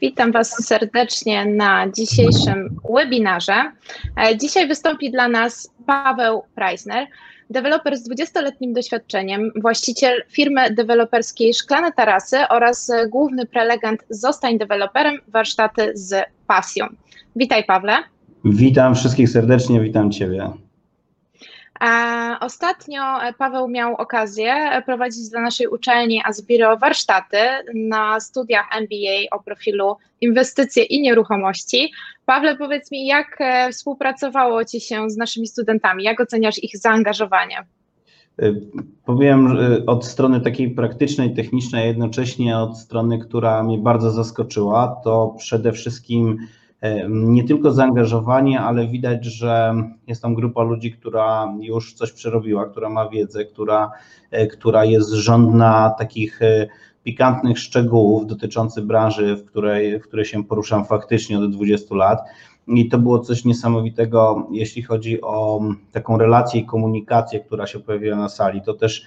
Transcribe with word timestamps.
Witam 0.00 0.32
Was 0.32 0.66
serdecznie 0.66 1.46
na 1.46 1.90
dzisiejszym 1.90 2.76
webinarze. 2.94 3.72
E, 4.16 4.38
dzisiaj 4.38 4.68
wystąpi 4.68 5.10
dla 5.10 5.28
nas 5.28 5.70
Paweł 5.86 6.42
Preisner, 6.54 7.06
deweloper 7.50 7.96
z 7.96 8.08
20-letnim 8.10 8.72
doświadczeniem, 8.72 9.50
właściciel 9.62 10.22
firmy 10.28 10.70
deweloperskiej 10.70 11.54
Szklane 11.54 11.92
Tarasy 11.92 12.36
oraz 12.48 12.92
główny 13.08 13.46
prelegent 13.46 14.00
Zostań 14.10 14.58
deweloperem, 14.58 15.18
warsztaty 15.28 15.90
z 15.94 16.24
pasją. 16.46 16.86
Witaj 17.36 17.64
Pawle. 17.64 17.96
Witam 18.44 18.94
wszystkich 18.94 19.28
serdecznie, 19.28 19.80
witam 19.80 20.10
Ciebie. 20.10 20.67
Ostatnio 22.40 23.02
Paweł 23.38 23.68
miał 23.68 23.94
okazję 23.94 24.82
prowadzić 24.86 25.28
dla 25.28 25.40
naszej 25.40 25.66
uczelni 25.66 26.22
Asbiro 26.24 26.76
warsztaty 26.76 27.38
na 27.74 28.20
studiach 28.20 28.66
MBA 28.80 29.36
o 29.36 29.42
profilu 29.42 29.96
inwestycje 30.20 30.82
i 30.82 31.00
nieruchomości. 31.00 31.92
Pawle, 32.26 32.56
powiedz 32.56 32.90
mi, 32.90 33.06
jak 33.06 33.36
e, 33.40 33.72
współpracowało 33.72 34.64
Ci 34.64 34.80
się 34.80 35.10
z 35.10 35.16
naszymi 35.16 35.46
studentami? 35.46 36.04
Jak 36.04 36.20
oceniasz 36.20 36.62
ich 36.62 36.78
zaangażowanie? 36.78 37.56
E, 38.42 38.54
powiem 39.04 39.58
od 39.86 40.06
strony 40.06 40.40
takiej 40.40 40.70
praktycznej, 40.70 41.34
technicznej, 41.34 41.82
a 41.82 41.86
jednocześnie 41.86 42.58
od 42.58 42.78
strony, 42.78 43.18
która 43.18 43.62
mnie 43.62 43.78
bardzo 43.78 44.10
zaskoczyła, 44.10 45.00
to 45.04 45.34
przede 45.38 45.72
wszystkim 45.72 46.38
nie 47.08 47.44
tylko 47.44 47.72
zaangażowanie, 47.72 48.60
ale 48.60 48.86
widać, 48.86 49.24
że 49.24 49.74
jest 50.06 50.22
tam 50.22 50.34
grupa 50.34 50.62
ludzi, 50.62 50.92
która 50.92 51.54
już 51.60 51.94
coś 51.94 52.12
przerobiła, 52.12 52.66
która 52.66 52.88
ma 52.88 53.08
wiedzę, 53.08 53.44
która, 53.44 53.90
e, 54.30 54.46
która 54.46 54.84
jest 54.84 55.10
żądna 55.10 55.94
takich 55.98 56.42
e, 56.42 56.66
pikantnych 57.04 57.58
szczegółów 57.58 58.26
dotyczących 58.26 58.84
branży, 58.84 59.36
w 59.36 59.44
której, 59.44 60.00
w 60.00 60.02
której 60.02 60.24
się 60.24 60.44
poruszam 60.44 60.84
faktycznie 60.84 61.38
od 61.38 61.50
20 61.50 61.94
lat. 61.94 62.20
I 62.66 62.88
to 62.88 62.98
było 62.98 63.18
coś 63.18 63.44
niesamowitego, 63.44 64.46
jeśli 64.50 64.82
chodzi 64.82 65.20
o 65.20 65.60
taką 65.92 66.18
relację 66.18 66.60
i 66.60 66.66
komunikację, 66.66 67.40
która 67.40 67.66
się 67.66 67.80
pojawiła 67.80 68.16
na 68.16 68.28
sali. 68.28 68.62
To 68.62 68.74
też, 68.74 69.02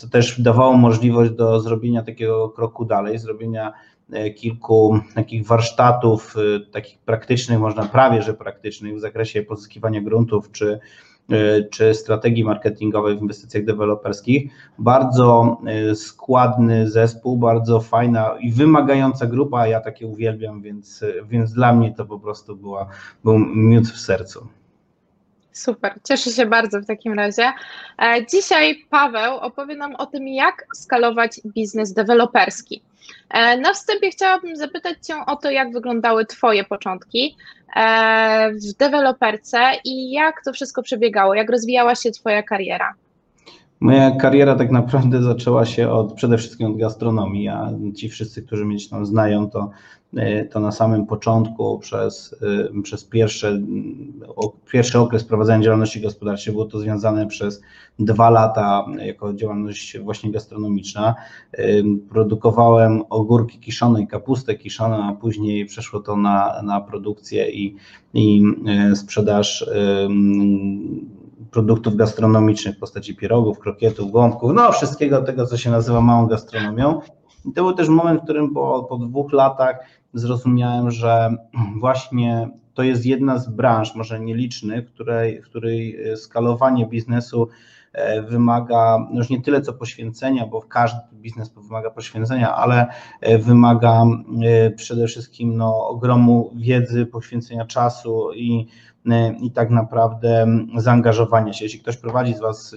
to 0.00 0.08
też 0.08 0.40
dawało 0.40 0.76
możliwość 0.76 1.32
do 1.32 1.60
zrobienia 1.60 2.02
takiego 2.02 2.48
kroku 2.48 2.84
dalej, 2.84 3.18
zrobienia 3.18 3.72
E, 3.72 3.91
kilku 4.36 5.00
takich 5.14 5.46
warsztatów, 5.46 6.34
e, 6.36 6.60
takich 6.60 6.98
praktycznych, 6.98 7.58
można 7.58 7.82
prawie 7.84 8.22
że 8.22 8.34
praktycznych 8.34 8.96
w 8.96 9.00
zakresie 9.00 9.42
pozyskiwania 9.42 10.00
gruntów 10.00 10.50
czy, 10.52 10.80
e, 11.30 11.62
czy 11.62 11.94
strategii 11.94 12.44
marketingowej 12.44 13.18
w 13.18 13.20
inwestycjach 13.20 13.64
deweloperskich. 13.64 14.52
Bardzo 14.78 15.60
składny 15.94 16.90
zespół, 16.90 17.36
bardzo 17.36 17.80
fajna 17.80 18.34
i 18.40 18.52
wymagająca 18.52 19.26
grupa, 19.26 19.66
ja 19.66 19.80
takie 19.80 20.06
uwielbiam, 20.06 20.62
więc, 20.62 21.04
więc 21.24 21.52
dla 21.52 21.72
mnie 21.72 21.94
to 21.94 22.06
po 22.06 22.18
prostu 22.18 22.56
była, 22.56 22.86
był 23.24 23.38
miód 23.38 23.88
w 23.88 24.00
sercu. 24.00 24.46
Super, 25.52 26.00
cieszę 26.04 26.30
się 26.30 26.46
bardzo 26.46 26.80
w 26.80 26.86
takim 26.86 27.12
razie. 27.12 27.52
Dzisiaj 28.30 28.84
Paweł 28.90 29.36
opowie 29.36 29.76
nam 29.76 29.94
o 29.96 30.06
tym, 30.06 30.28
jak 30.28 30.66
skalować 30.74 31.40
biznes 31.54 31.92
deweloperski. 31.92 32.82
E, 33.30 33.56
na 33.56 33.72
wstępie 33.72 34.10
chciałabym 34.10 34.56
zapytać 34.56 35.06
Cię 35.06 35.14
o 35.26 35.36
to, 35.36 35.50
jak 35.50 35.72
wyglądały 35.72 36.26
Twoje 36.26 36.64
początki 36.64 37.36
e, 37.76 38.52
w 38.52 38.76
deweloperce 38.78 39.58
i 39.84 40.10
jak 40.10 40.44
to 40.44 40.52
wszystko 40.52 40.82
przebiegało, 40.82 41.34
jak 41.34 41.50
rozwijała 41.50 41.94
się 41.94 42.10
Twoja 42.10 42.42
kariera. 42.42 42.94
Moja 43.80 44.10
kariera 44.10 44.54
tak 44.54 44.70
naprawdę 44.70 45.22
zaczęła 45.22 45.64
się 45.64 45.90
od 45.90 46.12
przede 46.12 46.38
wszystkim 46.38 46.66
od 46.66 46.78
gastronomii. 46.78 47.48
A 47.48 47.70
ci 47.96 48.08
wszyscy, 48.08 48.42
którzy 48.42 48.64
mnie 48.64 48.76
tam 48.90 49.06
znają, 49.06 49.50
to, 49.50 49.70
to 50.50 50.60
na 50.60 50.72
samym 50.72 51.06
początku 51.06 51.78
przez, 51.78 52.36
e, 52.76 52.82
przez 52.82 53.04
pierwsze, 53.04 53.60
pierwszy 54.70 54.98
okres 54.98 55.24
prowadzenia 55.24 55.64
działalności 55.64 56.00
gospodarczej 56.00 56.52
było 56.52 56.64
to 56.64 56.78
związane 56.78 57.26
przez 57.26 57.60
dwa 57.98 58.30
lata 58.30 58.86
jako 58.98 59.34
działalność 59.34 59.98
właśnie 59.98 60.32
gastronomiczna. 60.32 61.14
E, 61.52 61.64
produkowałem 62.10 63.02
ogórki 63.10 63.58
kiszone 63.58 64.02
i 64.02 64.06
kapustę 64.06 64.54
kiszoną, 64.54 65.04
a 65.04 65.12
później 65.12 65.66
przeszło 65.66 66.00
to 66.00 66.16
na, 66.16 66.62
na 66.62 66.80
produkcję 66.80 67.50
i, 67.50 67.76
i 68.14 68.42
sprzedaż 68.94 69.70
produktów 71.50 71.96
gastronomicznych 71.96 72.76
w 72.76 72.78
postaci 72.78 73.16
pierogów, 73.16 73.58
krokietów, 73.58 74.12
gąbków, 74.12 74.52
no 74.54 74.72
wszystkiego 74.72 75.22
tego, 75.22 75.46
co 75.46 75.56
się 75.56 75.70
nazywa 75.70 76.00
małą 76.00 76.26
gastronomią. 76.26 77.00
I 77.44 77.52
to 77.52 77.62
był 77.62 77.72
też 77.72 77.88
moment, 77.88 78.20
w 78.20 78.24
którym 78.24 78.54
po, 78.54 78.86
po 78.88 78.96
dwóch 78.98 79.32
latach 79.32 79.78
zrozumiałem, 80.14 80.90
że 80.90 81.30
właśnie 81.80 82.48
to 82.74 82.82
jest 82.82 83.06
jedna 83.06 83.38
z 83.38 83.48
branż, 83.48 83.94
może 83.94 84.20
nielicznych, 84.20 84.86
której, 84.86 85.42
w 85.42 85.44
której 85.44 85.98
skalowanie 86.16 86.86
biznesu 86.86 87.48
e, 87.92 88.22
wymaga 88.22 89.06
już 89.12 89.30
nie 89.30 89.42
tyle 89.42 89.60
co 89.62 89.72
poświęcenia, 89.72 90.46
bo 90.46 90.62
każdy 90.62 91.00
biznes 91.12 91.48
wymaga 91.48 91.90
poświęcenia, 91.90 92.54
ale 92.54 92.86
e, 93.20 93.38
wymaga 93.38 94.04
e, 94.42 94.70
przede 94.70 95.06
wszystkim 95.06 95.56
no, 95.56 95.88
ogromu 95.88 96.52
wiedzy, 96.56 97.06
poświęcenia 97.06 97.66
czasu 97.66 98.32
i 98.34 98.66
i 99.40 99.50
tak 99.50 99.70
naprawdę 99.70 100.46
zaangażowania 100.76 101.52
się. 101.52 101.64
Jeśli 101.64 101.80
ktoś 101.80 101.96
prowadzi 101.96 102.34
z 102.34 102.40
Was 102.40 102.76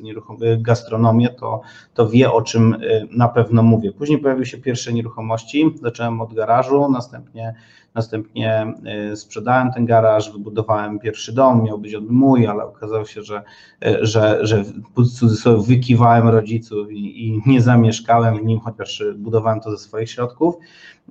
gastronomię, 0.58 1.30
to, 1.30 1.62
to 1.94 2.10
wie 2.10 2.32
o 2.32 2.42
czym 2.42 2.74
y, 2.74 3.08
na 3.12 3.28
pewno 3.28 3.64
mówię. 3.64 3.92
Później 3.92 4.18
pojawiły 4.18 4.46
się 4.46 4.58
pierwsze 4.58 4.94
nieruchomości, 4.94 5.76
zacząłem 5.82 6.22
od 6.22 6.34
garażu, 6.34 6.90
następnie, 6.92 7.56
następnie 7.96 8.74
y, 9.12 9.16
sprzedałem 9.16 9.72
ten 9.72 9.86
garaż, 9.86 10.32
wybudowałem 10.32 11.00
pierwszy 11.00 11.34
dom, 11.34 11.64
miał 11.64 11.80
być 11.80 11.96
on 11.96 12.06
mój, 12.10 12.48
ale 12.48 12.64
okazało 12.64 13.06
się, 13.06 13.24
że, 13.24 13.44
y, 13.86 14.06
że, 14.06 14.40
że 14.42 14.64
w 14.98 15.10
cudzysłowie 15.20 15.64
wykiwałem 15.68 16.28
rodziców 16.28 16.92
i, 16.92 17.28
i 17.28 17.42
nie 17.46 17.62
zamieszkałem 17.62 18.38
w 18.38 18.44
nim, 18.44 18.60
chociaż 18.60 19.04
budowałem 19.16 19.60
to 19.60 19.72
ze 19.72 19.78
swoich 19.78 20.12
środków. 20.12 20.56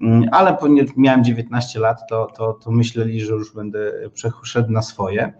Mm, 0.00 0.28
ale 0.32 0.56
ponieważ 0.56 0.96
miałem 0.96 1.24
19 1.24 1.80
lat, 1.80 2.08
to, 2.08 2.26
to, 2.36 2.52
to 2.52 2.70
myśleli, 2.70 3.20
że 3.20 3.32
już 3.32 3.54
będę 3.54 3.92
przeszedł 4.14 4.72
na 4.72 4.82
swoje. 4.82 5.32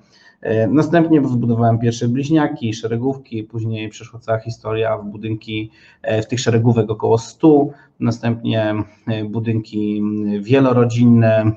E, 0.45 0.67
następnie 0.67 1.21
wybudowałem 1.21 1.79
pierwsze 1.79 2.09
bliźniaki, 2.09 2.75
szeregówki, 2.75 3.45
później 3.45 3.89
przeszła 3.89 4.21
cała 4.21 4.39
historia 4.39 4.99
w 4.99 5.05
budynki, 5.05 5.71
e, 6.03 6.23
w 6.23 6.27
tych 6.27 6.41
szeregówek 6.41 6.91
około 6.91 7.19
100, 7.19 7.69
następnie 8.01 8.75
e, 9.07 9.25
budynki 9.25 10.03
wielorodzinne, 10.41 11.53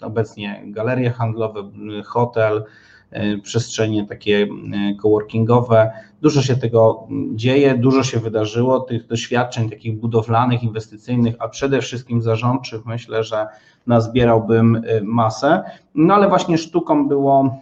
obecnie 0.00 0.62
galerie 0.66 1.10
handlowe, 1.10 1.70
hotel, 2.04 2.64
przestrzenie 3.42 4.06
takie 4.06 4.48
coworkingowe. 5.02 5.92
Dużo 6.22 6.42
się 6.42 6.56
tego 6.56 7.08
dzieje, 7.34 7.78
dużo 7.78 8.02
się 8.02 8.20
wydarzyło, 8.20 8.80
tych 8.80 9.06
doświadczeń 9.06 9.70
takich 9.70 10.00
budowlanych, 10.00 10.62
inwestycyjnych, 10.62 11.34
a 11.38 11.48
przede 11.48 11.80
wszystkim 11.80 12.22
zarządczych, 12.22 12.86
myślę, 12.86 13.24
że 13.24 13.46
nazbierałbym 13.86 14.76
y, 14.76 15.00
masę. 15.04 15.62
No 15.94 16.14
ale 16.14 16.28
właśnie 16.28 16.58
sztuką 16.58 17.08
było 17.08 17.58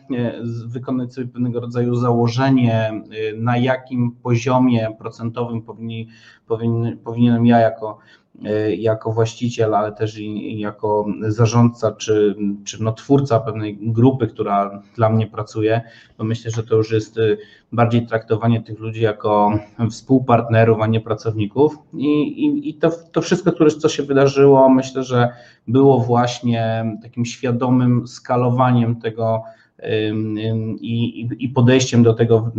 wykonać 0.67 1.15
sobie 1.15 1.27
pewnego 1.27 1.61
rodzaju 1.61 1.95
założenie, 1.95 3.03
na 3.37 3.57
jakim 3.57 4.13
poziomie 4.23 4.97
procentowym 4.99 5.63
powinni, 5.63 6.09
powinien, 6.47 6.99
powinienem 6.99 7.47
ja 7.47 7.59
jako 7.59 7.99
E, 7.99 8.20
jako 8.79 9.13
właściciel, 9.13 9.75
ale 9.75 9.93
też 9.93 10.19
i, 10.19 10.59
jako 10.59 11.07
zarządca 11.29 11.93
czy, 11.93 12.37
czy 12.65 12.83
no 12.83 12.93
twórca 12.93 13.41
pewnej 13.41 13.79
grupy, 13.81 14.27
która 14.27 14.83
dla 14.97 15.11
mnie 15.11 15.27
pracuje, 15.27 15.81
bo 16.19 16.25
myślę, 16.25 16.51
że 16.51 16.63
to 16.63 16.77
już 16.77 16.91
jest 16.93 17.19
e, 17.19 17.37
bardziej 17.73 18.07
traktowanie 18.07 18.63
tych 18.63 18.79
ludzi 18.79 19.03
jako 19.03 19.53
współpartnerów, 19.91 20.81
a 20.81 20.87
nie 20.87 21.01
pracowników. 21.01 21.79
I, 21.95 22.23
i, 22.47 22.69
i 22.69 22.75
to, 22.75 22.91
to 23.13 23.23
wszystko, 23.23 23.53
które, 23.53 23.71
co 23.71 23.89
się 23.89 24.03
wydarzyło, 24.03 24.69
myślę, 24.69 25.05
że 25.05 25.29
było 25.69 25.99
właśnie 25.99 26.85
takim 27.03 27.25
świadomym 27.25 28.09
skalowaniem 28.09 29.01
tego 29.01 29.43
i, 30.81 31.29
i 31.39 31.49
podejściem 31.49 32.03
do 32.03 32.15
tego 32.15 32.53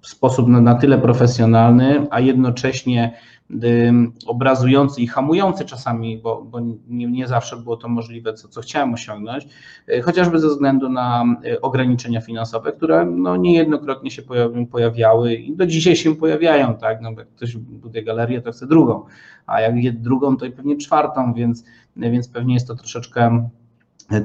w 0.00 0.08
sposób 0.08 0.48
na, 0.48 0.60
na 0.60 0.74
tyle 0.74 0.98
profesjonalny, 0.98 2.06
a 2.10 2.20
jednocześnie 2.20 3.12
obrazujący 4.26 5.02
i 5.02 5.06
hamujący 5.06 5.64
czasami, 5.64 6.18
bo, 6.18 6.42
bo 6.42 6.60
nie, 6.88 7.06
nie, 7.06 7.26
zawsze 7.26 7.56
było 7.56 7.76
to 7.76 7.88
możliwe, 7.88 8.34
co, 8.34 8.48
co 8.48 8.60
chciałem 8.60 8.94
osiągnąć, 8.94 9.48
e, 9.88 10.00
chociażby 10.00 10.38
ze 10.38 10.48
względu 10.48 10.88
na 10.88 11.24
e, 11.44 11.60
ograniczenia 11.60 12.20
finansowe, 12.20 12.72
które 12.72 13.04
no, 13.04 13.36
niejednokrotnie 13.36 14.10
się 14.10 14.22
pojawiały 14.70 15.34
i 15.34 15.56
do 15.56 15.66
dzisiaj 15.66 15.96
się 15.96 16.16
pojawiają, 16.16 16.74
tak, 16.74 17.00
no, 17.00 17.10
jak 17.10 17.28
ktoś 17.28 17.56
buduje 17.56 18.04
galerię, 18.04 18.40
to 18.40 18.52
chce 18.52 18.66
drugą, 18.66 19.04
a 19.46 19.60
jak 19.60 20.00
drugą, 20.00 20.36
to 20.36 20.46
i 20.46 20.50
pewnie 20.50 20.76
czwartą, 20.76 21.34
więc, 21.34 21.64
więc 21.96 22.28
pewnie 22.28 22.54
jest 22.54 22.68
to 22.68 22.74
troszeczkę 22.74 23.48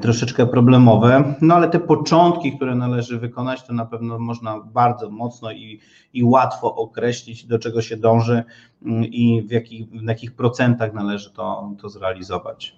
troszeczkę 0.00 0.46
problemowe, 0.46 1.34
no 1.40 1.54
ale 1.54 1.68
te 1.68 1.80
początki, 1.80 2.56
które 2.56 2.74
należy 2.74 3.18
wykonać, 3.18 3.66
to 3.66 3.72
na 3.72 3.86
pewno 3.86 4.18
można 4.18 4.60
bardzo 4.60 5.10
mocno 5.10 5.52
i, 5.52 5.80
i 6.12 6.24
łatwo 6.24 6.74
określić, 6.74 7.44
do 7.44 7.58
czego 7.58 7.82
się 7.82 7.96
dąży 7.96 8.42
mm, 8.86 9.04
i 9.04 9.42
w 9.42 9.50
jakich, 9.50 9.88
w 9.88 10.08
jakich 10.08 10.32
procentach 10.32 10.94
należy 10.94 11.32
to, 11.32 11.72
to 11.80 11.88
zrealizować. 11.88 12.76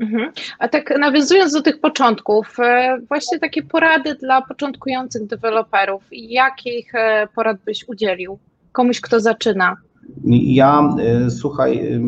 Mhm. 0.00 0.32
A 0.58 0.68
tak 0.68 0.98
nawiązując 0.98 1.52
do 1.52 1.62
tych 1.62 1.80
początków, 1.80 2.56
e, 2.60 2.98
właśnie 3.08 3.38
takie 3.38 3.62
porady 3.62 4.14
dla 4.14 4.42
początkujących 4.42 5.26
deweloperów. 5.26 6.02
Jakich 6.12 6.94
e, 6.94 7.28
porad 7.34 7.56
byś 7.64 7.88
udzielił 7.88 8.38
komuś, 8.72 9.00
kto 9.00 9.20
zaczyna? 9.20 9.76
Ja, 10.24 10.96
słuchaj, 11.28 12.00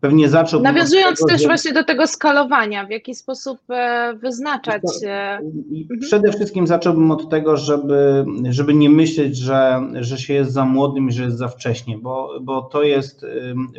Pewnie 0.00 0.28
zaczął. 0.28 0.62
Nawiązując 0.62 1.18
tego, 1.18 1.28
też 1.28 1.40
że... 1.40 1.46
właśnie 1.46 1.72
do 1.72 1.84
tego 1.84 2.06
skalowania, 2.06 2.86
w 2.86 2.90
jaki 2.90 3.14
sposób 3.14 3.58
e, 3.70 4.14
wyznaczać. 4.14 4.82
E, 5.02 5.38
mhm. 5.38 6.00
Przede 6.00 6.32
wszystkim 6.32 6.66
zacząłbym 6.66 7.10
od 7.10 7.30
tego, 7.30 7.56
żeby, 7.56 8.24
żeby 8.50 8.74
nie 8.74 8.90
myśleć, 8.90 9.36
że, 9.36 9.80
że 10.00 10.18
się 10.18 10.34
jest 10.34 10.52
za 10.52 10.64
młodym 10.64 11.08
i 11.08 11.12
że 11.12 11.22
jest 11.22 11.38
za 11.38 11.48
wcześnie, 11.48 11.98
bo, 11.98 12.30
bo, 12.40 12.62
to 12.62 12.82
jest, 12.82 13.26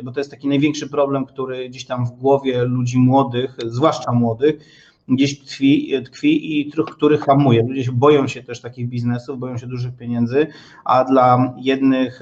bo 0.02 0.12
to 0.12 0.20
jest 0.20 0.30
taki 0.30 0.48
największy 0.48 0.88
problem, 0.88 1.26
który 1.26 1.68
gdzieś 1.68 1.86
tam 1.86 2.06
w 2.06 2.10
głowie 2.10 2.64
ludzi 2.64 2.98
młodych, 2.98 3.56
zwłaszcza 3.66 4.12
młodych, 4.12 4.60
gdzieś 5.10 5.40
tkwi, 5.40 5.92
tkwi 6.04 6.60
i 6.60 6.72
który 6.92 7.18
hamuje. 7.18 7.62
Ludzie 7.68 7.92
boją 7.92 8.28
się 8.28 8.42
też 8.42 8.60
takich 8.60 8.88
biznesów, 8.88 9.38
boją 9.38 9.58
się 9.58 9.66
dużych 9.66 9.96
pieniędzy, 9.96 10.46
a 10.84 11.04
dla 11.04 11.54
jednych 11.58 12.20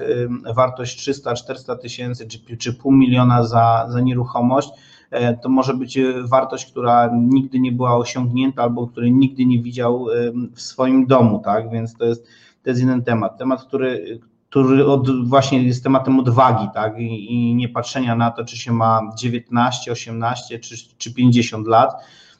wartość 0.55 1.09
300-400 1.09 1.77
tysięcy 1.77 2.27
czy, 2.27 2.57
czy 2.57 2.73
pół 2.73 2.91
miliona 2.91 3.43
za, 3.43 3.85
za 3.89 3.99
nieruchomość 3.99 4.69
e, 5.11 5.37
to 5.37 5.49
może 5.49 5.73
być 5.73 5.99
wartość, 6.23 6.71
która 6.71 7.11
nigdy 7.13 7.59
nie 7.59 7.71
była 7.71 7.97
osiągnięta 7.97 8.63
albo 8.63 8.87
której 8.87 9.11
nigdy 9.11 9.45
nie 9.45 9.61
widział 9.61 10.05
w 10.53 10.61
swoim 10.61 11.05
domu, 11.05 11.41
tak? 11.45 11.71
Więc 11.71 11.93
to 11.93 12.05
jest, 12.05 12.27
to 12.63 12.69
jest 12.69 12.81
jeden 12.81 13.03
temat. 13.03 13.37
Temat, 13.37 13.63
który, 13.63 14.19
który 14.49 14.85
od, 14.85 15.27
właśnie 15.27 15.63
jest 15.63 15.83
tematem 15.83 16.19
odwagi, 16.19 16.67
tak? 16.73 16.99
I, 16.99 17.33
I, 17.33 17.55
nie 17.55 17.69
patrzenia 17.69 18.15
na 18.15 18.31
to, 18.31 18.45
czy 18.45 18.57
się 18.57 18.71
ma 18.71 19.01
19, 19.17 19.91
18 19.91 20.59
czy, 20.59 20.75
czy 20.97 21.13
50 21.13 21.67
lat 21.67 21.93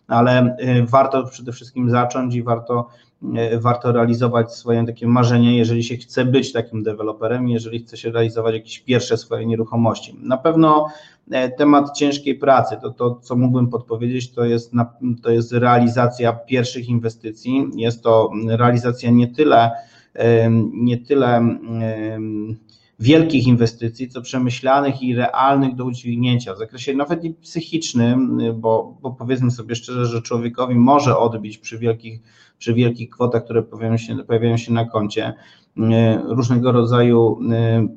ale 0.10 0.56
y, 0.60 0.86
warto 0.86 1.24
przede 1.24 1.52
wszystkim 1.52 1.90
zacząć 1.90 2.36
i 2.36 2.44
warto, 2.44 2.88
y, 3.54 3.60
warto 3.60 3.92
realizować 3.92 4.54
swoje 4.54 4.86
takie 4.86 5.08
marzenie, 5.08 5.58
jeżeli 5.58 5.84
się 5.84 5.98
chce 5.98 6.26
być 6.26 6.54
takim 6.54 6.84
deweloperem, 6.84 7.50
jeżeli 7.50 7.80
chce 7.80 7.98
się 7.98 8.12
realizować 8.12 8.54
jakieś 8.54 8.80
pierwsze 8.80 9.18
swoje 9.18 9.46
nieruchomości. 9.46 10.20
Na 10.22 10.38
pewno 10.38 10.88
e, 11.32 11.50
temat 11.50 11.98
ciężkiej 11.98 12.36
pracy, 12.36 12.78
to, 12.82 12.90
to 12.90 13.20
co 13.22 13.36
mógłbym 13.36 13.68
podpowiedzieć, 13.68 14.32
to 14.32 14.46
jest, 14.46 14.72
to 15.24 15.32
jest 15.32 15.52
realizacja 15.52 16.34
pierwszych 16.34 16.90
inwestycji. 16.90 17.70
Jest 17.76 18.04
to 18.04 18.32
realizacja 18.48 19.12
nie 19.12 19.28
tyle, 19.28 19.72
nie 20.74 20.98
tyle 20.98 21.58
wielkich 23.00 23.48
inwestycji, 23.48 24.10
co 24.10 24.22
przemyślanych 24.22 25.02
i 25.02 25.16
realnych 25.16 25.76
do 25.76 25.86
udźwignięcia 25.86 26.54
w 26.54 26.58
zakresie 26.58 26.94
nawet 26.94 27.24
i 27.24 27.34
psychicznym, 27.34 28.40
bo, 28.56 28.98
bo 29.02 29.12
powiedzmy 29.12 29.52
sobie 29.52 29.76
szczerze, 29.76 30.06
że 30.06 30.22
człowiekowi 30.22 30.76
może 30.76 31.18
odbić 31.18 31.58
przy 31.58 31.78
wielkich, 31.78 32.22
przy 32.58 32.74
wielkich 32.74 33.10
kwotach, 33.10 33.44
które 33.44 33.64
pojawiają 33.64 33.98
się, 33.98 34.16
pojawiają 34.18 34.58
się 34.58 34.74
na 34.74 34.86
koncie, 34.86 35.34
różnego 36.28 36.72
rodzaju 36.72 37.40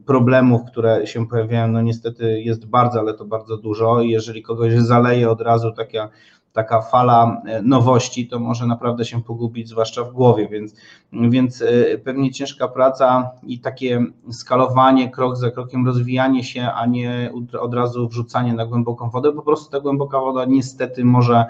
problemów, 0.06 0.60
które 0.70 1.06
się 1.06 1.26
pojawiają, 1.26 1.68
no 1.68 1.82
niestety 1.82 2.42
jest 2.42 2.66
bardzo, 2.66 3.00
ale 3.00 3.14
to 3.14 3.24
bardzo 3.24 3.56
dużo. 3.56 4.02
Jeżeli 4.02 4.42
kogoś 4.42 4.72
zaleje 4.74 5.30
od 5.30 5.40
razu 5.40 5.72
taka 5.72 6.08
taka 6.52 6.82
fala 6.82 7.42
e, 7.46 7.62
nowości, 7.62 8.28
to 8.28 8.38
może 8.38 8.66
naprawdę 8.66 9.04
się 9.04 9.22
pogubić, 9.22 9.68
zwłaszcza 9.68 10.04
w 10.04 10.12
głowie, 10.12 10.48
więc, 10.48 10.74
więc 11.12 11.62
e, 11.62 11.98
pewnie 11.98 12.30
ciężka 12.30 12.68
praca 12.68 13.30
i 13.42 13.60
takie 13.60 14.04
skalowanie, 14.30 15.10
krok 15.10 15.36
za 15.36 15.50
krokiem, 15.50 15.86
rozwijanie 15.86 16.44
się, 16.44 16.68
a 16.74 16.86
nie 16.86 17.32
od 17.60 17.74
razu 17.74 18.08
wrzucanie 18.08 18.52
na 18.54 18.66
głęboką 18.66 19.10
wodę. 19.10 19.32
Po 19.32 19.42
prostu 19.42 19.70
ta 19.70 19.80
głęboka 19.80 20.20
woda 20.20 20.44
niestety 20.44 21.04
może, 21.04 21.44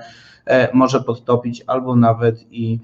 e, 0.47 0.77
może 0.77 1.01
podtopić 1.01 1.63
albo 1.67 1.97
nawet 1.97 2.47
i 2.51 2.79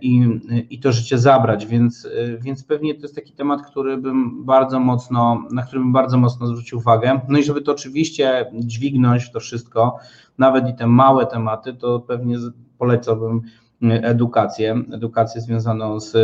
i, 0.00 0.40
i 0.70 0.80
to 0.80 0.92
życie 0.92 1.18
zabrać, 1.18 1.66
więc, 1.66 2.08
więc 2.40 2.64
pewnie 2.64 2.94
to 2.94 3.02
jest 3.02 3.14
taki 3.14 3.32
temat, 3.32 3.62
który 3.62 3.96
bym 3.96 4.44
bardzo 4.44 4.80
mocno, 4.80 5.44
na 5.52 5.62
który 5.62 5.80
bym 5.80 5.92
bardzo 5.92 6.18
mocno 6.18 6.46
zwrócił 6.46 6.78
uwagę. 6.78 7.20
No 7.28 7.38
i 7.38 7.42
żeby 7.42 7.62
to 7.62 7.72
oczywiście 7.72 8.46
dźwignąć 8.52 9.30
to 9.32 9.40
wszystko, 9.40 9.96
nawet 10.38 10.68
i 10.68 10.74
te 10.74 10.86
małe 10.86 11.26
tematy, 11.26 11.74
to 11.74 12.00
pewnie 12.00 12.36
polecałbym 12.78 13.40
edukację, 13.82 14.82
edukację 14.92 15.40
związaną 15.40 16.00
z 16.00 16.16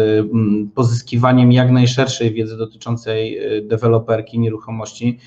pozyskiwaniem 0.75 1.53
jak 1.53 1.71
najszerszej 1.71 2.33
wiedzy 2.33 2.57
dotyczącej 2.57 3.39
deweloperki 3.63 4.39
nieruchomości, 4.39 5.19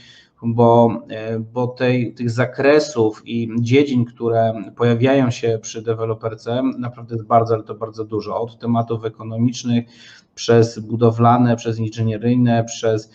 bo, 0.44 1.01
e, 1.09 1.39
bo 1.39 1.68
tej, 1.68 2.13
tych 2.13 2.30
zakresów 2.30 3.21
i 3.25 3.50
dziedzin, 3.59 4.06
które 4.06 4.53
pojawiają 4.75 5.31
się 5.31 5.59
przy 5.62 5.81
deweloperce, 5.81 6.62
naprawdę 6.77 7.15
jest 7.15 7.27
bardzo, 7.27 7.53
ale 7.53 7.63
to 7.63 7.75
bardzo 7.75 8.06
dużo. 8.06 8.41
Od 8.41 8.59
tematów 8.59 9.06
ekonomicznych, 9.06 9.86
przez 10.39 10.80
budowlane, 10.80 11.56
przez 11.56 11.80
inżynieryjne, 11.80 12.63
przez, 12.63 13.12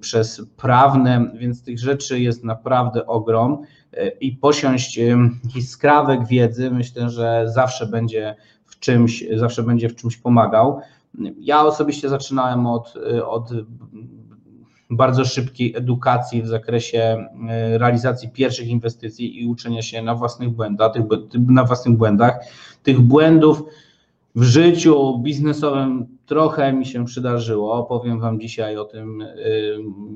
przez 0.00 0.42
prawne, 0.56 1.30
więc 1.38 1.62
tych 1.62 1.78
rzeczy 1.78 2.20
jest 2.20 2.44
naprawdę 2.44 3.06
ogrom 3.06 3.62
e, 3.92 4.08
i 4.08 4.32
posiąść 4.32 5.00
skrawek 5.66 6.26
wiedzy, 6.26 6.70
myślę, 6.70 7.10
że 7.10 7.44
zawsze 7.46 7.86
będzie 7.86 8.36
w 8.66 8.78
czymś, 8.78 9.24
zawsze 9.36 9.62
będzie 9.62 9.88
w 9.88 9.96
czymś 9.96 10.16
pomagał. 10.16 10.80
Ja 11.38 11.64
osobiście 11.64 12.08
zaczynałem 12.08 12.66
od, 12.66 12.94
od 13.24 13.50
bardzo 14.90 15.24
szybkiej 15.24 15.76
edukacji 15.76 16.42
w 16.42 16.46
zakresie 16.46 17.28
e, 17.48 17.78
realizacji 17.78 18.28
pierwszych 18.28 18.68
inwestycji 18.68 19.42
i 19.42 19.46
uczenia 19.46 19.82
się 19.82 20.02
na 20.02 20.14
własnych 20.14 20.50
błędach, 20.50 20.92
tych, 20.92 21.02
na 21.48 21.64
własnych 21.64 21.96
błędach. 21.96 22.38
Tych 22.82 23.00
błędów 23.00 23.62
w 24.34 24.42
życiu 24.42 25.18
biznesowym 25.18 26.06
trochę 26.26 26.72
mi 26.72 26.86
się 26.86 27.04
przydarzyło. 27.04 27.72
Opowiem 27.72 28.20
Wam 28.20 28.40
dzisiaj 28.40 28.76
o 28.76 28.84
tym, 28.84 29.22
e, 29.22 29.26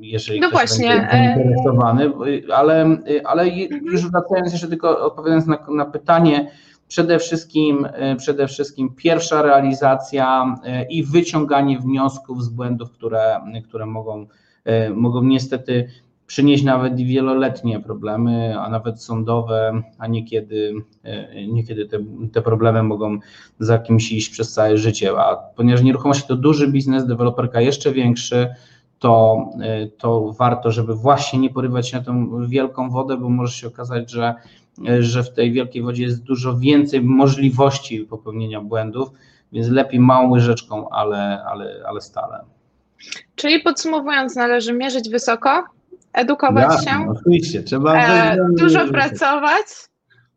jeżeli 0.00 0.40
no 0.40 0.48
ktoś 0.48 0.60
właśnie. 0.60 0.88
będzie 0.88 1.10
zainteresowany, 1.10 2.12
ale, 2.54 2.96
ale 3.24 3.48
już 3.82 4.10
wracając 4.10 4.52
jeszcze 4.52 4.68
tylko 4.68 5.06
odpowiadając 5.06 5.46
na, 5.46 5.58
na 5.68 5.84
pytanie, 5.84 6.50
przede 6.88 7.18
wszystkim, 7.18 7.88
e, 7.92 8.16
przede 8.16 8.48
wszystkim 8.48 8.94
pierwsza 8.96 9.42
realizacja 9.42 10.56
i 10.90 11.04
wyciąganie 11.04 11.78
wniosków 11.78 12.44
z 12.44 12.48
błędów, 12.48 12.90
które, 12.90 13.40
które 13.68 13.86
mogą 13.86 14.26
E, 14.26 14.49
mogą 14.94 15.22
niestety 15.22 15.88
przynieść 16.30 16.64
nawet 16.64 16.96
wieloletnie 16.96 17.80
problemy, 17.80 18.60
a 18.60 18.68
nawet 18.68 19.02
sądowe, 19.02 19.82
a 19.98 20.06
niekiedy, 20.06 20.74
e, 21.02 21.46
niekiedy 21.46 21.86
te, 21.86 21.98
te 22.32 22.42
problemy 22.42 22.82
mogą 22.82 23.18
za 23.58 23.78
kimś 23.78 24.12
iść 24.12 24.30
przez 24.30 24.52
całe 24.52 24.78
życie. 24.78 25.12
A 25.18 25.36
ponieważ 25.36 25.82
nieruchomości 25.82 26.28
to 26.28 26.36
duży 26.36 26.68
biznes, 26.68 27.06
deweloperka 27.06 27.60
jeszcze 27.60 27.92
większy, 27.92 28.48
to, 28.98 29.44
e, 29.60 29.86
to 29.86 30.32
warto, 30.38 30.70
żeby 30.70 30.94
właśnie 30.94 31.38
nie 31.38 31.50
porywać 31.50 31.88
się 31.88 31.96
na 31.96 32.04
tą 32.04 32.46
wielką 32.46 32.90
wodę, 32.90 33.16
bo 33.16 33.28
może 33.28 33.52
się 33.52 33.66
okazać, 33.66 34.10
że, 34.10 34.34
że 35.00 35.22
w 35.22 35.32
tej 35.32 35.52
wielkiej 35.52 35.82
wodzie 35.82 36.02
jest 36.02 36.22
dużo 36.22 36.58
więcej 36.58 37.02
możliwości 37.02 38.00
popełnienia 38.00 38.60
błędów, 38.60 39.10
więc 39.52 39.68
lepiej 39.68 40.00
małą 40.00 40.30
łyżeczką, 40.30 40.88
ale, 40.88 41.44
ale, 41.44 41.82
ale 41.86 42.00
stale. 42.00 42.59
Czyli 43.34 43.60
podsumowując, 43.60 44.36
należy 44.36 44.72
mierzyć 44.72 45.10
wysoko, 45.10 45.64
edukować 46.12 46.64
Jasne, 46.64 46.92
się, 46.92 47.10
oczywiście, 47.10 47.62
trzeba 47.62 47.96
e, 47.96 48.36
dużo 48.58 48.88
pracować, 48.88 49.66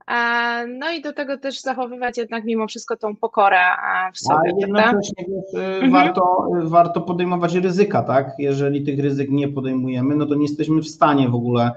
e, 0.07 0.67
no 0.67 0.91
i 0.91 1.01
do 1.01 1.13
tego 1.13 1.37
też 1.37 1.61
zachowywać 1.61 2.17
jednak 2.17 2.43
mimo 2.43 2.67
wszystko 2.67 2.97
tą 2.97 3.15
pokorę 3.15 3.59
e, 3.59 4.11
w 4.13 4.19
sobie. 4.19 4.51
A 4.55 4.59
jednocześnie 4.59 5.25
e, 5.53 5.75
mhm. 5.75 5.91
warto, 5.91 6.47
warto 6.63 7.01
podejmować 7.01 7.55
ryzyka, 7.55 8.03
tak? 8.03 8.31
Jeżeli 8.39 8.83
tych 8.83 8.99
ryzyk 8.99 9.29
nie 9.29 9.47
podejmujemy, 9.47 10.15
no 10.15 10.25
to 10.25 10.35
nie 10.35 10.43
jesteśmy 10.43 10.81
w 10.81 10.87
stanie 10.87 11.29
w 11.29 11.35
ogóle 11.35 11.71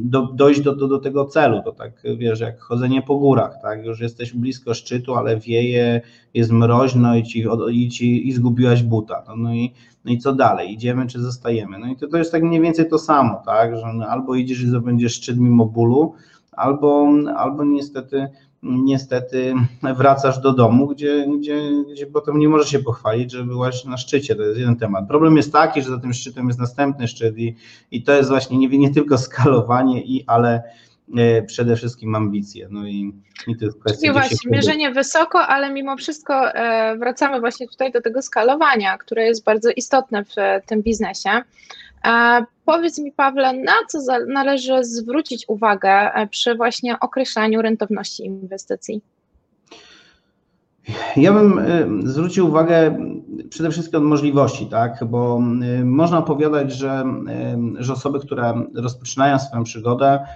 do, 0.00 0.22
dojść 0.22 0.60
do, 0.60 0.76
do, 0.76 0.88
do 0.88 0.98
tego 0.98 1.24
celu. 1.24 1.62
To 1.64 1.72
tak 1.72 1.92
wiesz, 2.18 2.40
jak 2.40 2.60
chodzenie 2.60 3.02
po 3.02 3.18
górach, 3.18 3.58
tak? 3.62 3.84
Już 3.84 4.00
jesteś 4.00 4.32
blisko 4.32 4.74
szczytu, 4.74 5.14
ale 5.14 5.40
wieje, 5.40 6.00
jest 6.34 6.50
mroźno 6.52 7.16
i 7.16 7.22
ci, 7.22 7.44
i, 7.70 7.88
ci, 7.88 8.28
i 8.28 8.32
zgubiłaś 8.32 8.82
buta. 8.82 9.24
No, 9.28 9.36
no, 9.36 9.54
i, 9.54 9.72
no 10.04 10.12
i 10.12 10.18
co 10.18 10.32
dalej? 10.34 10.72
Idziemy 10.72 11.06
czy 11.06 11.20
zostajemy? 11.20 11.78
No 11.78 11.86
i 11.86 11.96
to, 11.96 12.08
to 12.08 12.18
jest 12.18 12.32
tak 12.32 12.42
mniej 12.42 12.60
więcej 12.60 12.88
to 12.88 12.98
samo, 12.98 13.42
tak? 13.46 13.76
Że 13.76 14.06
albo 14.08 14.34
idziesz 14.34 14.60
i 14.60 14.66
zdobędziesz 14.66 15.14
szczyt 15.14 15.38
mimo 15.38 15.66
bólu, 15.66 16.14
albo, 16.52 17.08
albo 17.36 17.64
niestety 17.64 18.28
niestety 18.62 19.54
wracasz 19.96 20.38
do 20.38 20.52
domu, 20.52 20.86
gdzie, 20.86 21.26
gdzie, 21.38 21.62
gdzie 21.92 22.06
potem 22.06 22.38
nie 22.38 22.48
możesz 22.48 22.70
się 22.70 22.78
pochwalić, 22.78 23.32
że 23.32 23.44
byłaś 23.44 23.84
na 23.84 23.96
szczycie. 23.96 24.36
To 24.36 24.42
jest 24.42 24.58
jeden 24.58 24.76
temat. 24.76 25.08
Problem 25.08 25.36
jest 25.36 25.52
taki, 25.52 25.82
że 25.82 25.90
za 25.90 25.98
tym 25.98 26.12
szczytem 26.12 26.46
jest 26.46 26.58
następny 26.58 27.08
szczyt 27.08 27.38
i, 27.38 27.54
i 27.90 28.02
to 28.02 28.12
jest 28.12 28.28
właśnie 28.28 28.58
nie, 28.58 28.68
nie 28.68 28.94
tylko 28.94 29.18
skalowanie, 29.18 30.02
i, 30.02 30.24
ale 30.26 30.62
e, 31.16 31.42
przede 31.42 31.76
wszystkim 31.76 32.14
ambicje. 32.14 32.68
No 32.70 32.86
i, 32.86 33.12
i 33.46 33.56
to 33.56 33.64
jest 33.64 33.80
kwestia. 33.80 34.10
I 34.10 34.12
właśnie, 34.12 34.50
mierzenie 34.50 34.90
wysoko, 34.90 35.38
ale 35.38 35.72
mimo 35.72 35.96
wszystko 35.96 36.54
e, 36.54 36.96
wracamy 36.96 37.40
właśnie 37.40 37.68
tutaj 37.68 37.92
do 37.92 38.00
tego 38.00 38.22
skalowania, 38.22 38.98
które 38.98 39.24
jest 39.24 39.44
bardzo 39.44 39.70
istotne 39.76 40.24
w 40.24 40.34
tym 40.66 40.82
biznesie. 40.82 41.42
Powiedz 42.68 42.98
mi, 42.98 43.12
Pawle, 43.12 43.52
na 43.52 43.72
co 43.88 43.98
należy 44.28 44.84
zwrócić 44.84 45.44
uwagę 45.48 46.10
przy 46.30 46.54
właśnie 46.54 47.00
określaniu 47.00 47.62
rentowności 47.62 48.24
inwestycji? 48.24 49.02
Ja 51.16 51.32
bym 51.32 51.58
y, 51.58 52.08
zwrócił 52.08 52.46
uwagę 52.46 52.98
przede 53.50 53.70
wszystkim 53.70 54.00
od 54.00 54.06
możliwości, 54.06 54.66
tak? 54.66 55.04
bo 55.04 55.40
y, 55.80 55.84
można 55.84 56.18
opowiadać, 56.18 56.72
że, 56.72 57.04
że 57.78 57.92
osoby, 57.92 58.20
które 58.20 58.62
rozpoczynają 58.74 59.38
swoją 59.38 59.64
przygodę, 59.64 60.26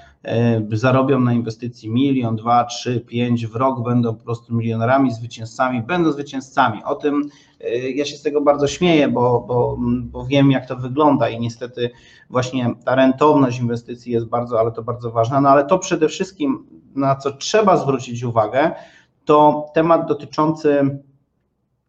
zarobią 0.73 1.21
na 1.21 1.33
inwestycji 1.33 1.91
milion, 1.91 2.37
dwa, 2.37 2.65
trzy, 2.65 3.01
pięć 3.01 3.47
w 3.47 3.57
rok, 3.57 3.83
będą 3.83 4.15
po 4.15 4.25
prostu 4.25 4.55
milionerami, 4.55 5.15
zwycięzcami, 5.15 5.83
będą 5.83 6.13
zwycięzcami. 6.13 6.85
O 6.85 6.95
tym 6.95 7.29
ja 7.95 8.05
się 8.05 8.17
z 8.17 8.23
tego 8.23 8.41
bardzo 8.41 8.67
śmieję, 8.69 9.09
bo, 9.09 9.45
bo, 9.49 9.77
bo 10.03 10.27
wiem, 10.27 10.51
jak 10.51 10.67
to 10.67 10.77
wygląda 10.77 11.29
i 11.29 11.41
niestety 11.41 11.91
właśnie 12.31 12.75
ta 12.85 12.95
rentowność 12.95 13.61
inwestycji 13.61 14.13
jest 14.13 14.27
bardzo, 14.27 14.61
ale 14.61 14.73
to 14.73 14.83
bardzo 14.83 15.11
ważna. 15.11 15.41
No 15.41 15.49
ale 15.49 15.65
to 15.65 15.79
przede 15.79 16.09
wszystkim, 16.09 16.67
na 16.95 17.17
co 17.17 17.33
trzeba 17.33 17.77
zwrócić 17.77 18.23
uwagę, 18.23 18.71
to 19.25 19.67
temat 19.75 20.09
dotyczący 20.09 21.01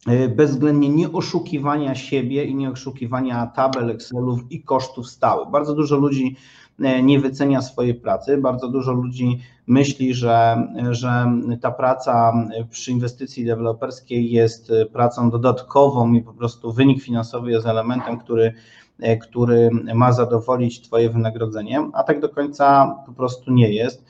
y, 0.07 0.29
bezwzględnie 0.29 0.89
nie 0.89 1.11
oszukiwania 1.11 1.95
siebie 1.95 2.45
i 2.45 2.55
nie 2.55 2.71
oszukiwania 2.71 3.47
tabel, 3.47 3.89
Excelów 3.89 4.39
i 4.49 4.63
kosztów 4.63 5.09
stałych. 5.09 5.49
Bardzo 5.49 5.75
dużo 5.75 5.97
ludzi 5.97 6.35
nie 6.79 7.19
wycenia 7.19 7.61
swojej 7.61 7.95
pracy, 7.95 8.37
bardzo 8.37 8.67
dużo 8.67 8.91
ludzi 8.91 9.39
myśli, 9.67 10.13
że, 10.13 10.67
że 10.91 11.25
ta 11.61 11.71
praca 11.71 12.33
przy 12.69 12.91
inwestycji 12.91 13.45
deweloperskiej 13.45 14.31
jest 14.31 14.71
pracą 14.93 15.29
dodatkową 15.29 16.13
i 16.13 16.21
po 16.21 16.33
prostu 16.33 16.73
wynik 16.73 17.03
finansowy 17.03 17.51
jest 17.51 17.67
elementem, 17.67 18.19
który, 18.19 18.53
y, 19.03 19.17
który 19.17 19.69
ma 19.95 20.11
zadowolić 20.11 20.81
Twoje 20.81 21.09
wynagrodzenie, 21.09 21.89
a 21.93 22.03
tak 22.03 22.19
do 22.19 22.29
końca 22.29 22.95
po 23.05 23.13
prostu 23.13 23.53
nie 23.53 23.73
jest. 23.73 24.05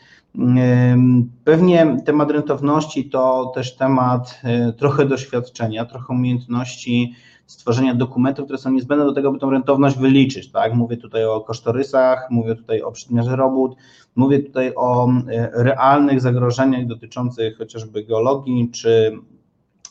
Pewnie 1.44 1.98
temat 2.06 2.32
rentowności 2.32 3.10
to 3.10 3.52
też 3.56 3.76
temat 3.76 4.40
e, 4.44 4.74
trochę 4.74 5.06
doświadczenia, 5.06 5.86
trochę 5.86 6.14
umiejętności 6.14 7.16
stworzenia 7.54 7.96
dokumentów, 7.96 8.46
które 8.46 8.60
są 8.60 8.72
niezbędne 8.72 9.06
do 9.06 9.14
tego, 9.14 9.32
by 9.32 9.40
tą 9.40 9.50
rentowność 9.50 9.98
wyliczyć. 9.98 10.52
Tak? 10.52 10.74
Mówię 10.74 10.98
tutaj 10.98 11.26
o 11.26 11.42
kosztorysach, 11.42 12.28
mówię 12.32 12.56
tutaj 12.56 12.82
o 12.82 12.92
przedmiarze 12.92 13.36
robót, 13.36 13.76
mówię 14.16 14.40
tutaj 14.40 14.72
o 14.76 15.08
e, 15.10 15.50
realnych 15.64 16.22
zagrożeniach 16.22 16.86
dotyczących 16.86 17.58
chociażby 17.58 18.04
geologii 18.04 18.70
czy, 18.72 19.18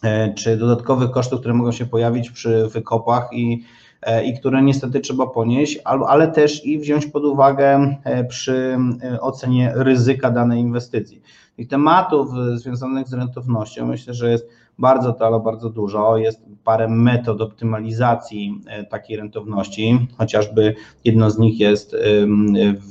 e, 0.03 0.35
czy 0.35 0.57
dodatkowych 0.57 1.11
kosztów, 1.11 1.41
które 1.41 1.55
mogą 1.55 1.73
się 1.73 1.87
pojawić 1.87 2.31
przy 2.31 2.69
wykopach 2.69 3.29
i 3.33 3.65
E, 4.03 4.25
i 4.25 4.39
które 4.39 4.63
niestety 4.63 5.01
trzeba 5.01 5.27
ponieść, 5.27 5.79
ale 5.85 6.29
też 6.29 6.67
i 6.67 6.79
wziąć 6.79 7.07
pod 7.07 7.25
uwagę 7.25 7.97
przy 8.29 8.79
ocenie 9.21 9.73
ryzyka 9.75 10.31
danej 10.31 10.61
inwestycji. 10.61 11.23
Tych 11.57 11.69
tematów 11.69 12.29
związanych 12.55 13.09
z 13.09 13.13
rentownością 13.13 13.87
myślę, 13.87 14.15
że 14.15 14.31
jest 14.31 14.49
bardzo 14.83 15.13
to, 15.13 15.27
ale 15.27 15.41
bardzo 15.41 15.71
dużo. 15.71 16.17
Jest 16.17 16.43
parę 16.65 16.89
metod 16.89 17.41
optymalizacji 17.41 18.61
takiej 18.91 19.17
rentowności, 19.17 20.09
chociażby 20.19 20.75
jedno 21.05 21.31
z 21.31 21.39
nich 21.39 21.61
jest 21.61 21.97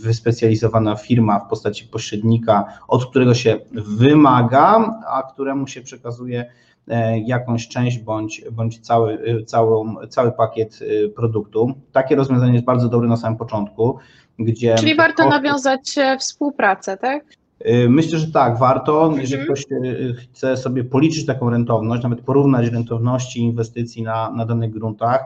wyspecjalizowana 0.04 0.96
firma 0.96 1.40
w 1.40 1.50
postaci 1.50 1.88
pośrednika, 1.88 2.66
od 2.88 3.06
którego 3.06 3.34
się 3.34 3.60
wymaga, 3.72 5.00
a 5.08 5.24
któremu 5.34 5.68
się 5.68 5.82
przekazuje 5.82 6.46
E, 6.88 7.20
jakąś 7.20 7.68
część 7.68 8.00
bądź, 8.00 8.42
bądź 8.52 8.80
cały, 8.80 9.14
e, 9.14 9.44
całą, 9.44 9.96
cały 10.10 10.32
pakiet 10.32 10.80
e, 11.06 11.10
produktu. 11.10 11.74
Takie 11.92 12.16
rozwiązanie 12.16 12.54
jest 12.54 12.66
bardzo 12.66 12.90
dobre 12.90 13.10
na 13.10 13.18
samym 13.18 13.38
początku, 13.38 13.98
gdzie... 14.40 14.76
Czyli 14.76 14.96
warto 14.96 15.30
nawiązać 15.30 15.96
współpracę, 16.20 16.98
tak? 16.98 17.24
Myślę, 17.90 18.20
że 18.20 18.32
tak, 18.32 18.60
warto. 18.60 19.04
Mhm. 19.04 19.22
Jeżeli 19.22 19.44
ktoś 19.44 19.66
chce 20.18 20.58
sobie 20.58 20.84
policzyć 20.84 21.26
taką 21.26 21.50
rentowność, 21.50 22.04
nawet 22.04 22.22
porównać 22.22 22.68
rentowności 22.68 23.40
inwestycji 23.40 24.04
na, 24.04 24.32
na 24.32 24.46
danych 24.46 24.72
gruntach, 24.72 25.26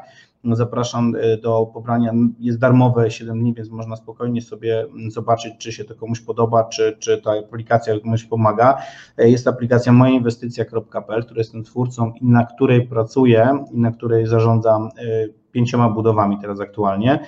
Zapraszam 0.53 1.15
e, 1.15 1.37
do 1.37 1.65
pobrania, 1.73 2.13
jest 2.39 2.59
darmowe 2.59 3.11
7 3.11 3.39
dni, 3.39 3.53
więc 3.53 3.69
można 3.69 3.95
spokojnie 3.95 4.41
sobie 4.41 4.85
zobaczyć, 5.07 5.53
czy 5.57 5.71
się 5.71 5.83
to 5.83 5.95
komuś 5.95 6.21
podoba, 6.21 6.63
czy, 6.63 6.97
czy 6.99 7.21
ta 7.21 7.31
aplikacja 7.31 7.99
komuś 7.99 8.23
pomaga. 8.23 8.77
Jest 9.17 9.47
aplikacja 9.47 9.91
mojainwestycja.pl, 9.91 11.23
która 11.23 11.37
jestem 11.37 11.63
twórcą 11.63 12.13
i 12.21 12.25
na 12.25 12.45
której 12.45 12.87
pracuję 12.87 13.65
i 13.71 13.77
na 13.77 13.91
której 13.91 14.27
zarządzam 14.27 14.89
pięcioma 15.51 15.89
budowami 15.89 16.37
teraz 16.41 16.59
aktualnie. 16.59 17.19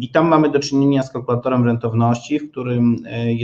I 0.00 0.08
tam 0.08 0.28
mamy 0.28 0.50
do 0.50 0.58
czynienia 0.58 1.02
z 1.02 1.12
kalkulatorem 1.12 1.64
rentowności, 1.64 2.38
w 2.38 2.50
którym 2.50 2.96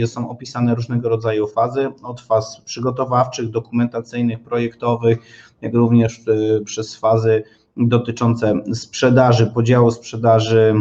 są 0.05 0.29
opisane 0.29 0.75
różnego 0.75 1.09
rodzaju 1.09 1.47
fazy, 1.47 1.89
od 2.03 2.21
faz 2.21 2.61
przygotowawczych, 2.61 3.49
dokumentacyjnych, 3.49 4.39
projektowych, 4.39 5.17
jak 5.61 5.73
również 5.73 6.21
przez 6.65 6.95
fazy 6.95 7.43
dotyczące 7.77 8.61
sprzedaży, 8.73 9.47
podziału 9.47 9.91
sprzedaży, 9.91 10.73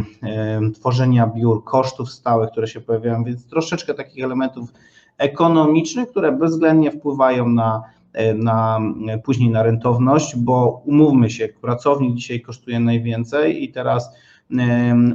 tworzenia 0.74 1.26
biur, 1.26 1.64
kosztów 1.64 2.10
stałych, 2.10 2.50
które 2.50 2.68
się 2.68 2.80
pojawiają, 2.80 3.24
więc 3.24 3.46
troszeczkę 3.46 3.94
takich 3.94 4.24
elementów 4.24 4.72
ekonomicznych, 5.18 6.10
które 6.10 6.32
bezwzględnie 6.32 6.90
wpływają 6.90 7.48
na, 7.48 7.82
e, 8.12 8.34
na 8.34 8.80
później 9.24 9.50
na 9.50 9.62
rentowność, 9.62 10.36
bo 10.36 10.82
umówmy 10.84 11.30
się, 11.30 11.48
pracownik 11.48 12.14
dzisiaj 12.14 12.40
kosztuje 12.40 12.80
najwięcej 12.80 13.64
i 13.64 13.72
teraz 13.72 14.10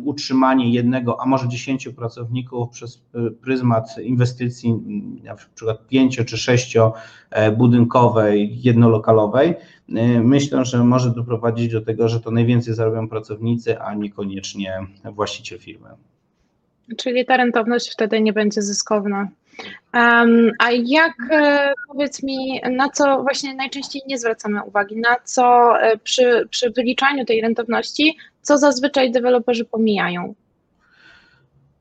utrzymanie 0.03 0.73
jednego, 0.73 1.21
a 1.21 1.25
może 1.25 1.47
dziesięciu 1.47 1.93
pracowników 1.93 2.69
przez 2.69 3.01
e, 3.15 3.31
pryzmat 3.31 3.97
inwestycji, 3.97 4.79
na 5.23 5.35
przykład 5.35 5.87
pięcio 5.87 6.25
czy 6.25 6.37
sześcio 6.37 6.93
e, 7.29 7.51
budynkowej, 7.51 8.61
jednolokalowej, 8.61 9.49
e, 9.49 9.55
myślę, 10.19 10.65
że 10.65 10.83
może 10.83 11.09
doprowadzić 11.11 11.71
do 11.71 11.81
tego, 11.81 12.09
że 12.09 12.19
to 12.19 12.31
najwięcej 12.31 12.73
zarobią 12.73 13.09
pracownicy, 13.09 13.81
a 13.81 13.93
niekoniecznie 13.93 14.73
właściciel 15.11 15.59
firmy. 15.59 15.89
Czyli 16.97 17.25
ta 17.25 17.37
rentowność 17.37 17.91
wtedy 17.93 18.21
nie 18.21 18.33
będzie 18.33 18.61
zyskowna. 18.61 19.27
Um, 19.93 20.51
a 20.59 20.71
jak, 20.71 21.13
powiedz 21.87 22.23
mi, 22.23 22.61
na 22.71 22.89
co 22.89 23.23
właśnie 23.23 23.55
najczęściej 23.55 24.01
nie 24.07 24.17
zwracamy 24.17 24.63
uwagi, 24.63 24.97
na 24.97 25.15
co 25.23 25.73
przy, 26.03 26.47
przy 26.49 26.69
wyliczaniu 26.69 27.25
tej 27.25 27.41
rentowności 27.41 28.17
co 28.41 28.57
zazwyczaj 28.57 29.11
deweloperzy 29.11 29.65
pomijają? 29.65 30.33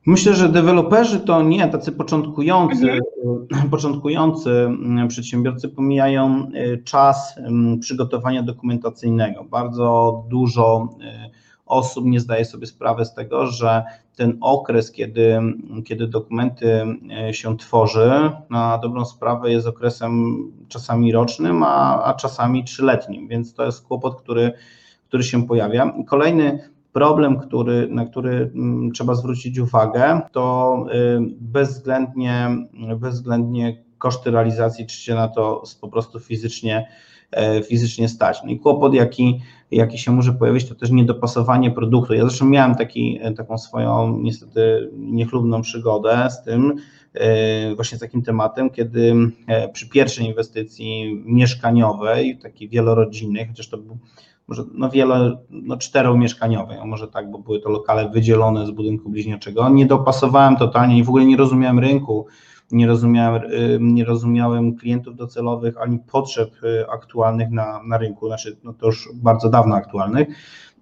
Myślę, 0.05 0.35
że 0.35 0.49
deweloperzy 0.49 1.19
to 1.19 1.43
nie 1.43 1.67
tacy 1.67 1.91
początkujący, 1.91 2.91
mhm. 2.91 3.69
początkujący 3.71 4.49
mm, 4.49 5.07
przedsiębiorcy 5.07 5.69
pomijają 5.69 6.51
y, 6.55 6.83
czas 6.83 7.37
mm, 7.37 7.79
przygotowania 7.79 8.43
dokumentacyjnego. 8.43 9.43
Bardzo 9.43 10.23
dużo 10.29 10.89
y, 11.01 11.31
osób 11.65 12.05
nie 12.05 12.19
zdaje 12.19 12.45
sobie 12.45 12.67
sprawy 12.67 13.05
z 13.05 13.13
tego, 13.13 13.47
że 13.47 13.83
ten 14.15 14.37
okres, 14.41 14.91
kiedy, 14.91 15.39
kiedy 15.85 16.07
dokumenty 16.07 16.85
y, 17.29 17.33
się 17.33 17.57
tworzy, 17.57 18.11
na 18.49 18.77
dobrą 18.77 19.05
sprawę 19.05 19.51
jest 19.51 19.67
okresem 19.67 20.37
czasami 20.67 21.11
rocznym, 21.11 21.63
a, 21.63 22.03
a 22.03 22.13
czasami 22.13 22.63
trzyletnim, 22.63 23.27
więc 23.27 23.53
to 23.53 23.65
jest 23.65 23.87
kłopot, 23.87 24.21
który 24.21 24.53
który 25.11 25.23
się 25.23 25.47
pojawia. 25.47 25.93
Kolejny 26.07 26.59
problem, 26.93 27.39
który, 27.39 27.87
na 27.87 28.05
który 28.05 28.51
mm, 28.55 28.91
trzeba 28.91 29.15
zwrócić 29.15 29.59
uwagę, 29.59 30.21
to 30.31 30.85
y, 30.93 31.19
bezwzględnie, 31.39 32.49
bezwzględnie 32.99 33.83
koszty 33.97 34.31
realizacji, 34.31 34.85
czy 34.85 34.97
się 34.97 35.15
na 35.15 35.27
to 35.27 35.63
po 35.81 35.87
prostu 35.87 36.19
fizycznie, 36.19 36.87
e, 37.31 37.63
fizycznie 37.63 38.09
stać. 38.09 38.41
No 38.43 38.51
i 38.51 38.59
kłopot, 38.59 38.93
jaki, 38.93 39.41
jaki 39.71 39.97
się 39.97 40.11
może 40.11 40.33
pojawić, 40.33 40.69
to 40.69 40.75
też 40.75 40.91
niedopasowanie 40.91 41.71
produktu. 41.71 42.13
Ja 42.13 42.21
zresztą 42.21 42.45
miałem 42.45 42.75
taki, 42.75 43.19
taką 43.37 43.57
swoją 43.57 44.17
niestety 44.17 44.91
niechlubną 44.97 45.61
przygodę 45.61 46.27
z 46.29 46.43
tym, 46.43 46.75
e, 47.13 47.75
właśnie 47.75 47.97
z 47.97 48.01
takim 48.01 48.21
tematem, 48.21 48.69
kiedy 48.69 49.13
e, 49.47 49.69
przy 49.69 49.89
pierwszej 49.89 50.25
inwestycji 50.25 51.21
mieszkaniowej, 51.25 52.37
takiej 52.37 52.69
wielorodzinnej, 52.69 53.47
chociaż 53.47 53.69
to 53.69 53.77
był 53.77 53.97
może 54.47 54.63
no 54.73 54.89
wiele, 54.89 55.37
no 55.49 55.77
czteromieszkaniowej, 55.77 56.77
może 56.85 57.07
tak, 57.07 57.31
bo 57.31 57.39
były 57.39 57.59
to 57.59 57.69
lokale 57.69 58.09
wydzielone 58.09 58.65
z 58.65 58.71
budynku 58.71 59.09
bliźniaczego. 59.09 59.69
Nie 59.69 59.85
dopasowałem 59.85 60.55
totalnie 60.55 60.97
i 60.97 61.03
w 61.03 61.09
ogóle 61.09 61.25
nie 61.25 61.37
rozumiałem 61.37 61.79
rynku, 61.79 62.27
nie 62.71 62.87
rozumiałem, 62.87 63.41
nie 63.79 64.05
rozumiałem 64.05 64.75
klientów 64.75 65.15
docelowych 65.15 65.81
ani 65.81 65.99
potrzeb 65.99 66.63
y, 66.63 66.89
aktualnych 66.89 67.49
na, 67.49 67.83
na 67.83 67.97
rynku, 67.97 68.27
znaczy 68.27 68.57
no 68.63 68.73
to 68.73 68.85
już 68.85 69.09
bardzo 69.15 69.49
dawno 69.49 69.75
aktualnych. 69.75 70.27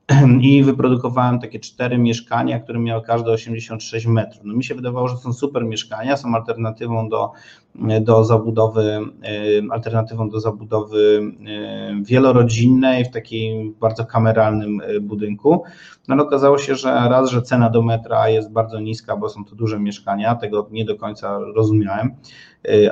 i 0.42 0.64
wyprodukowałem 0.64 1.40
takie 1.40 1.60
cztery 1.60 1.98
mieszkania, 1.98 2.60
które 2.60 2.80
miały 2.80 3.02
każde 3.02 3.32
86 3.32 4.06
metrów. 4.06 4.42
No 4.44 4.54
mi 4.54 4.64
się 4.64 4.76
wydawało, 4.76 5.08
że 5.08 5.18
są 5.18 5.34
super 5.34 5.66
mieszkania, 5.66 6.18
są 6.18 6.36
alternatywą 6.36 7.10
do, 7.10 7.32
do 8.02 8.24
zabudowy, 8.24 9.00
alternatywą 9.72 10.30
do 10.30 10.40
zabudowy 10.40 11.22
wielorodzinnej 12.02 13.06
w 13.06 13.10
takim 13.10 13.74
bardzo 13.80 14.06
kameralnym 14.06 14.82
budynku. 15.02 15.64
No 16.08 16.16
ale 16.16 16.24
okazało 16.24 16.58
się, 16.58 16.76
że 16.76 16.90
raz, 16.90 17.30
że 17.30 17.42
cena 17.42 17.70
do 17.70 17.82
metra 17.82 18.30
jest 18.30 18.52
bardzo 18.52 18.80
niska, 18.80 19.18
bo 19.18 19.30
są 19.30 19.46
to 19.46 19.56
duże 19.56 19.80
mieszkania, 19.80 20.36
tego 20.36 20.68
nie 20.72 20.86
do 20.86 20.96
końca 20.96 21.40
rozumiałem 21.40 22.16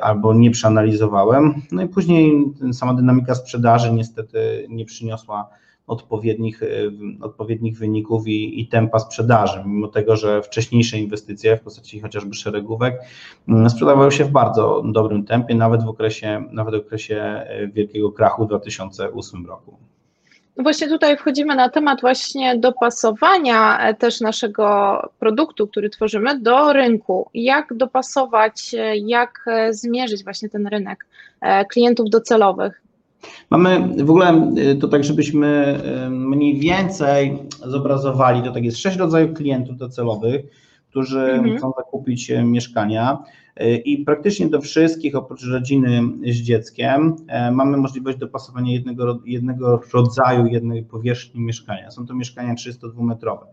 albo 0.02 0.34
nie 0.34 0.52
przeanalizowałem. 0.52 1.54
No 1.72 1.82
i 1.82 1.88
później 1.88 2.54
sama 2.74 2.94
dynamika 2.94 3.36
sprzedaży 3.36 3.94
niestety 3.94 4.66
nie 4.70 4.86
przyniosła 4.86 5.50
odpowiednich, 5.88 6.64
y, 6.64 6.92
odpowiednich 7.22 7.78
wyników 7.78 8.28
i, 8.28 8.62
i 8.62 8.68
tempa 8.68 9.00
sprzedaży, 9.00 9.64
mimo 9.66 9.88
tego, 9.88 10.16
że 10.16 10.42
wcześniejsze 10.42 10.98
inwestycje 10.98 11.58
w 11.58 11.62
postaci 11.62 12.00
chociażby 12.00 12.34
szeregówek 12.34 13.02
mm, 13.48 13.70
sprzedawały 13.70 14.12
się 14.12 14.26
w 14.26 14.32
bardzo 14.32 14.84
dobrym 14.86 15.26
tempie, 15.26 15.56
nawet 15.56 15.84
w 15.84 15.90
okresie, 15.90 16.44
nawet 16.52 16.76
w 16.76 16.80
okresie 16.80 17.46
y, 17.62 17.68
wielkiego 17.68 18.12
krachu 18.12 18.46
w 18.46 18.48
2008 18.48 19.46
roku. 19.46 19.78
No 20.58 20.64
właśnie 20.64 20.88
tutaj 20.88 21.18
wchodzimy 21.18 21.56
na 21.56 21.70
temat 21.70 22.02
właśnie 22.02 22.58
dopasowania 22.58 23.80
e, 23.80 23.94
też 23.94 24.22
naszego 24.22 24.98
produktu, 25.20 25.68
który 25.68 25.90
tworzymy 25.90 26.40
do 26.40 26.74
rynku. 26.74 27.30
Jak 27.34 27.74
dopasować, 27.74 28.74
e, 28.74 28.98
jak 28.98 29.46
e, 29.48 29.74
zmierzyć 29.74 30.24
właśnie 30.24 30.50
ten 30.50 30.68
rynek 30.68 31.06
klientów 31.70 32.10
docelowych? 32.10 32.82
Mamy 33.50 34.04
w 34.06 34.10
ogóle 34.10 34.54
to 34.80 34.88
tak, 34.88 35.04
żebyśmy 35.04 35.80
mniej 36.10 36.60
więcej 36.60 37.38
zobrazowali, 37.66 38.44
to 38.44 38.52
tak 38.52 38.64
jest 38.64 38.78
sześć 38.78 38.98
rodzajów 38.98 39.34
klientów 39.34 39.78
docelowych, 39.78 40.46
którzy 40.90 41.22
mhm. 41.22 41.58
chcą 41.58 41.72
zakupić 41.78 42.32
mieszkania 42.44 43.18
i 43.86 43.98
praktycznie 43.98 44.48
do 44.48 44.62
wszystkich 44.62 45.16
oprócz 45.16 45.44
rodziny 45.44 46.02
z 46.26 46.36
dzieckiem 46.36 47.16
mamy 47.52 47.78
możliwość 47.78 48.18
dopasowania 48.18 48.74
jednego, 48.74 49.20
jednego 49.26 49.82
rodzaju, 49.94 50.46
jednej 50.46 50.84
powierzchni 50.84 51.42
mieszkania. 51.42 51.92
Są 51.92 52.06
to 52.06 52.14
mieszkania 52.14 52.56
302-metrowe. 52.56 53.46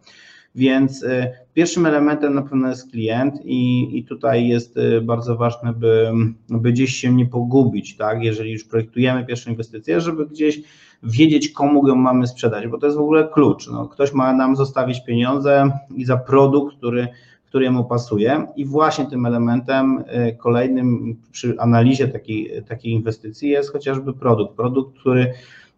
Więc 0.54 1.02
y, 1.02 1.30
pierwszym 1.54 1.87
elementem 1.87 2.34
na 2.34 2.42
pewno 2.42 2.68
jest 2.68 2.90
klient 2.90 3.34
i, 3.44 3.88
i 3.99 4.04
tutaj 4.04 4.49
jest 4.49 4.76
y, 4.76 5.00
bardzo 5.00 5.37
ważne, 5.37 5.73
by, 5.73 6.12
by 6.49 6.73
gdzieś 6.73 6.94
się 6.94 7.12
nie 7.12 7.26
pogubić, 7.26 7.96
tak? 7.96 8.23
Jeżeli 8.23 8.52
już 8.52 8.64
projektujemy 8.64 9.26
pierwszą 9.26 9.50
inwestycję, 9.50 10.00
żeby 10.00 10.26
gdzieś 10.26 10.61
wiedzieć, 11.02 11.49
komu 11.49 11.88
ją 11.88 11.94
mamy 11.94 12.26
sprzedać, 12.26 12.68
bo 12.68 12.78
to 12.78 12.87
jest 12.87 12.99
w 12.99 13.00
ogóle 13.00 13.28
klucz. 13.32 13.68
No, 13.68 13.88
ktoś 13.88 14.12
ma 14.12 14.32
nam 14.32 14.56
zostawić 14.56 15.04
pieniądze 15.04 15.70
i 15.96 16.04
za 16.04 16.16
produkt, 16.16 16.76
który 16.76 17.08
który 17.54 17.70
mu 17.70 17.84
pasuje. 17.84 18.46
I 18.56 18.64
właśnie 18.64 19.06
tym 19.06 19.26
elementem 19.26 19.99
y, 20.28 20.37
kolejnym 20.37 21.16
przy 21.32 21.54
analizie 21.58 22.08
takiej, 22.08 22.62
takiej 22.68 22.92
inwestycji 22.92 23.49
jest 23.49 23.73
chociażby 23.73 24.12
produkt. 24.12 24.56
Produkt, 24.56 24.99
który 24.99 25.32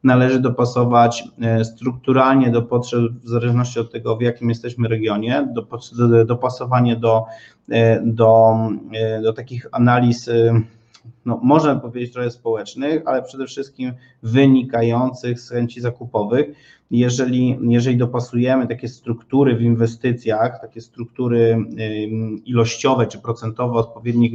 należy 0.05 0.41
dopasować 0.41 1.25
e, 1.43 1.65
strukturalnie 1.65 2.50
do 2.50 2.62
potrzeb, 2.62 3.00
w 3.25 3.29
zależności 3.29 3.81
od 3.81 3.93
tego, 3.93 4.17
w 4.17 4.23
jakim 4.23 4.49
jesteśmy 4.49 4.88
regionie, 4.88 5.49
do, 5.53 5.67
dopasowanie 6.25 6.97
do, 6.97 7.25
e, 7.71 8.03
do, 8.05 8.59
e, 8.93 9.23
do 9.23 9.33
takich 9.33 9.67
analiz 9.73 10.31
no, 11.26 11.41
można 11.43 11.76
powiedzieć 11.76 12.12
trochę 12.12 12.31
społecznych, 12.31 13.03
ale 13.07 13.23
przede 13.23 13.47
wszystkim 13.47 13.93
wynikających 14.23 15.41
z 15.41 15.50
chęci 15.50 15.81
zakupowych. 15.81 16.47
Jeżeli, 16.90 17.59
jeżeli 17.62 17.97
dopasujemy 17.97 18.66
takie 18.66 18.88
struktury 18.88 19.57
w 19.57 19.62
inwestycjach, 19.62 20.61
takie 20.61 20.81
struktury 20.81 21.66
ilościowe 22.45 23.07
czy 23.07 23.19
procentowe 23.19 23.78
odpowiednich 23.78 24.33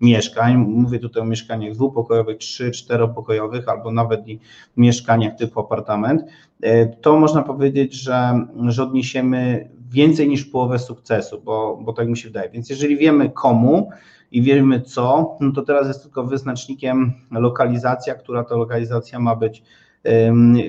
mieszkań, 0.00 0.56
mówię 0.56 0.98
tutaj 0.98 1.22
o 1.22 1.26
mieszkaniach 1.26 1.74
dwupokojowych, 1.74 2.38
trzy, 2.38 2.70
czteropokojowych 2.70 3.68
albo 3.68 3.92
nawet 3.92 4.28
i 4.28 4.38
mieszkaniach 4.76 5.36
typu 5.36 5.60
apartament, 5.60 6.22
e, 6.62 6.86
to 6.86 7.16
można 7.16 7.42
powiedzieć, 7.42 7.94
że, 7.94 8.46
że 8.68 8.82
odniesiemy 8.82 9.68
więcej 9.90 10.28
niż 10.28 10.44
połowę 10.44 10.78
sukcesu, 10.78 11.42
bo, 11.44 11.78
bo 11.82 11.92
tak 11.92 12.08
mi 12.08 12.16
się 12.16 12.28
wydaje. 12.28 12.50
Więc 12.50 12.70
jeżeli 12.70 12.96
wiemy 12.96 13.30
komu, 13.30 13.90
i 14.32 14.42
wiemy 14.42 14.80
co, 14.80 15.36
no 15.40 15.52
to 15.52 15.62
teraz 15.62 15.88
jest 15.88 16.02
tylko 16.02 16.24
wyznacznikiem 16.24 17.12
lokalizacja, 17.30 18.14
która 18.14 18.44
to 18.44 18.56
lokalizacja 18.56 19.18
ma 19.18 19.36
być, 19.36 19.62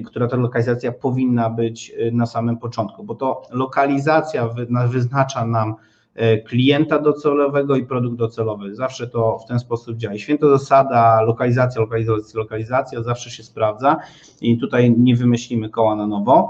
która 0.06 0.28
ta 0.28 0.38
lokalizacja 0.38 0.92
powinna 0.92 1.50
być 1.50 1.90
y, 1.90 2.12
na 2.12 2.26
samym 2.26 2.58
początku, 2.58 3.04
bo 3.04 3.16
to 3.16 3.42
lokalizacja 3.52 4.50
wyznacza 4.88 5.46
nam 5.46 5.76
y, 6.16 6.44
klienta 6.48 7.00
docelowego 7.00 7.76
i 7.76 7.86
produkt 7.86 8.16
docelowy. 8.18 8.76
Zawsze 8.76 9.08
to 9.08 9.40
w 9.40 9.46
ten 9.48 9.60
sposób 9.60 9.98
działa. 9.98 10.18
święta 10.18 10.50
zasada 10.50 11.22
lokalizacja, 11.22 11.82
lokalizacja, 11.82 12.40
lokalizacja 12.40 13.04
zawsze 13.04 13.30
się 13.30 13.44
sprawdza 13.44 13.98
i 14.42 14.58
tutaj 14.58 14.96
nie 14.98 15.16
wymyślimy 15.16 15.70
koła 15.70 15.96
na 15.96 16.08
nowo, 16.08 16.50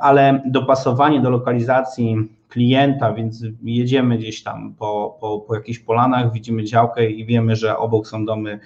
ale 0.00 0.42
dopasowanie 0.46 1.20
do 1.20 1.30
lokalizacji 1.30 2.28
klienta, 2.48 3.12
więc 3.12 3.44
jedziemy 3.62 4.18
gdzieś 4.18 4.42
tam 4.42 4.74
po, 4.78 5.16
po, 5.20 5.38
po 5.38 5.54
jakichś 5.54 5.78
polanach, 5.78 6.32
widzimy 6.32 6.64
działkę 6.64 7.10
i 7.10 7.26
wiemy, 7.26 7.56
że 7.56 7.78
obok 7.78 8.06
są 8.06 8.24
domy 8.24 8.60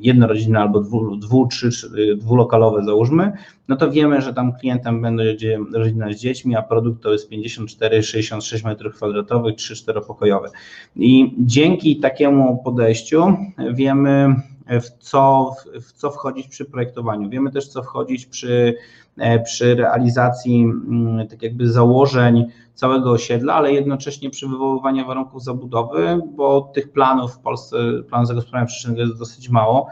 jednorodzinne 0.00 0.60
albo 0.60 0.80
dwu, 0.80 1.16
dwu, 1.16 1.46
trzy, 1.46 1.70
dwulokalowe 2.16 2.84
załóżmy, 2.84 3.32
no 3.68 3.76
to 3.76 3.90
wiemy, 3.90 4.22
że 4.22 4.34
tam 4.34 4.52
klientem 4.52 5.02
będzie 5.02 5.58
rodzina 5.72 6.12
z 6.12 6.16
dziećmi, 6.16 6.56
a 6.56 6.62
produkt 6.62 7.02
to 7.02 7.12
jest 7.12 7.30
54-66 7.30 8.40
m2, 8.64 9.40
3-4 9.52 10.06
pokojowe. 10.06 10.50
I 10.96 11.34
dzięki 11.38 11.96
takiemu 11.96 12.62
podejściu 12.64 13.36
wiemy, 13.72 14.34
w 14.68 14.90
co, 14.98 15.52
w 15.80 15.92
co 15.92 16.10
wchodzić 16.10 16.48
przy 16.48 16.64
projektowaniu. 16.64 17.30
Wiemy 17.30 17.50
też, 17.50 17.68
co 17.68 17.82
wchodzić 17.82 18.26
przy, 18.26 18.74
e, 19.18 19.38
przy 19.38 19.74
realizacji 19.74 20.62
mm, 20.62 21.28
tak 21.28 21.42
jakby 21.42 21.68
założeń 21.68 22.46
całego 22.74 23.10
osiedla, 23.10 23.54
ale 23.54 23.72
jednocześnie 23.72 24.30
przy 24.30 24.48
wywoływaniu 24.48 25.06
warunków 25.06 25.44
zabudowy, 25.44 26.20
bo 26.36 26.70
tych 26.74 26.92
planów 26.92 27.34
w 27.34 27.38
Polsce, 27.38 27.76
plan 28.08 28.26
zagospodarowania 28.26 28.66
przestrzennego 28.66 29.02
jest 29.02 29.18
dosyć 29.18 29.48
mało 29.48 29.88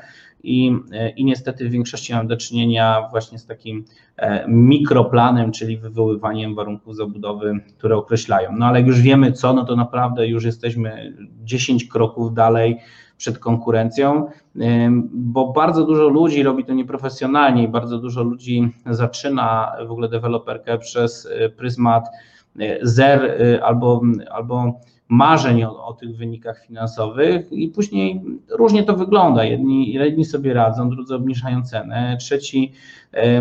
i, 0.47 0.73
i 1.17 1.25
niestety 1.25 1.69
w 1.69 1.73
większości 1.73 2.13
mam 2.13 2.27
do 2.27 2.37
czynienia 2.37 3.09
właśnie 3.11 3.39
z 3.39 3.47
takim 3.47 3.85
e, 4.17 4.49
mikroplanem, 4.49 5.53
czyli 5.53 5.79
wywoływaniem 5.79 6.55
warunków 6.55 6.97
zabudowy, 6.97 7.61
które 7.79 7.97
określają. 7.97 8.51
No 8.59 8.67
ale 8.67 8.79
jak 8.79 8.89
już 8.89 9.01
wiemy 9.01 9.33
co, 9.33 9.53
no 9.53 9.65
to 9.65 9.77
naprawdę 9.77 10.29
już 10.29 10.45
jesteśmy 10.45 11.17
10 11.45 11.85
kroków 11.85 12.35
dalej 12.35 12.79
przed 13.17 13.39
konkurencją, 13.39 14.29
bo 15.13 15.53
bardzo 15.53 15.85
dużo 15.85 16.09
ludzi 16.09 16.43
robi 16.43 16.65
to 16.65 16.73
nieprofesjonalnie 16.73 17.63
i 17.63 17.69
bardzo 17.69 17.99
dużo 17.99 18.23
ludzi 18.23 18.73
zaczyna 18.91 19.73
w 19.87 19.91
ogóle 19.91 20.09
deweloperkę 20.09 20.79
przez 20.79 21.29
e, 21.31 21.49
pryzmat 21.49 22.09
e, 22.61 22.87
zer 22.87 23.25
e, 23.25 23.65
albo, 23.65 24.03
albo 24.31 24.81
marzeń 25.09 25.65
o, 25.65 25.87
o, 25.87 25.93
tych 25.93 26.17
wynikach 26.17 26.67
finansowych 26.67 27.53
i 27.53 27.69
później 27.69 28.23
różnie 28.51 28.83
to 28.83 28.97
wygląda. 28.97 29.45
Jedni, 29.45 29.93
jedni 29.93 30.25
sobie 30.25 30.55
radzą, 30.55 30.91
drudzy 30.91 31.15
obniżają 31.15 31.63
cenę, 31.63 32.17
trzeci 32.21 32.73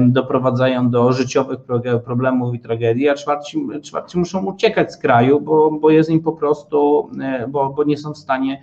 doprowadzają 0.02 0.90
do 0.90 1.14
życiowych 1.14 1.60
problemów 2.06 2.56
i 2.56 2.60
tragedii, 2.60 3.10
a 3.10 3.16
czwarci, 3.16 3.68
czwarci 3.84 4.20
muszą 4.20 4.46
uciekać 4.46 4.94
z 4.94 4.98
kraju, 4.98 5.42
bo, 5.42 5.72
bo 5.72 5.90
jest 5.90 6.10
im 6.10 6.20
po 6.20 6.32
prostu, 6.32 7.10
bo, 7.50 7.70
bo 7.70 7.84
nie 7.84 7.98
są 7.98 8.14
w 8.14 8.18
stanie 8.18 8.62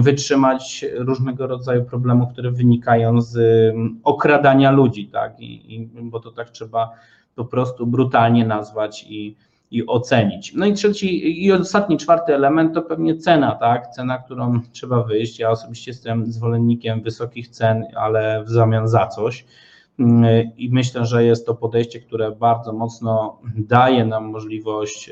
wytrzymać 0.00 0.84
różnego 0.94 1.46
rodzaju 1.46 1.84
problemów, 1.84 2.32
które 2.32 2.50
wynikają 2.50 3.20
z 3.20 3.36
mm, 3.36 4.00
okradania 4.04 4.70
ludzi, 4.70 5.08
tak? 5.08 5.40
I, 5.40 5.74
i 5.74 5.88
bo 6.02 6.20
to 6.20 6.30
tak 6.30 6.50
trzeba 6.50 6.90
po 7.34 7.44
prostu 7.44 7.86
brutalnie 7.86 8.46
nazwać 8.46 9.04
i, 9.08 9.36
i 9.70 9.86
ocenić. 9.86 10.54
No 10.54 10.66
i 10.66 10.72
trzeci 10.72 11.44
i 11.44 11.52
ostatni, 11.52 11.96
czwarty 11.96 12.34
element 12.34 12.74
to 12.74 12.82
pewnie 12.82 13.16
cena, 13.16 13.54
tak? 13.54 13.88
Cena, 13.88 14.18
którą 14.18 14.60
trzeba 14.72 15.02
wyjść. 15.02 15.38
Ja 15.38 15.50
osobiście 15.50 15.90
jestem 15.90 16.32
zwolennikiem 16.32 17.02
wysokich 17.02 17.48
cen, 17.48 17.84
ale 17.96 18.44
w 18.44 18.50
zamian 18.50 18.88
za 18.88 19.06
coś. 19.06 19.46
Mm, 19.98 20.24
I 20.56 20.70
myślę, 20.72 21.06
że 21.06 21.24
jest 21.24 21.46
to 21.46 21.54
podejście, 21.54 22.00
które 22.00 22.30
bardzo 22.30 22.72
mocno 22.72 23.40
daje 23.56 24.04
nam 24.04 24.24
możliwość 24.24 25.10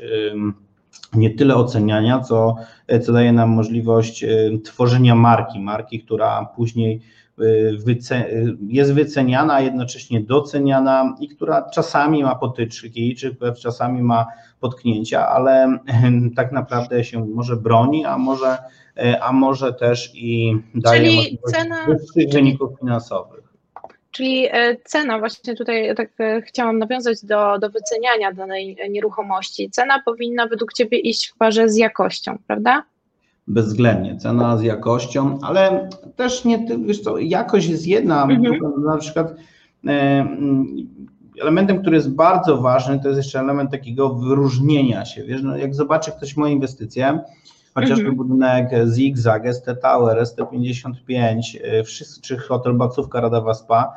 nie 1.13 1.29
tyle 1.29 1.55
oceniania, 1.55 2.19
co, 2.19 2.55
co 3.03 3.13
daje 3.13 3.33
nam 3.33 3.49
możliwość 3.49 4.23
e, 4.23 4.27
tworzenia 4.63 5.15
marki, 5.15 5.59
marki, 5.59 5.99
która 5.99 6.45
później 6.55 7.01
e, 7.39 7.43
wyce, 7.77 8.25
jest 8.67 8.93
wyceniana, 8.93 9.53
a 9.53 9.61
jednocześnie 9.61 10.21
doceniana 10.21 11.15
i 11.19 11.27
która 11.27 11.69
czasami 11.69 12.23
ma 12.23 12.35
potyczki, 12.35 13.15
czy 13.15 13.35
czasami 13.61 14.01
ma 14.03 14.25
potknięcia, 14.59 15.27
ale 15.27 15.77
tak 16.35 16.51
naprawdę 16.51 17.03
się 17.03 17.25
może 17.25 17.55
broni, 17.55 18.05
a 18.05 18.17
może, 18.17 18.57
e, 18.97 19.23
a 19.23 19.31
może 19.31 19.73
też 19.73 20.11
i 20.15 20.57
daje 20.75 21.01
Czyli 21.01 21.15
możliwość 21.15 21.55
cena, 21.55 21.85
wyższych 21.87 22.33
wyników 22.33 22.79
finansowych. 22.79 23.50
Czyli 24.11 24.47
e, 24.51 24.77
cena, 24.83 25.19
właśnie 25.19 25.55
tutaj 25.55 25.95
tak 25.95 26.09
e, 26.19 26.41
chciałam 26.41 26.79
nawiązać 26.79 27.25
do, 27.25 27.59
do 27.59 27.69
wyceniania 27.69 28.33
danej 28.33 28.77
nieruchomości. 28.89 29.69
Cena 29.69 30.01
powinna 30.05 30.47
według 30.47 30.73
Ciebie 30.73 30.97
iść 30.97 31.27
w 31.27 31.37
parze 31.37 31.69
z 31.69 31.75
jakością, 31.77 32.37
prawda? 32.47 32.83
Bezwzględnie, 33.47 34.17
cena 34.17 34.57
z 34.57 34.63
jakością, 34.63 35.39
ale 35.41 35.89
też 36.15 36.45
nie, 36.45 36.65
wiesz 36.85 36.99
co, 36.99 37.17
jakość 37.17 37.67
jest 37.67 37.87
jedna, 37.87 38.23
mhm. 38.23 38.59
na 38.85 38.97
przykład 38.97 39.33
e, 39.87 40.27
elementem, 41.41 41.81
który 41.81 41.95
jest 41.95 42.15
bardzo 42.15 42.57
ważny, 42.57 42.99
to 42.99 43.07
jest 43.07 43.17
jeszcze 43.17 43.39
element 43.39 43.71
takiego 43.71 44.15
wyróżnienia 44.15 45.05
się, 45.05 45.23
wiesz, 45.23 45.41
no 45.43 45.57
jak 45.57 45.75
zobaczy 45.75 46.11
ktoś 46.11 46.37
moje 46.37 46.53
inwestycje, 46.53 47.19
chociażby 47.73 48.09
mhm. 48.09 48.15
budynek 48.15 48.69
Zigzag, 48.87 49.53
ST 49.53 49.65
Tower, 49.81 50.23
ST55, 50.23 51.41
czy 52.21 52.37
hotel 52.37 52.73
Bacówka 52.73 53.21
Radawa 53.21 53.53
Spa, 53.53 53.93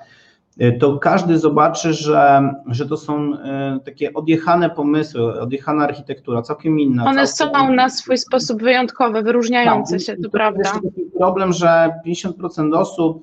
Y, 0.60 0.78
to 0.80 0.98
każdy 0.98 1.38
zobaczy, 1.38 1.92
że, 1.92 2.54
że 2.66 2.88
to 2.88 2.96
są 2.96 3.34
y, 3.34 3.38
takie 3.84 4.14
odjechane 4.14 4.70
pomysły, 4.70 5.40
odjechana 5.40 5.84
architektura, 5.84 6.42
całkiem 6.42 6.80
inna. 6.80 7.04
One 7.04 7.26
całkiem... 7.26 7.60
są 7.60 7.72
na 7.72 7.88
swój 7.88 8.18
sposób 8.18 8.62
wyjątkowe, 8.62 9.22
wyróżniające 9.22 9.96
tak, 9.96 10.06
się, 10.06 10.16
to, 10.16 10.22
to 10.22 10.30
prawda. 10.30 10.60
Jest 10.60 10.74
taki 10.74 11.10
problem, 11.18 11.52
że 11.52 11.90
50% 12.06 12.76
osób 12.76 13.22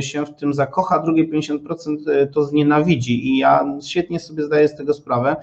się 0.00 0.26
w 0.26 0.34
tym 0.34 0.54
zakocha, 0.54 1.02
drugie 1.02 1.28
50% 1.28 2.08
y, 2.08 2.26
to 2.26 2.44
znienawidzi 2.44 3.28
i 3.28 3.38
ja 3.38 3.64
świetnie 3.82 4.20
sobie 4.20 4.44
zdaję 4.44 4.68
z 4.68 4.76
tego 4.76 4.94
sprawę, 4.94 5.36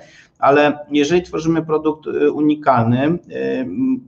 ale 0.44 0.80
jeżeli 0.92 1.22
tworzymy 1.22 1.66
produkt 1.66 2.06
unikalny, 2.34 3.20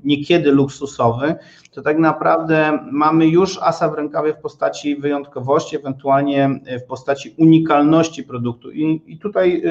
niekiedy 0.04 0.52
luksusowy, 0.52 1.36
to 1.72 1.82
tak 1.82 2.00
naprawdę 2.00 2.80
mamy 2.92 3.28
już 3.28 3.60
asa 3.62 3.90
w 3.90 3.94
rękawie 3.94 4.34
w 4.34 4.38
postaci 4.38 4.96
wyjątkowości, 4.96 5.76
ewentualnie 5.76 6.60
w 6.84 6.88
postaci 6.88 7.36
unikalności 7.38 8.24
produktu. 8.24 8.72
I, 8.72 9.02
i 9.06 9.20
tutaj 9.20 9.64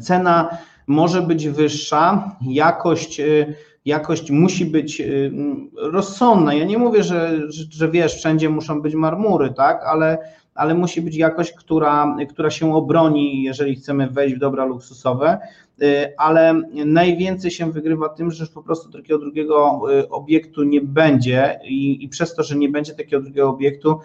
cena 0.00 0.58
może 0.88 1.22
być 1.22 1.48
wyższa, 1.48 2.36
jakość, 2.42 3.20
y, 3.20 3.54
jakość 3.84 4.30
musi 4.30 4.66
być 4.66 5.00
y, 5.00 5.32
rozsądna. 5.76 6.54
Ja 6.54 6.64
nie 6.64 6.78
mówię, 6.78 7.02
że, 7.02 7.40
że, 7.48 7.64
że 7.70 7.90
wiesz, 7.90 8.14
wszędzie 8.14 8.48
muszą 8.48 8.82
być 8.82 8.94
marmury, 8.94 9.52
tak, 9.52 9.84
ale 9.86 10.18
ale 10.58 10.74
musi 10.74 11.02
być 11.02 11.16
jakość, 11.16 11.52
która, 11.52 12.16
która 12.28 12.50
się 12.50 12.74
obroni, 12.74 13.42
jeżeli 13.42 13.76
chcemy 13.76 14.06
wejść 14.10 14.34
w 14.34 14.38
dobra 14.38 14.64
luksusowe, 14.64 15.38
y, 15.82 16.14
ale 16.16 16.62
najwięcej 16.84 17.50
się 17.50 17.72
wygrywa 17.72 18.08
tym, 18.08 18.30
że 18.30 18.46
po 18.46 18.62
prostu 18.62 18.92
takiego 18.92 19.18
drugiego 19.18 19.80
y, 20.00 20.08
obiektu 20.08 20.62
nie 20.62 20.80
będzie 20.80 21.60
i, 21.64 22.04
i 22.04 22.08
przez 22.08 22.34
to, 22.34 22.42
że 22.42 22.56
nie 22.56 22.68
będzie 22.68 22.94
takiego 22.94 23.22
drugiego 23.22 23.48
obiektu, 23.50 23.98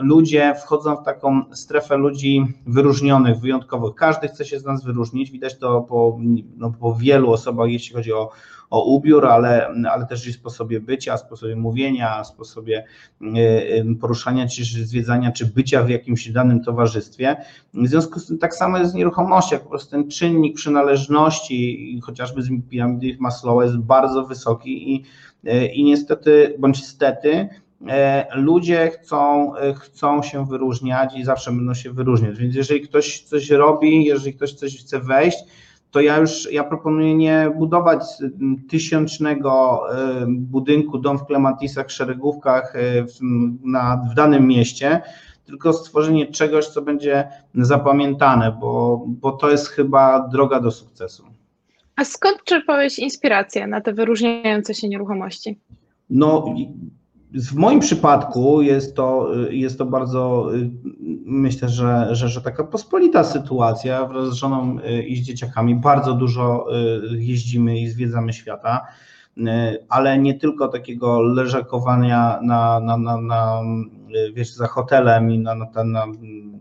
ludzie 0.00 0.54
wchodzą 0.54 0.96
w 0.96 1.04
taką 1.04 1.42
strefę 1.54 1.96
ludzi 1.96 2.44
wyróżnionych, 2.66 3.38
wyjątkowych. 3.38 3.94
Każdy 3.94 4.28
chce 4.28 4.44
się 4.44 4.58
z 4.58 4.64
nas 4.64 4.84
wyróżnić, 4.84 5.30
widać 5.30 5.58
to 5.58 5.80
po, 5.80 6.18
no, 6.56 6.72
po 6.80 6.94
wielu 6.94 7.30
osobach, 7.30 7.70
jeśli 7.70 7.94
chodzi 7.94 8.12
o 8.12 8.30
o 8.70 8.84
ubiór, 8.84 9.26
ale, 9.26 9.68
ale 9.90 10.06
też 10.06 10.26
i 10.26 10.32
sposobie 10.32 10.80
bycia, 10.80 11.16
sposobie 11.16 11.56
mówienia, 11.56 12.24
sposobie 12.24 12.84
y, 13.22 13.26
y, 13.36 13.96
poruszania 14.00 14.48
czy 14.48 14.64
zwiedzania, 14.64 15.32
czy 15.32 15.46
bycia 15.46 15.82
w 15.82 15.90
jakimś 15.90 16.28
danym 16.28 16.64
towarzystwie. 16.64 17.36
W 17.74 17.88
związku 17.88 18.20
z 18.20 18.26
tym 18.26 18.38
tak 18.38 18.54
samo 18.54 18.78
jest 18.78 18.92
w 18.92 18.96
nieruchomościach, 18.96 19.62
po 19.62 19.68
prostu 19.68 19.90
ten 19.90 20.10
czynnik 20.10 20.56
przynależności, 20.56 22.00
chociażby 22.02 22.42
z 22.42 22.48
piramidy 22.70 23.16
Maslowa 23.20 23.64
jest 23.64 23.78
bardzo 23.78 24.24
wysoki 24.24 24.94
i, 24.94 25.04
y, 25.44 25.66
i 25.66 25.84
niestety, 25.84 26.56
bądź 26.58 26.84
stety, 26.84 27.48
ludzie 28.34 28.90
chcą, 28.90 29.52
chcą 29.76 30.22
się 30.22 30.46
wyróżniać 30.46 31.14
i 31.16 31.24
zawsze 31.24 31.52
będą 31.52 31.74
się 31.74 31.92
wyróżniać. 31.92 32.38
Więc 32.38 32.54
jeżeli 32.54 32.80
ktoś 32.80 33.20
coś 33.22 33.50
robi, 33.50 34.04
jeżeli 34.04 34.34
ktoś 34.34 34.52
coś 34.52 34.78
chce 34.78 35.00
wejść, 35.00 35.38
to 35.90 36.00
ja 36.00 36.18
już 36.18 36.52
ja 36.52 36.64
proponuję 36.64 37.14
nie 37.14 37.52
budować 37.58 38.02
tysiącznego 38.68 39.80
e, 39.90 40.26
budynku, 40.28 40.98
dom 40.98 41.18
w 41.18 41.24
klematisach, 41.24 41.90
szeregówkach 41.90 42.76
e, 42.76 43.04
w, 43.04 43.18
na, 43.62 44.06
w 44.12 44.14
danym 44.14 44.46
mieście, 44.46 45.02
tylko 45.44 45.72
stworzenie 45.72 46.26
czegoś, 46.26 46.66
co 46.66 46.82
będzie 46.82 47.28
zapamiętane, 47.54 48.56
bo, 48.60 49.04
bo 49.06 49.32
to 49.32 49.50
jest 49.50 49.68
chyba 49.68 50.28
droga 50.28 50.60
do 50.60 50.70
sukcesu. 50.70 51.24
A 51.96 52.04
skąd 52.04 52.44
czerpałeś 52.44 52.98
inspirację 52.98 53.66
na 53.66 53.80
te 53.80 53.92
wyróżniające 53.92 54.74
się 54.74 54.88
nieruchomości? 54.88 55.58
No, 56.10 56.54
w 57.34 57.54
moim 57.54 57.80
przypadku 57.80 58.62
jest 58.62 58.96
to, 58.96 59.28
jest 59.50 59.78
to 59.78 59.86
bardzo, 59.86 60.50
myślę, 61.24 61.68
że, 61.68 62.08
że, 62.10 62.28
że 62.28 62.40
taka 62.40 62.64
pospolita 62.64 63.24
sytuacja. 63.24 64.06
Wraz 64.06 64.28
z 64.28 64.32
żoną 64.32 64.78
y, 64.78 65.02
i 65.02 65.16
z 65.16 65.20
dzieciakami 65.20 65.74
bardzo 65.74 66.14
dużo 66.14 66.66
y, 67.12 67.22
jeździmy 67.22 67.78
i 67.80 67.88
zwiedzamy 67.88 68.32
świata, 68.32 68.86
y, 69.38 69.42
ale 69.88 70.18
nie 70.18 70.34
tylko 70.34 70.68
takiego 70.68 71.22
leżakowania 71.22 72.40
na, 72.42 72.80
na, 72.80 72.96
na, 72.96 73.20
na 73.20 73.60
wiesz, 74.34 74.52
za 74.52 74.66
hotelem 74.66 75.30
i 75.30 75.38
na, 75.38 75.54
na, 75.54 75.84
na, 75.84 76.06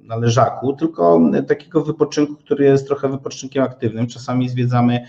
na 0.03 0.15
leżaku, 0.15 0.73
tylko 0.73 1.21
takiego 1.47 1.83
wypoczynku, 1.83 2.35
który 2.35 2.65
jest 2.65 2.87
trochę 2.87 3.09
wypoczynkiem 3.09 3.63
aktywnym. 3.63 4.07
Czasami 4.07 4.49
zwiedzamy 4.49 5.05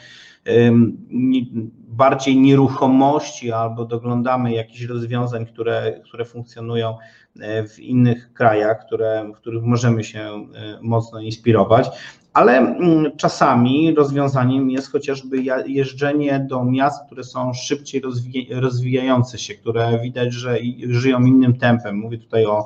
bardziej 1.88 2.36
nieruchomości 2.36 3.52
albo 3.52 3.84
doglądamy 3.84 4.52
jakichś 4.52 4.82
rozwiązań, 4.82 5.46
które, 5.46 6.00
które 6.04 6.24
funkcjonują 6.24 6.96
e, 7.40 7.68
w 7.68 7.78
innych 7.78 8.32
krajach, 8.32 8.86
które, 8.86 9.30
w 9.34 9.36
których 9.36 9.62
możemy 9.62 10.04
się 10.04 10.20
e, 10.20 10.78
mocno 10.82 11.20
inspirować, 11.20 11.90
ale 12.32 12.58
mm, 12.58 13.16
czasami 13.16 13.94
rozwiązaniem 13.94 14.70
jest 14.70 14.92
chociażby 14.92 15.42
jeżdżenie 15.66 16.46
do 16.50 16.64
miast, 16.64 17.06
które 17.06 17.24
są 17.24 17.54
szybciej 17.54 18.02
rozwijające 18.50 19.38
się, 19.38 19.54
które 19.54 20.00
widać, 20.02 20.32
że 20.32 20.58
żyją 20.88 21.20
innym 21.20 21.58
tempem. 21.58 21.96
Mówię 21.96 22.18
tutaj 22.18 22.46
o 22.46 22.64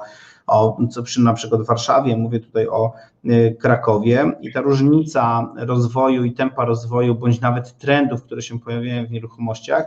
o, 0.50 0.78
co 0.90 1.02
przy 1.02 1.20
na 1.20 1.34
przykład 1.34 1.62
Warszawie, 1.62 2.16
mówię 2.16 2.40
tutaj 2.40 2.68
o 2.68 2.92
y, 3.24 3.56
Krakowie 3.60 4.32
i 4.40 4.52
ta 4.52 4.60
różnica 4.60 5.52
rozwoju 5.56 6.24
i 6.24 6.32
tempa 6.32 6.64
rozwoju, 6.64 7.14
bądź 7.14 7.40
nawet 7.40 7.78
trendów, 7.78 8.22
które 8.22 8.42
się 8.42 8.60
pojawiają 8.60 9.06
w 9.06 9.10
nieruchomościach, 9.10 9.84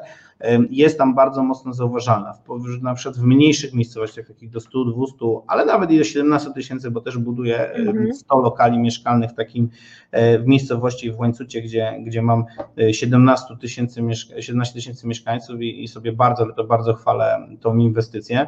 jest 0.69 0.97
tam 0.97 1.15
bardzo 1.15 1.43
mocno 1.43 1.73
zauważalna. 1.73 2.34
Na 2.82 2.93
przykład 2.93 3.17
w 3.17 3.23
mniejszych 3.23 3.73
miejscowościach, 3.73 4.27
takich 4.27 4.49
do 4.49 4.60
100, 4.60 4.86
200, 4.86 5.15
ale 5.47 5.65
nawet 5.65 5.91
i 5.91 5.97
do 5.97 6.03
17 6.03 6.51
tysięcy, 6.53 6.91
bo 6.91 7.01
też 7.01 7.17
buduję 7.17 7.69
100 8.13 8.36
mhm. 8.36 8.43
lokali 8.43 8.79
mieszkalnych 8.79 9.32
w 9.32 9.34
takim 9.34 9.69
e, 10.12 10.39
w 10.39 10.47
miejscowości 10.47 11.12
w 11.12 11.19
Łańcucie, 11.19 11.62
gdzie, 11.62 11.93
gdzie 12.06 12.21
mam 12.21 12.45
17 12.91 13.53
e, 13.53 13.58
tysięcy 13.58 14.01
17 14.39 14.75
tysięcy 14.75 15.08
mieszkańców 15.08 15.62
i, 15.62 15.84
i, 15.84 15.88
sobie 15.88 16.13
bardzo, 16.13 16.43
ale 16.43 16.53
to 16.53 16.63
bardzo 16.63 16.93
chwalę 16.93 17.47
tą 17.62 17.77
inwestycję. 17.77 18.47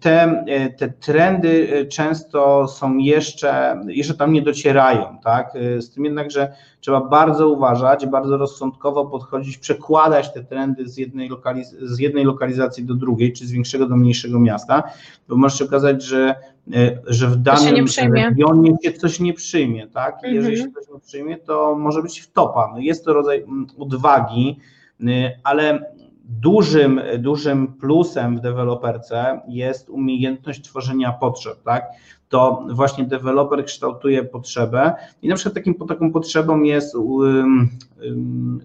Te, 0.00 0.44
e, 0.46 0.70
te 0.70 0.88
trendy 0.88 1.86
często 1.90 2.68
są 2.68 2.96
jeszcze, 2.96 3.80
jeszcze 3.86 4.14
tam 4.14 4.32
nie 4.32 4.42
docierają, 4.42 5.18
tak? 5.24 5.52
Z 5.78 5.90
tym 5.90 6.04
jednak, 6.04 6.30
że 6.30 6.52
trzeba 6.88 7.00
bardzo 7.00 7.48
uważać, 7.48 8.06
bardzo 8.06 8.36
rozsądkowo 8.36 9.06
podchodzić, 9.06 9.58
przekładać 9.58 10.32
te 10.32 10.44
trendy 10.44 10.88
z 10.88 10.96
jednej, 10.96 11.28
lokaliz 11.28 11.70
z 11.70 11.98
jednej 11.98 12.24
lokalizacji 12.24 12.84
do 12.84 12.94
drugiej, 12.94 13.32
czy 13.32 13.46
z 13.46 13.52
większego 13.52 13.86
do 13.86 13.96
mniejszego 13.96 14.40
miasta, 14.40 14.82
bo 15.28 15.36
może 15.36 15.56
się 15.56 15.64
okazać, 15.64 16.04
że, 16.04 16.34
e, 16.74 16.98
że 17.06 17.26
w 17.26 17.36
danym 17.36 17.86
regionie 18.14 18.76
się 18.84 18.92
coś 18.92 19.20
nie 19.20 19.34
przyjmie, 19.34 19.86
tak? 19.86 20.18
I 20.30 20.34
jeżeli 20.34 20.54
mhm. 20.54 20.74
się 20.74 20.80
coś 20.80 20.94
nie 20.94 21.00
przyjmie, 21.00 21.36
to 21.36 21.76
może 21.78 22.02
być 22.02 22.20
wtopa. 22.20 22.70
No 22.72 22.78
jest 22.78 23.04
to 23.04 23.12
rodzaj 23.12 23.42
mm, 23.42 23.66
odwagi, 23.78 24.58
y, 25.00 25.06
ale 25.44 25.92
dużym, 26.28 27.00
dużym 27.18 27.66
plusem 27.66 28.36
w 28.36 28.40
deweloperce 28.40 29.40
jest 29.48 29.90
umiejętność 29.90 30.62
tworzenia 30.62 31.12
potrzeb, 31.12 31.62
tak? 31.62 31.84
To 32.28 32.66
właśnie 32.70 33.04
deweloper 33.04 33.64
kształtuje 33.64 34.24
potrzebę 34.24 34.94
i 35.22 35.28
na 35.28 35.34
przykład 35.34 35.54
takim, 35.54 35.74
taką 35.74 36.12
potrzebą 36.12 36.62
jest 36.62 36.94
um, 36.94 37.68
um, 38.04 38.60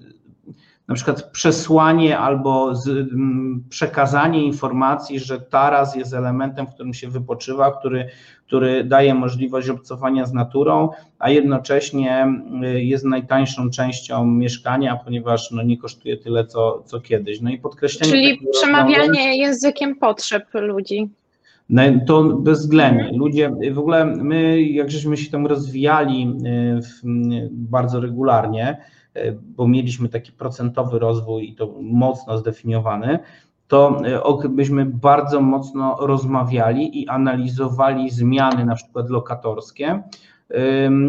na 0.88 0.95
przykład 0.95 1.32
przesłanie 1.32 2.19
albo 2.19 2.76
z, 2.76 2.88
um, 2.88 3.63
przekazanie 3.69 4.45
informacji, 4.45 5.19
że 5.19 5.41
taras 5.41 5.95
jest 5.95 6.13
elementem, 6.13 6.67
w 6.67 6.73
którym 6.73 6.93
się 6.93 7.10
wypoczywa, 7.10 7.71
który, 7.71 8.10
który 8.47 8.84
daje 8.84 9.13
możliwość 9.13 9.69
obcowania 9.69 10.26
z 10.26 10.34
naturą, 10.34 10.89
a 11.19 11.30
jednocześnie 11.30 12.28
y, 12.63 12.84
jest 12.84 13.06
najtańszą 13.06 13.69
częścią 13.69 14.26
mieszkania, 14.26 14.99
ponieważ 15.06 15.52
no, 15.52 15.63
nie 15.63 15.78
kosztuje 15.78 16.17
tyle, 16.17 16.45
co, 16.45 16.84
co 16.86 17.02
kiedyś. 17.02 17.41
No 17.41 17.49
i 17.49 17.58
podkreślenie. 17.58 18.12
Czyli 18.12 18.39
przemawianie 18.52 19.38
językiem 19.38 19.95
potrzeb 19.95 20.43
ludzi. 20.54 21.10
To 22.06 22.24
bezwzględnie. 22.24 23.18
Ludzie, 23.18 23.52
w 23.74 23.80
ogóle 23.80 24.06
my, 24.06 24.62
jak 24.62 24.92
żeśmy 24.92 25.18
się 25.18 25.32
tam 25.32 25.48
rozwijali 25.48 26.38
y, 27.06 27.50
bardzo 27.52 28.00
regularnie, 28.00 28.78
y, 29.18 29.38
bo 29.42 29.68
mieliśmy 29.68 30.10
taki 30.10 30.32
procentowy 30.32 31.00
rozwój 31.00 31.50
i 31.50 31.56
to 31.56 31.76
mocno 31.82 32.38
zdefiniowany, 32.38 33.20
to 33.68 34.02
byśmy 34.50 34.86
bardzo 34.86 35.42
mocno 35.42 35.98
rozmawiali 36.00 37.02
i 37.02 37.08
analizowali 37.08 38.10
zmiany 38.10 38.66
na 38.66 38.76
przykład 38.76 39.10
lokatorskie, 39.10 40.04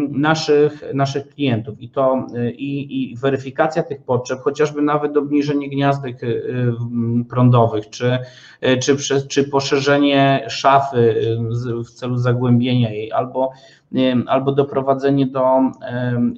naszych, 0.09 0.83
naszych 0.93 1.29
klientów. 1.29 1.81
I 1.81 1.89
to 1.89 2.27
i, 2.57 3.11
i 3.11 3.17
weryfikacja 3.17 3.83
tych 3.83 4.03
potrzeb, 4.03 4.39
chociażby 4.39 4.81
nawet 4.81 5.17
obniżenie 5.17 5.69
gniazdek 5.69 6.23
y, 6.23 6.73
prądowych, 7.29 7.89
czy, 7.89 8.19
czy, 8.81 8.97
czy 9.27 9.43
poszerzenie 9.43 10.45
szafy 10.49 11.15
w 11.85 11.91
celu 11.91 12.17
zagłębienia 12.17 12.91
jej, 12.91 13.11
albo 13.11 13.51
albo 14.27 14.51
doprowadzenie 14.51 15.25
do 15.25 15.45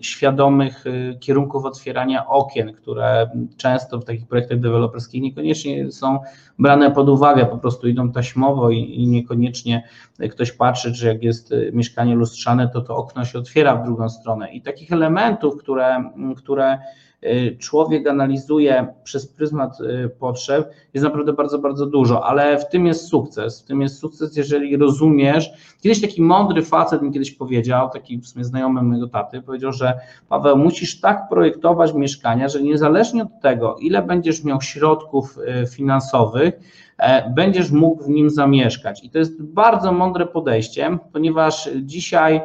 świadomych 0.02 0.86
y, 0.88 1.18
kierunków 1.20 1.66
otwierania 1.66 2.28
okien, 2.28 2.74
które 2.74 3.30
często 3.58 4.00
w 4.00 4.06
takich 4.06 4.28
projektach 4.28 4.60
deweloperskich 4.60 5.22
niekoniecznie 5.22 5.92
są 5.92 6.20
brane 6.60 6.92
pod 6.92 7.10
uwagę, 7.10 7.46
po 7.46 7.58
prostu 7.58 7.88
idą 7.88 8.12
taśmowo 8.12 8.70
i, 8.70 8.80
i 8.80 9.08
niekoniecznie 9.08 9.84
ktoś 10.32 10.52
patrzy, 10.52 10.94
czy 10.94 11.08
jak 11.08 11.24
jest 11.24 11.52
y, 11.52 11.72
mieszkanie 11.74 12.16
lustrzane, 12.16 12.68
to 12.68 12.82
to 12.88 12.96
okno 12.96 13.26
się 13.26 13.40
otwiera 13.40 13.76
w 13.76 13.86
drugą 13.86 14.10
stronę. 14.10 14.52
I 14.52 14.62
takich 14.62 14.92
elementów, 14.92 15.58
które, 15.58 16.12
które 16.38 16.78
Y, 17.24 17.58
człowiek 17.60 18.08
analizuje 18.08 18.88
przez 19.04 19.28
pryzmat 19.28 19.82
y, 19.82 20.10
potrzeb, 20.10 20.72
jest 20.94 21.04
naprawdę 21.04 21.34
bardzo, 21.34 21.60
bardzo 21.60 21.86
dużo, 21.86 22.26
ale 22.26 22.58
w 22.58 22.70
tym 22.70 22.86
jest 22.86 23.08
sukces. 23.08 23.62
W 23.62 23.66
tym 23.66 23.82
jest 23.82 24.00
sukces, 24.00 24.38
jeżeli 24.38 24.78
rozumiesz. 24.78 25.52
Kiedyś 25.82 26.02
taki 26.02 26.22
mądry 26.22 26.62
facet 26.62 27.02
mi 27.02 27.12
kiedyś 27.12 27.32
powiedział, 27.32 27.90
taki 27.90 28.18
w 28.18 28.28
sumie 28.28 28.46
znajomy 28.46 28.82
mojego 28.82 29.08
taty, 29.08 29.42
powiedział, 29.42 29.74
że 29.74 29.94
Paweł, 30.30 30.58
musisz 30.58 31.00
tak 31.00 31.30
projektować 31.30 31.94
mieszkania, 31.94 32.50
że 32.50 32.64
niezależnie 32.64 33.24
od 33.24 33.42
tego, 33.42 33.76
ile 33.80 34.02
będziesz 34.02 34.44
miał 34.44 34.62
środków 34.62 35.38
y, 35.38 35.68
finansowych, 35.68 36.60
e, 36.98 37.30
będziesz 37.30 37.72
mógł 37.72 38.04
w 38.04 38.10
nim 38.10 38.30
zamieszkać. 38.30 39.04
I 39.04 39.10
to 39.10 39.18
jest 39.18 39.44
bardzo 39.44 39.92
mądre 39.92 40.26
podejście, 40.26 40.98
ponieważ 41.14 41.70
dzisiaj 41.82 42.42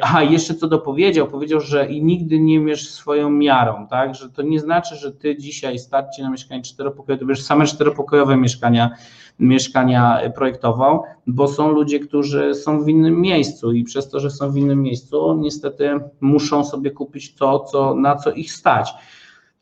Aha, 0.00 0.22
jeszcze 0.22 0.54
co 0.54 0.68
dopowiedział, 0.68 1.28
powiedział, 1.28 1.60
że 1.60 1.86
i 1.86 2.04
nigdy 2.04 2.40
nie 2.40 2.60
mierz 2.60 2.90
swoją 2.90 3.30
miarą, 3.30 3.86
tak? 3.90 4.14
Że 4.14 4.30
to 4.30 4.42
nie 4.42 4.60
znaczy, 4.60 4.96
że 4.96 5.12
ty 5.12 5.36
dzisiaj 5.36 5.78
starcie 5.78 6.22
na 6.22 6.30
mieszkanie 6.30 6.62
czteropokojowe, 6.62 7.20
to 7.20 7.26
będziesz 7.26 7.44
same 7.44 7.66
czteropokojowe 7.66 8.36
mieszkania, 8.36 8.90
mieszkania 9.38 10.20
projektował, 10.34 11.02
bo 11.26 11.48
są 11.48 11.68
ludzie, 11.68 12.00
którzy 12.00 12.54
są 12.54 12.84
w 12.84 12.88
innym 12.88 13.20
miejscu 13.20 13.72
i 13.72 13.84
przez 13.84 14.08
to, 14.08 14.20
że 14.20 14.30
są 14.30 14.52
w 14.52 14.56
innym 14.56 14.82
miejscu, 14.82 15.34
niestety 15.40 16.00
muszą 16.20 16.64
sobie 16.64 16.90
kupić 16.90 17.34
to, 17.34 17.60
co, 17.60 17.94
na 17.94 18.16
co 18.16 18.32
ich 18.32 18.52
stać. 18.52 18.94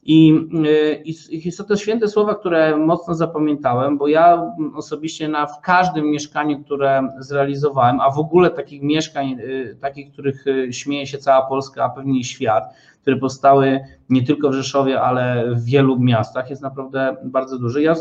I, 0.03 0.49
y, 0.67 1.03
i, 1.31 1.53
są 1.53 1.65
to 1.65 1.77
święte 1.77 2.09
słowa, 2.09 2.35
które 2.35 2.77
mocno 2.77 3.15
zapamiętałem, 3.15 3.99
bo 3.99 4.09
ja 4.09 4.53
osobiście 4.75 5.29
na 5.29 5.47
w 5.47 5.61
każdym 5.61 6.11
mieszkaniu, 6.11 6.65
które 6.65 7.09
zrealizowałem, 7.19 8.01
a 8.01 8.11
w 8.11 8.19
ogóle 8.19 8.51
takich 8.51 8.83
mieszkań, 8.83 9.37
y, 9.41 9.77
takich, 9.81 10.13
których 10.13 10.47
y, 10.47 10.73
śmieje 10.73 11.07
się 11.07 11.19
cała 11.19 11.47
Polska, 11.47 11.85
a 11.85 11.89
pewnie 11.89 12.21
i 12.21 12.25
świat, 12.25 12.65
które 13.03 13.17
powstały 13.17 13.81
nie 14.11 14.23
tylko 14.23 14.51
w 14.51 14.53
Rzeszowie, 14.53 15.01
ale 15.01 15.55
w 15.55 15.65
wielu 15.65 15.99
miastach, 15.99 16.51
jest 16.51 16.63
naprawdę 16.63 17.17
bardzo 17.25 17.59
duży. 17.59 17.83
Ja 17.83 17.95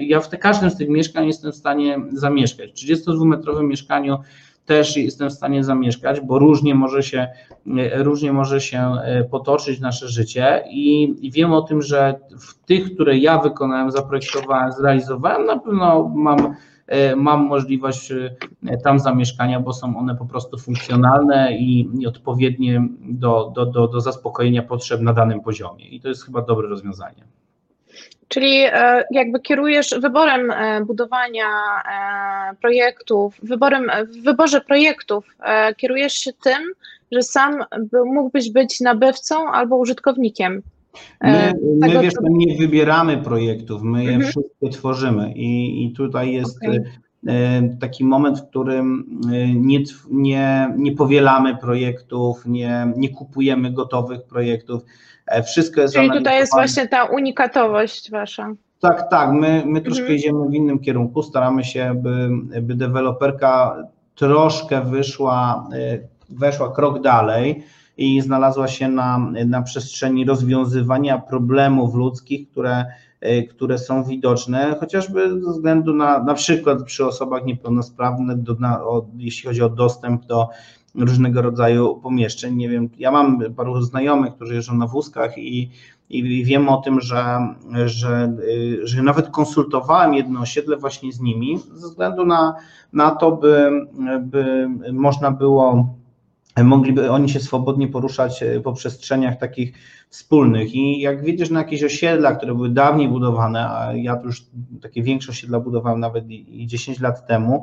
ja 0.00 0.20
w 0.20 0.28
te, 0.28 0.38
każdym 0.38 0.70
z 0.70 0.76
tych 0.76 0.88
mieszkań 0.88 1.26
jestem 1.26 1.52
w 1.52 1.56
stanie 1.56 1.98
zamieszkać. 2.12 2.70
W 2.70 2.74
32-metrowym 2.74 3.64
mieszkaniu 3.64 4.18
też 4.72 4.96
jestem 4.96 5.30
w 5.30 5.32
stanie 5.32 5.64
zamieszkać, 5.64 6.20
bo 6.20 6.38
różnie 6.38 6.74
może 6.74 7.02
się, 7.02 7.28
różnie 7.94 8.32
może 8.32 8.60
się 8.60 8.78
e, 8.78 9.24
potoczyć 9.24 9.80
nasze 9.80 10.08
życie 10.08 10.64
i, 10.70 11.14
i 11.26 11.30
wiem 11.30 11.52
o 11.52 11.62
tym, 11.62 11.82
że 11.82 12.20
w 12.40 12.64
tych, 12.66 12.94
które 12.94 13.18
ja 13.18 13.38
wykonałem, 13.38 13.90
zaprojektowałem, 13.90 14.72
zrealizowałem, 14.72 15.46
na 15.46 15.58
pewno 15.58 16.08
mam 16.14 16.54
e, 16.86 17.16
mam 17.16 17.46
możliwość 17.46 18.12
e, 18.12 18.36
tam 18.84 18.98
zamieszkania, 18.98 19.60
bo 19.60 19.72
są 19.72 19.96
one 19.96 20.16
po 20.16 20.26
prostu 20.26 20.58
funkcjonalne 20.58 21.56
i, 21.56 21.90
i 21.98 22.06
odpowiednie 22.06 22.88
do, 23.00 23.52
do, 23.54 23.66
do, 23.66 23.88
do 23.88 24.00
zaspokojenia 24.00 24.62
potrzeb 24.62 25.00
na 25.00 25.12
danym 25.12 25.40
poziomie. 25.40 25.88
I 25.88 26.00
to 26.00 26.08
jest 26.08 26.24
chyba 26.24 26.42
dobre 26.42 26.68
rozwiązanie. 26.68 27.24
Czyli 28.32 28.56
e, 28.62 29.04
jakby 29.10 29.40
kierujesz 29.40 29.94
wyborem 30.00 30.50
e, 30.50 30.84
budowania 30.84 31.46
e, 31.46 32.56
projektów, 32.56 33.40
wyborem, 33.42 33.90
w 34.08 34.22
wyborze 34.24 34.60
projektów 34.60 35.36
kierujesz 35.76 36.12
się 36.12 36.32
tym, 36.32 36.62
że 37.12 37.22
sam 37.22 37.64
mógłbyś 38.04 38.50
być 38.50 38.80
nabywcą 38.80 39.48
albo 39.48 39.76
użytkownikiem. 39.76 40.62
My, 41.22 41.52
my 41.80 42.02
wiesz, 42.02 42.14
co... 42.14 42.22
nie 42.28 42.56
wybieramy 42.56 43.18
projektów, 43.18 43.82
my 43.82 44.04
je 44.04 44.12
mhm. 44.12 44.30
wszystkie 44.30 44.68
tworzymy 44.78 45.32
i, 45.36 45.84
i 45.84 45.92
tutaj 45.92 46.32
jest 46.32 46.56
okay. 46.56 46.84
Taki 47.80 48.04
moment, 48.04 48.38
w 48.38 48.48
którym 48.48 49.20
nie, 49.54 49.78
nie, 50.10 50.74
nie 50.76 50.92
powielamy 50.92 51.56
projektów, 51.56 52.46
nie, 52.46 52.92
nie 52.96 53.08
kupujemy 53.08 53.70
gotowych 53.70 54.22
projektów. 54.22 54.82
E, 55.26 55.42
wszystko 55.42 55.80
jest 55.80 55.94
Czyli 55.94 56.10
tutaj 56.10 56.38
jest 56.38 56.52
właśnie 56.52 56.88
ta 56.88 57.04
unikatowość 57.04 58.10
wasza. 58.10 58.54
Tak, 58.80 59.10
tak. 59.10 59.32
My, 59.32 59.62
my 59.66 59.80
troszkę 59.80 60.02
mhm. 60.02 60.18
idziemy 60.18 60.48
w 60.48 60.54
innym 60.54 60.78
kierunku. 60.78 61.22
Staramy 61.22 61.64
się, 61.64 61.94
by, 61.94 62.28
by 62.62 62.74
deweloperka 62.74 63.76
troszkę 64.14 64.80
wyszła, 64.80 65.68
e, 65.72 65.98
weszła 66.30 66.72
krok 66.72 67.02
dalej 67.02 67.64
i 67.96 68.20
znalazła 68.20 68.68
się 68.68 68.88
na, 68.88 69.18
na 69.46 69.62
przestrzeni 69.62 70.24
rozwiązywania 70.24 71.18
problemów 71.18 71.94
ludzkich, 71.94 72.50
które, 72.50 72.84
które 73.50 73.78
są 73.78 74.04
widoczne, 74.04 74.76
chociażby 74.80 75.40
ze 75.42 75.50
względu 75.50 75.94
na 75.94 76.22
na 76.22 76.34
przykład 76.34 76.82
przy 76.82 77.06
osobach 77.06 77.44
niepełnosprawnych, 77.44 78.42
do, 78.42 78.54
na, 78.54 78.84
o, 78.84 79.06
jeśli 79.16 79.48
chodzi 79.48 79.62
o 79.62 79.68
dostęp 79.68 80.26
do 80.26 80.48
różnego 80.94 81.42
rodzaju 81.42 81.96
pomieszczeń. 81.96 82.56
Nie 82.56 82.68
wiem, 82.68 82.88
ja 82.98 83.10
mam 83.10 83.38
paru 83.56 83.82
znajomych, 83.82 84.34
którzy 84.34 84.54
jeżdżą 84.54 84.74
na 84.74 84.86
wózkach 84.86 85.38
i, 85.38 85.70
i 86.10 86.44
wiem 86.44 86.68
o 86.68 86.76
tym, 86.76 87.00
że, 87.00 87.24
że, 87.84 88.36
że 88.82 89.02
nawet 89.02 89.28
konsultowałem 89.28 90.14
jedno 90.14 90.40
osiedle 90.40 90.76
właśnie 90.76 91.12
z 91.12 91.20
nimi, 91.20 91.58
ze 91.58 91.88
względu 91.88 92.26
na, 92.26 92.54
na 92.92 93.10
to, 93.10 93.32
by, 93.32 93.70
by 94.20 94.68
można 94.92 95.30
było 95.30 95.94
mogliby 96.56 97.10
oni 97.10 97.28
się 97.28 97.40
swobodnie 97.40 97.88
poruszać 97.88 98.44
po 98.64 98.72
przestrzeniach 98.72 99.38
takich 99.38 99.72
wspólnych. 100.08 100.74
I 100.74 101.00
jak 101.00 101.24
widzisz 101.24 101.50
na 101.50 101.58
jakieś 101.58 101.84
osiedla, 101.84 102.34
które 102.34 102.54
były 102.54 102.70
dawniej 102.70 103.08
budowane, 103.08 103.70
a 103.70 103.92
ja 103.94 104.20
już 104.24 104.46
takie 104.82 105.02
większe 105.02 105.30
osiedla 105.30 105.60
budowałem 105.60 106.00
nawet 106.00 106.30
i 106.30 106.66
10 106.66 107.00
lat 107.00 107.26
temu, 107.26 107.62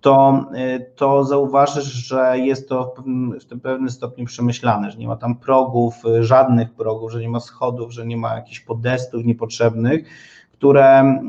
to, 0.00 0.44
y, 0.76 0.86
to 0.96 1.24
zauważysz, 1.24 1.84
że 1.84 2.38
jest 2.38 2.68
to 2.68 2.84
w 2.84 2.96
pewnym, 2.96 3.38
w 3.40 3.60
pewnym 3.60 3.90
stopniu 3.90 4.26
przemyślane, 4.26 4.90
że 4.90 4.98
nie 4.98 5.08
ma 5.08 5.16
tam 5.16 5.36
progów, 5.36 5.94
y, 6.04 6.24
żadnych 6.24 6.72
progów, 6.72 7.12
że 7.12 7.20
nie 7.20 7.28
ma 7.28 7.40
schodów, 7.40 7.92
że 7.92 8.06
nie 8.06 8.16
ma 8.16 8.34
jakichś 8.34 8.60
podestów 8.60 9.24
niepotrzebnych, 9.24 10.04
które, 10.58 11.20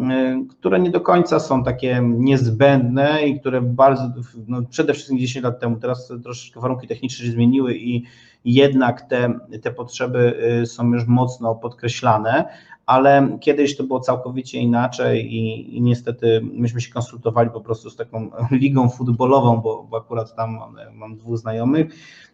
y, 0.43 0.47
które 0.49 0.79
nie 0.79 0.89
do 0.89 1.01
końca 1.01 1.39
są 1.39 1.63
takie 1.63 2.01
niezbędne 2.03 3.27
i 3.27 3.39
które 3.39 3.61
bardzo, 3.61 4.03
no 4.47 4.61
przede 4.69 4.93
wszystkim 4.93 5.19
10 5.19 5.43
lat 5.43 5.59
temu, 5.59 5.75
teraz 5.75 6.13
troszeczkę 6.23 6.59
warunki 6.59 6.87
techniczne 6.87 7.25
się 7.25 7.31
zmieniły 7.31 7.75
i 7.75 8.03
jednak 8.45 9.01
te, 9.01 9.33
te 9.61 9.71
potrzeby 9.71 10.37
są 10.65 10.93
już 10.93 11.07
mocno 11.07 11.55
podkreślane, 11.55 12.45
ale 12.85 13.37
kiedyś 13.41 13.77
to 13.77 13.83
było 13.83 13.99
całkowicie 13.99 14.59
inaczej 14.59 15.33
i, 15.33 15.77
i, 15.77 15.81
niestety 15.81 16.41
myśmy 16.53 16.81
się 16.81 16.93
konsultowali 16.93 17.49
po 17.49 17.61
prostu 17.61 17.89
z 17.89 17.95
taką 17.95 18.31
ligą 18.51 18.89
futbolową, 18.89 19.57
bo, 19.57 19.83
bo 19.83 19.97
akurat 19.97 20.35
tam 20.35 20.57
mam, 20.57 20.77
mam 20.93 21.17
dwóch 21.17 21.37
znajomych 21.37 21.87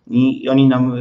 i, 0.08 0.44
i, 0.44 0.50
oni 0.50 0.68
nam 0.68 0.94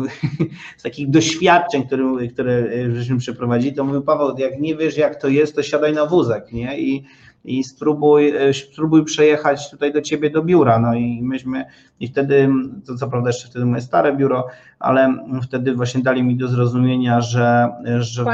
z 0.78 0.82
takich 0.82 1.10
doświadczeń, 1.10 1.86
które, 1.86 2.28
które 2.28 2.64
żeśmy 2.94 3.18
przeprowadzili, 3.18 3.76
to 3.76 3.84
mówił 3.84 4.02
Paweł, 4.02 4.38
jak 4.38 4.60
nie 4.60 4.76
wiesz 4.76 4.96
jak 4.96 5.20
to 5.22 5.28
jest, 5.28 5.56
to 5.56 5.62
siadaj 5.62 5.92
na 5.92 6.06
wózek, 6.06 6.52
nie? 6.52 6.80
I, 6.80 7.04
i 7.44 7.64
spróbuj, 7.64 8.32
spróbuj 8.52 9.04
przejechać 9.04 9.70
tutaj 9.70 9.92
do 9.92 10.02
ciebie 10.02 10.30
do 10.30 10.42
biura. 10.42 10.78
No 10.78 10.94
i 10.94 11.22
myśmy, 11.22 11.64
i 12.00 12.08
wtedy, 12.08 12.48
to 12.86 12.94
co 12.94 13.08
prawda 13.08 13.28
jeszcze 13.28 13.48
wtedy 13.48 13.64
moje 13.64 13.82
stare 13.82 14.16
biuro, 14.16 14.46
ale 14.78 15.16
wtedy 15.42 15.74
właśnie 15.74 16.02
dali 16.02 16.22
mi 16.22 16.36
do 16.36 16.48
zrozumienia, 16.48 17.20
że, 17.20 17.68
że 18.00 18.24
w 18.24 18.26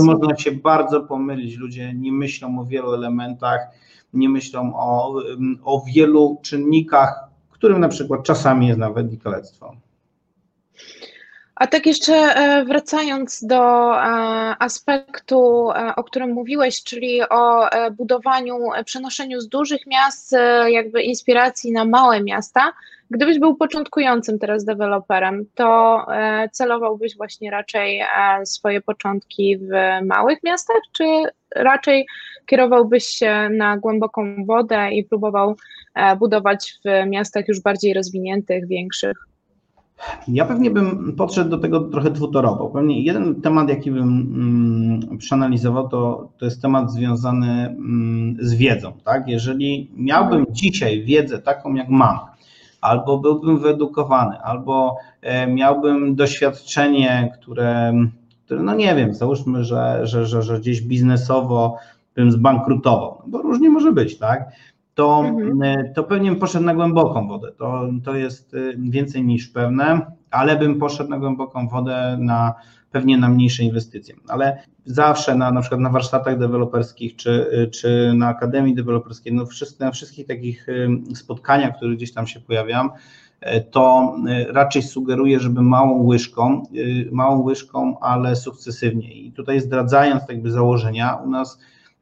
można 0.00 0.36
się 0.36 0.52
bardzo 0.52 1.00
pomylić. 1.00 1.56
Ludzie 1.56 1.94
nie 1.94 2.12
myślą 2.12 2.60
o 2.60 2.64
wielu 2.64 2.94
elementach, 2.94 3.60
nie 4.12 4.28
myślą 4.28 4.72
o, 4.74 5.14
o 5.64 5.84
wielu 5.94 6.38
czynnikach, 6.42 7.27
którym 7.58 7.80
na 7.80 7.88
przykład 7.88 8.22
czasami 8.22 8.68
jest 8.68 8.78
nawet 8.78 9.12
i 9.12 9.18
kalectwo. 9.18 9.74
A 11.54 11.66
tak 11.66 11.86
jeszcze 11.86 12.14
e, 12.14 12.64
wracając 12.64 13.44
do 13.44 13.92
e, 13.96 14.06
aspektu, 14.58 15.70
e, 15.70 15.94
o 15.96 16.04
którym 16.04 16.30
mówiłeś, 16.32 16.82
czyli 16.82 17.22
o 17.30 17.68
budowaniu, 17.92 18.58
przenoszeniu 18.84 19.40
z 19.40 19.48
dużych 19.48 19.86
miast 19.86 20.34
jakby 20.68 21.02
inspiracji 21.02 21.72
na 21.72 21.84
małe 21.84 22.22
miasta, 22.22 22.72
Gdybyś 23.10 23.38
był 23.38 23.56
początkującym 23.56 24.38
teraz 24.38 24.64
deweloperem, 24.64 25.44
to 25.54 25.98
e, 26.12 26.48
celowałbyś 26.52 27.16
właśnie 27.16 27.50
raczej 27.50 28.02
swoje 28.44 28.80
początki 28.80 29.58
w 29.58 29.70
małych 30.06 30.42
miastach, 30.42 30.80
czy 30.92 31.04
raczej 31.56 32.06
kierowałbyś 32.46 33.04
się 33.04 33.48
na 33.52 33.76
głęboką 33.76 34.44
wodę 34.46 34.90
i 34.90 35.04
próbował 35.04 35.56
budować 36.18 36.78
w 36.84 37.06
miastach 37.06 37.48
już 37.48 37.60
bardziej 37.60 37.94
rozwiniętych, 37.94 38.68
większych? 38.68 39.28
Ja 40.28 40.44
pewnie 40.44 40.70
bym 40.70 41.16
podszedł 41.16 41.50
do 41.50 41.58
tego 41.58 41.80
trochę 41.80 42.10
dwutorowo. 42.10 42.70
Pewnie 42.70 43.02
jeden 43.02 43.40
temat, 43.40 43.68
jaki 43.68 43.90
bym 43.90 44.02
mm, 44.02 45.18
przeanalizował, 45.18 45.88
to, 45.88 46.28
to 46.38 46.44
jest 46.44 46.62
temat 46.62 46.92
związany 46.92 47.46
mm, 47.46 48.36
z 48.40 48.54
wiedzą. 48.54 48.92
Tak? 49.04 49.28
Jeżeli 49.28 49.90
miałbym 49.96 50.46
dzisiaj 50.50 51.04
wiedzę 51.04 51.38
taką, 51.38 51.74
jak 51.74 51.88
mam, 51.88 52.18
albo 52.80 53.18
byłbym 53.18 53.58
wyedukowany, 53.58 54.38
albo 54.42 54.96
e, 55.22 55.46
miałbym 55.46 56.14
doświadczenie, 56.14 57.32
które, 57.40 57.92
które 58.44 58.62
no 58.62 58.74
nie 58.74 58.94
wiem, 58.94 59.14
załóżmy, 59.14 59.64
że, 59.64 60.00
że, 60.06 60.26
że, 60.26 60.42
że 60.42 60.60
gdzieś 60.60 60.82
biznesowo 60.82 61.76
bym 62.14 62.32
zbankrutował, 62.32 63.18
no 63.18 63.24
bo 63.26 63.42
różnie 63.42 63.70
może 63.70 63.92
być, 63.92 64.18
tak? 64.18 64.50
to, 64.98 65.22
mhm. 65.24 65.62
E, 65.62 65.92
to 65.94 66.04
pewnie 66.04 66.30
bym 66.30 66.40
poszedł 66.40 66.64
na 66.64 66.74
głęboką 66.74 67.28
wodę. 67.28 67.52
To, 67.52 67.88
to 68.04 68.16
jest 68.16 68.54
e, 68.54 68.58
więcej 68.76 69.24
niż 69.24 69.48
pewne, 69.48 70.00
ale 70.30 70.56
bym 70.56 70.78
poszedł 70.78 71.10
na 71.10 71.18
głęboką 71.18 71.68
wodę 71.68 72.16
na 72.20 72.54
pewnie 72.90 73.18
na 73.18 73.28
mniejsze 73.28 73.62
inwestycje. 73.62 74.14
Ale 74.28 74.62
zawsze 74.84 75.34
na, 75.34 75.50
na 75.50 75.60
przykład 75.60 75.80
na 75.80 75.90
warsztatach 75.90 76.38
deweloperskich 76.38 77.16
czy, 77.16 77.46
e, 77.52 77.66
czy 77.66 78.12
na 78.14 78.28
Akademii 78.28 78.74
Deweloperskiej, 78.74 79.32
no 79.32 79.46
wszystko, 79.46 79.84
na 79.84 79.90
wszystkich 79.90 80.26
takich 80.26 80.66
spotkaniach, 81.14 81.76
które 81.76 81.96
gdzieś 81.96 82.12
tam 82.12 82.26
się 82.26 82.40
pojawiam, 82.40 82.90
to 83.70 84.16
raczej 84.48 84.82
sugeruję, 84.82 85.40
żeby 85.40 85.62
małą 85.62 86.02
łyżką, 86.02 86.62
małą 87.10 87.42
łyżką, 87.42 88.00
ale 88.00 88.36
sukcesywnie. 88.36 89.14
I 89.14 89.32
tutaj 89.32 89.60
zdradzając 89.60 90.22
jakby 90.28 90.50
założenia, 90.50 91.14
u 91.14 91.30
nas 91.30 91.58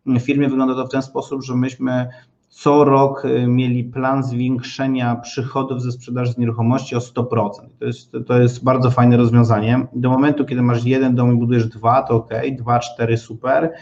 w 0.06 0.20
firmie 0.20 0.48
wygląda 0.48 0.74
to 0.74 0.86
w 0.86 0.90
ten 0.90 1.02
sposób, 1.02 1.42
że 1.42 1.56
myśmy 1.56 2.08
co 2.56 2.84
rok 2.84 3.24
y, 3.24 3.46
mieli 3.46 3.84
plan 3.84 4.22
zwiększenia 4.22 5.16
przychodów 5.16 5.82
ze 5.82 5.92
sprzedaży 5.92 6.34
nieruchomości 6.38 6.96
o 6.96 6.98
100%. 6.98 7.50
To 7.78 7.84
jest, 7.84 8.12
to 8.26 8.40
jest 8.40 8.64
bardzo 8.64 8.90
fajne 8.90 9.16
rozwiązanie. 9.16 9.86
Do 9.92 10.10
momentu, 10.10 10.44
kiedy 10.44 10.62
masz 10.62 10.84
jeden 10.84 11.14
dom 11.14 11.34
i 11.34 11.36
budujesz 11.36 11.66
dwa, 11.66 12.02
to 12.02 12.14
ok, 12.14 12.30
dwa, 12.58 12.78
cztery, 12.78 13.18
super. 13.18 13.72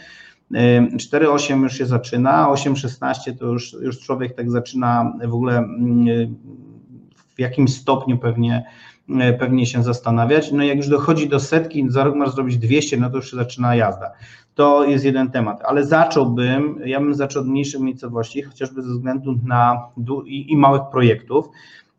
4,8 0.51 1.63
już 1.63 1.73
się 1.73 1.85
zaczyna, 1.85 2.47
8,16 2.49 3.37
to 3.37 3.45
już, 3.45 3.73
już 3.73 3.99
człowiek 3.99 4.35
tak 4.35 4.51
zaczyna 4.51 5.13
w 5.27 5.33
ogóle 5.33 5.57
mm, 5.57 6.35
w 7.35 7.39
jakimś 7.39 7.73
stopniu 7.73 8.17
pewnie, 8.17 8.65
pewnie 9.39 9.65
się 9.65 9.83
zastanawiać. 9.83 10.51
No 10.51 10.63
jak 10.63 10.77
już 10.77 10.87
dochodzi 10.87 11.29
do 11.29 11.39
setki, 11.39 11.85
za 11.89 12.03
rok 12.03 12.15
masz 12.15 12.31
zrobić 12.31 12.57
200, 12.57 12.97
no 12.97 13.09
to 13.09 13.15
już 13.15 13.31
się 13.31 13.37
zaczyna 13.37 13.75
jazda. 13.75 14.11
To 14.55 14.85
jest 14.85 15.05
jeden 15.05 15.31
temat, 15.31 15.61
ale 15.65 15.83
zacząłbym, 15.85 16.79
ja 16.85 16.99
bym 16.99 17.15
zaczął 17.15 17.41
od 17.41 17.47
mniejszych 17.47 17.81
miejscowości, 17.81 18.41
chociażby 18.41 18.81
ze 18.81 18.89
względu 18.89 19.35
na 19.43 19.87
i, 20.25 20.51
i 20.51 20.57
małych 20.57 20.81
projektów, 20.91 21.49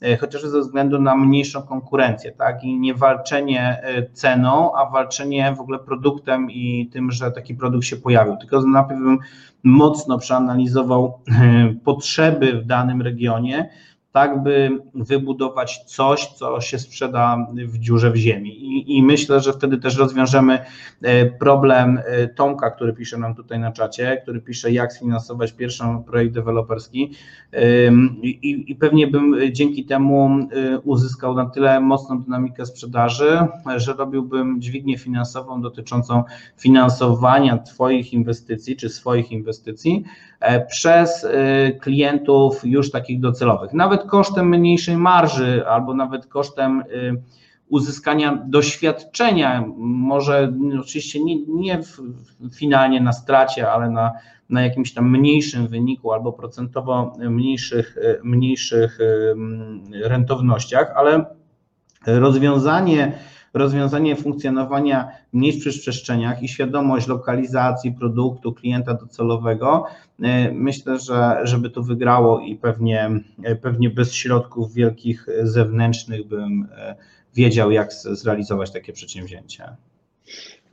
e, 0.03 0.17
chociażby 0.17 0.49
ze 0.49 0.61
względu 0.61 1.01
na 1.01 1.17
mniejszą 1.17 1.63
konkurencję, 1.63 2.33
tak? 2.33 2.65
I 2.65 2.79
nie 2.79 2.95
walczenie 2.95 3.81
e, 3.83 4.11
ceną, 4.13 4.75
a 4.77 4.91
walczenie 4.91 5.55
w 5.57 5.61
ogóle 5.61 5.79
produktem 5.79 6.51
i 6.51 6.91
tym, 6.93 7.11
że 7.11 7.31
taki 7.31 7.55
produkt 7.55 7.85
się 7.85 7.97
pojawił. 7.97 8.37
Tylko 8.37 8.63
najpierw 8.63 9.01
bym 9.01 9.19
mocno 9.63 10.19
przeanalizował 10.19 11.19
e, 11.29 11.75
potrzeby 11.85 12.53
w 12.53 12.67
danym 12.67 13.03
regionie, 13.03 13.71
tak 14.17 14.43
by 14.43 14.71
wybudować 14.95 15.85
coś, 15.87 16.27
co 16.27 16.61
się 16.61 16.79
sprzeda 16.79 17.47
w 17.55 17.79
dziurze 17.79 18.11
w 18.11 18.17
ziemi. 18.17 18.51
I, 18.65 18.97
I, 18.97 19.03
myślę, 19.03 19.41
że 19.41 19.53
wtedy 19.53 19.79
też 19.79 19.97
rozwiążemy 19.97 20.59
e, 21.03 21.27
problem 21.27 22.01
e, 22.07 22.29
Tomka, 22.29 22.71
który 22.71 22.93
pisze 22.93 23.19
nam 23.19 23.35
tutaj 23.35 23.59
na 23.59 23.73
czacie, 23.73 24.19
który 24.23 24.41
pisze, 24.41 24.73
jak 24.73 24.93
sfinansować 24.93 25.53
pierwszy 25.53 25.85
projekt 26.07 26.35
deweloperski. 26.35 27.13
I, 28.23 28.65
I, 28.69 28.75
pewnie 28.75 29.07
bym 29.07 29.35
dzięki 29.53 29.85
temu 29.85 30.31
e, 30.53 30.79
uzyskał 30.79 31.35
na 31.35 31.47
tyle 31.47 31.81
mocną 31.81 32.23
dynamikę 32.23 32.67
sprzedaży, 32.67 33.39
że 33.77 33.93
robiłbym 33.93 34.61
dźwignię 34.61 34.99
finansową 34.99 35.63
dotyczącą 35.63 36.25
finansowania 36.57 37.59
Twoich 37.59 38.13
inwestycji 38.13 38.77
czy 38.77 38.89
swoich 38.89 39.33
inwestycji 39.33 40.05
przez 40.69 41.27
klientów 41.81 42.61
już 42.65 42.91
takich 42.91 43.21
docelowych. 43.21 43.73
Nawet 43.73 44.06
kosztem 44.07 44.49
mniejszej 44.49 44.97
marży 44.97 45.67
albo 45.69 45.95
nawet 45.95 46.27
kosztem 46.27 46.81
y, 46.81 47.23
uzyskania 47.69 48.43
doświadczenia, 48.47 49.65
może 49.77 50.53
oczywiście 50.81 51.25
nie, 51.25 51.47
nie 51.47 51.81
finalnie 52.55 53.01
na 53.01 53.13
stracie, 53.13 53.73
ale 53.73 53.91
na, 53.91 54.13
na 54.51 54.63
jakimś 54.63 54.95
tam 54.95 55.11
mniejszym 55.11 55.69
wyniku 55.69 56.13
albo 56.13 56.33
procentowo 56.33 57.13
mniejszych, 57.19 57.97
y, 57.97 58.21
mniejszych 58.25 59.01
y, 59.01 59.35
rentownościach, 60.09 60.93
ale 60.97 61.25
rozwiązanie 62.07 63.13
rozwiązanie 63.57 64.17
funkcjonowania 64.17 65.09
miejsc 65.33 65.67
w 65.67 65.81
przestrzeniach 65.81 66.43
i 66.43 66.49
świadomość 66.49 67.07
lokalizacji 67.07 67.93
produktu 67.93 68.53
klienta 68.53 68.95
docelowego, 68.95 69.85
e, 70.23 70.53
myślę, 70.53 70.99
że 70.99 71.41
żeby 71.43 71.71
to 71.71 71.83
wygrało 71.83 72.41
i 72.41 72.57
pewnie, 72.57 73.11
e, 73.43 73.57
pewnie 73.57 73.91
bez 73.91 74.13
środków 74.13 74.75
wielkich 74.75 75.27
zewnętrznych 75.43 76.27
bym 76.27 76.69
e, 76.77 76.97
wiedział, 77.35 77.71
jak 77.71 77.93
zrealizować 77.93 78.71
takie 78.73 78.93
przedsięwzięcie. 78.93 79.77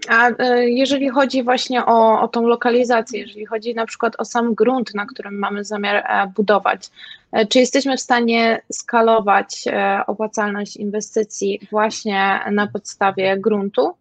A 0.09 0.29
jeżeli 0.65 1.09
chodzi 1.09 1.43
właśnie 1.43 1.85
o, 1.85 2.21
o 2.21 2.27
tą 2.27 2.47
lokalizację, 2.47 3.19
jeżeli 3.19 3.45
chodzi 3.45 3.75
na 3.75 3.85
przykład 3.85 4.13
o 4.17 4.25
sam 4.25 4.53
grunt, 4.53 4.93
na 4.95 5.05
którym 5.05 5.39
mamy 5.39 5.63
zamiar 5.63 6.03
budować, 6.35 6.89
E, 7.33 7.45
czy 7.45 7.59
jesteśmy 7.59 7.97
w 7.97 8.01
stanie 8.01 8.61
skalować 8.71 9.63
e, 9.67 10.01
opłacalność 10.07 10.77
inwestycji 10.77 11.59
właśnie 11.71 12.39
na 12.51 12.67
podstawie 12.67 13.37
gruntu? 13.39 13.91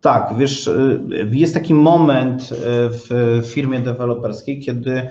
Tak, 0.00 0.34
wiesz, 0.38 0.68
e, 0.68 1.00
jest 1.32 1.54
taki 1.54 1.74
moment 1.74 2.48
w 2.90 3.42
firmie 3.46 3.80
deweloperskiej, 3.80 4.60
kiedy 4.60 5.08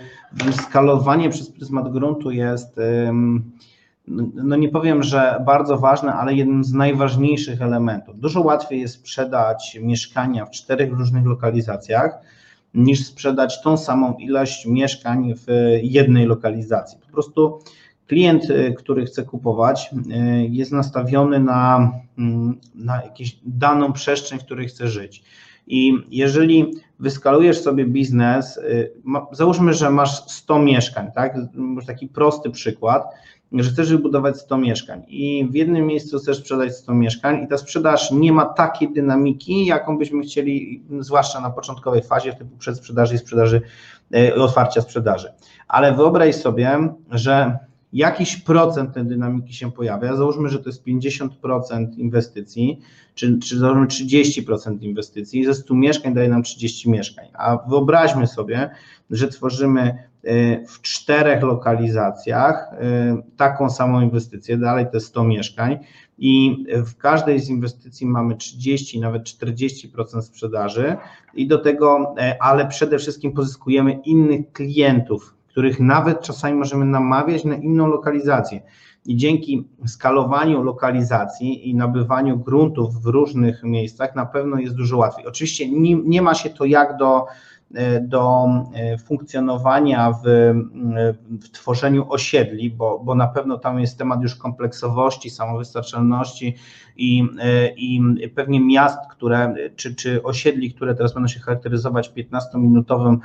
skalowanie 0.51 1.29
przez 1.29 1.51
pryzmat 1.51 1.91
gruntu 1.91 2.31
jest, 2.31 2.79
no 4.33 4.55
nie 4.55 4.69
powiem, 4.69 5.03
że 5.03 5.43
bardzo 5.45 5.77
ważne, 5.77 6.13
ale 6.13 6.33
jednym 6.33 6.63
z 6.63 6.73
najważniejszych 6.73 7.61
elementów. 7.61 8.19
Dużo 8.19 8.41
łatwiej 8.41 8.81
jest 8.81 8.93
sprzedać 8.93 9.77
mieszkania 9.81 10.45
w 10.45 10.51
czterech 10.51 10.91
różnych 10.91 11.25
lokalizacjach, 11.25 12.19
niż 12.73 13.05
sprzedać 13.05 13.61
tą 13.61 13.77
samą 13.77 14.13
ilość 14.13 14.65
mieszkań 14.65 15.33
w 15.35 15.45
jednej 15.81 16.25
lokalizacji. 16.25 16.99
Po 17.05 17.11
prostu 17.11 17.59
klient, 18.07 18.49
y, 18.49 18.73
który 18.77 19.05
chce 19.05 19.23
kupować, 19.23 19.89
y, 19.93 20.47
jest 20.49 20.71
nastawiony 20.71 21.39
na, 21.39 21.91
mm, 22.17 22.57
na 22.75 23.01
jakąś 23.03 23.37
daną 23.45 23.93
przestrzeń, 23.93 24.39
w 24.39 24.45
której 24.45 24.67
chce 24.67 24.87
żyć. 24.87 25.23
I 25.67 25.93
jeżeli 26.09 26.73
wyskalujesz 26.99 27.61
sobie 27.61 27.85
biznes, 27.85 28.57
y, 28.57 28.91
załóżmy, 29.31 29.73
że 29.73 29.89
masz 29.89 30.31
100 30.31 30.59
mieszkań, 30.59 31.11
tak? 31.15 31.35
Taki 31.87 32.07
prosty 32.07 32.49
przykład 32.49 33.03
że 33.51 33.69
chcesz 33.69 33.89
wybudować 33.89 34.37
100 34.37 34.57
mieszkań 34.57 35.03
i 35.07 35.47
w 35.51 35.55
jednym 35.55 35.87
miejscu 35.87 36.19
chcesz 36.19 36.37
sprzedać 36.37 36.75
100 36.75 36.93
mieszkań 36.93 37.43
i 37.43 37.47
ta 37.47 37.57
sprzedaż 37.57 38.11
nie 38.11 38.33
ma 38.33 38.45
takiej 38.45 38.93
dynamiki, 38.93 39.65
jaką 39.65 39.97
byśmy 39.97 40.23
chcieli, 40.23 40.83
zwłaszcza 40.99 41.39
na 41.39 41.49
początkowej 41.49 42.03
fazie, 42.03 42.33
typu 42.33 42.57
przedsprzedaży 42.57 43.15
i 43.15 43.17
sprzedaży, 43.17 43.61
e, 44.15 44.35
otwarcia 44.35 44.81
sprzedaży. 44.81 45.33
Ale 45.67 45.95
wyobraź 45.95 46.35
sobie, 46.35 46.89
że 47.11 47.57
jakiś 47.93 48.37
procent 48.37 48.93
tej 48.93 49.05
dynamiki 49.05 49.53
się 49.53 49.71
pojawia, 49.71 50.15
załóżmy, 50.15 50.49
że 50.49 50.59
to 50.59 50.69
jest 50.69 50.83
50% 50.83 51.97
inwestycji, 51.97 52.79
czy, 53.15 53.39
czy 53.39 53.59
załóżmy 53.59 53.87
30% 53.87 54.83
inwestycji, 54.83 55.45
ze 55.45 55.53
100 55.53 55.73
mieszkań 55.73 56.13
daje 56.13 56.29
nam 56.29 56.43
30 56.43 56.89
mieszkań, 56.89 57.25
a 57.33 57.57
wyobraźmy 57.69 58.27
sobie, 58.27 58.69
że 59.09 59.27
tworzymy 59.27 60.06
w 60.67 60.81
czterech 60.81 61.43
lokalizacjach 61.43 62.73
y, 62.73 62.77
taką 63.37 63.69
samą 63.69 64.01
inwestycję, 64.01 64.57
dalej 64.57 64.85
to 64.85 64.91
jest 64.93 65.07
100 65.07 65.23
mieszkań 65.23 65.77
i 66.17 66.65
w 66.85 66.97
każdej 66.97 67.39
z 67.39 67.49
inwestycji 67.49 68.07
mamy 68.07 68.35
30, 68.35 68.99
nawet 68.99 69.23
40% 69.23 70.21
sprzedaży 70.21 70.97
i 71.33 71.47
do 71.47 71.57
tego, 71.57 72.15
y, 72.19 72.39
ale 72.39 72.67
przede 72.67 72.97
wszystkim 72.97 73.31
pozyskujemy 73.31 73.93
innych 73.93 74.51
klientów, 74.51 75.35
których 75.47 75.79
nawet 75.79 76.21
czasami 76.21 76.55
możemy 76.55 76.85
namawiać 76.85 77.45
na 77.45 77.55
inną 77.55 77.87
lokalizację. 77.87 78.61
I 79.05 79.15
dzięki 79.15 79.67
skalowaniu 79.85 80.63
lokalizacji 80.63 81.69
i 81.69 81.75
nabywaniu 81.75 82.37
gruntów 82.37 83.01
w 83.01 83.05
różnych 83.05 83.63
miejscach 83.63 84.15
na 84.15 84.25
pewno 84.25 84.59
jest 84.59 84.75
dużo 84.75 84.97
łatwiej. 84.97 85.27
Oczywiście 85.27 85.71
nie, 85.71 85.95
nie 85.95 86.21
ma 86.21 86.33
się 86.33 86.49
to 86.49 86.65
jak 86.65 86.97
do 86.97 87.25
do 88.01 88.47
funkcjonowania 89.05 90.11
w, 90.11 90.53
w 91.41 91.49
tworzeniu 91.49 92.05
osiedli, 92.09 92.69
bo, 92.69 92.99
bo 92.99 93.15
na 93.15 93.27
pewno 93.27 93.57
tam 93.57 93.79
jest 93.79 93.97
temat 93.97 94.21
już 94.21 94.35
kompleksowości, 94.35 95.29
samowystarczalności 95.29 96.55
i, 96.97 97.23
i 97.77 98.01
pewnie 98.35 98.59
miast, 98.59 98.99
które, 99.11 99.55
czy, 99.75 99.95
czy 99.95 100.23
osiedli, 100.23 100.73
które 100.73 100.95
teraz 100.95 101.13
będą 101.13 101.27
się 101.27 101.39
charakteryzować 101.39 102.11
15-minutowym 102.11 103.17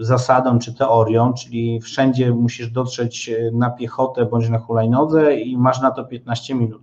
zasadą 0.00 0.58
czy 0.58 0.74
teorią, 0.74 1.32
czyli 1.32 1.80
wszędzie 1.80 2.30
musisz 2.30 2.70
dotrzeć 2.70 3.30
na 3.52 3.70
piechotę 3.70 4.26
bądź 4.26 4.48
na 4.48 4.58
hulajnodze 4.58 5.36
i 5.36 5.56
masz 5.56 5.80
na 5.80 5.90
to 5.90 6.04
15 6.04 6.54
minut. 6.54 6.82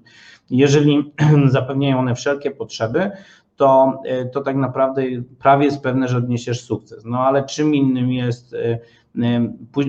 Jeżeli 0.50 1.14
zapewniają 1.48 2.00
one 2.00 2.16
wszelkie 2.16 2.52
potrzeby, 2.52 3.12
to, 3.60 4.02
to 4.32 4.42
tak 4.42 4.56
naprawdę 4.56 5.02
prawie 5.40 5.66
jest 5.66 5.84
pewne, 5.84 6.08
że 6.08 6.18
odniesiesz 6.18 6.62
sukces. 6.62 7.06
No 7.06 7.20
ale 7.20 7.46
czym 7.46 7.76
innym 7.76 8.12
jest 8.12 8.56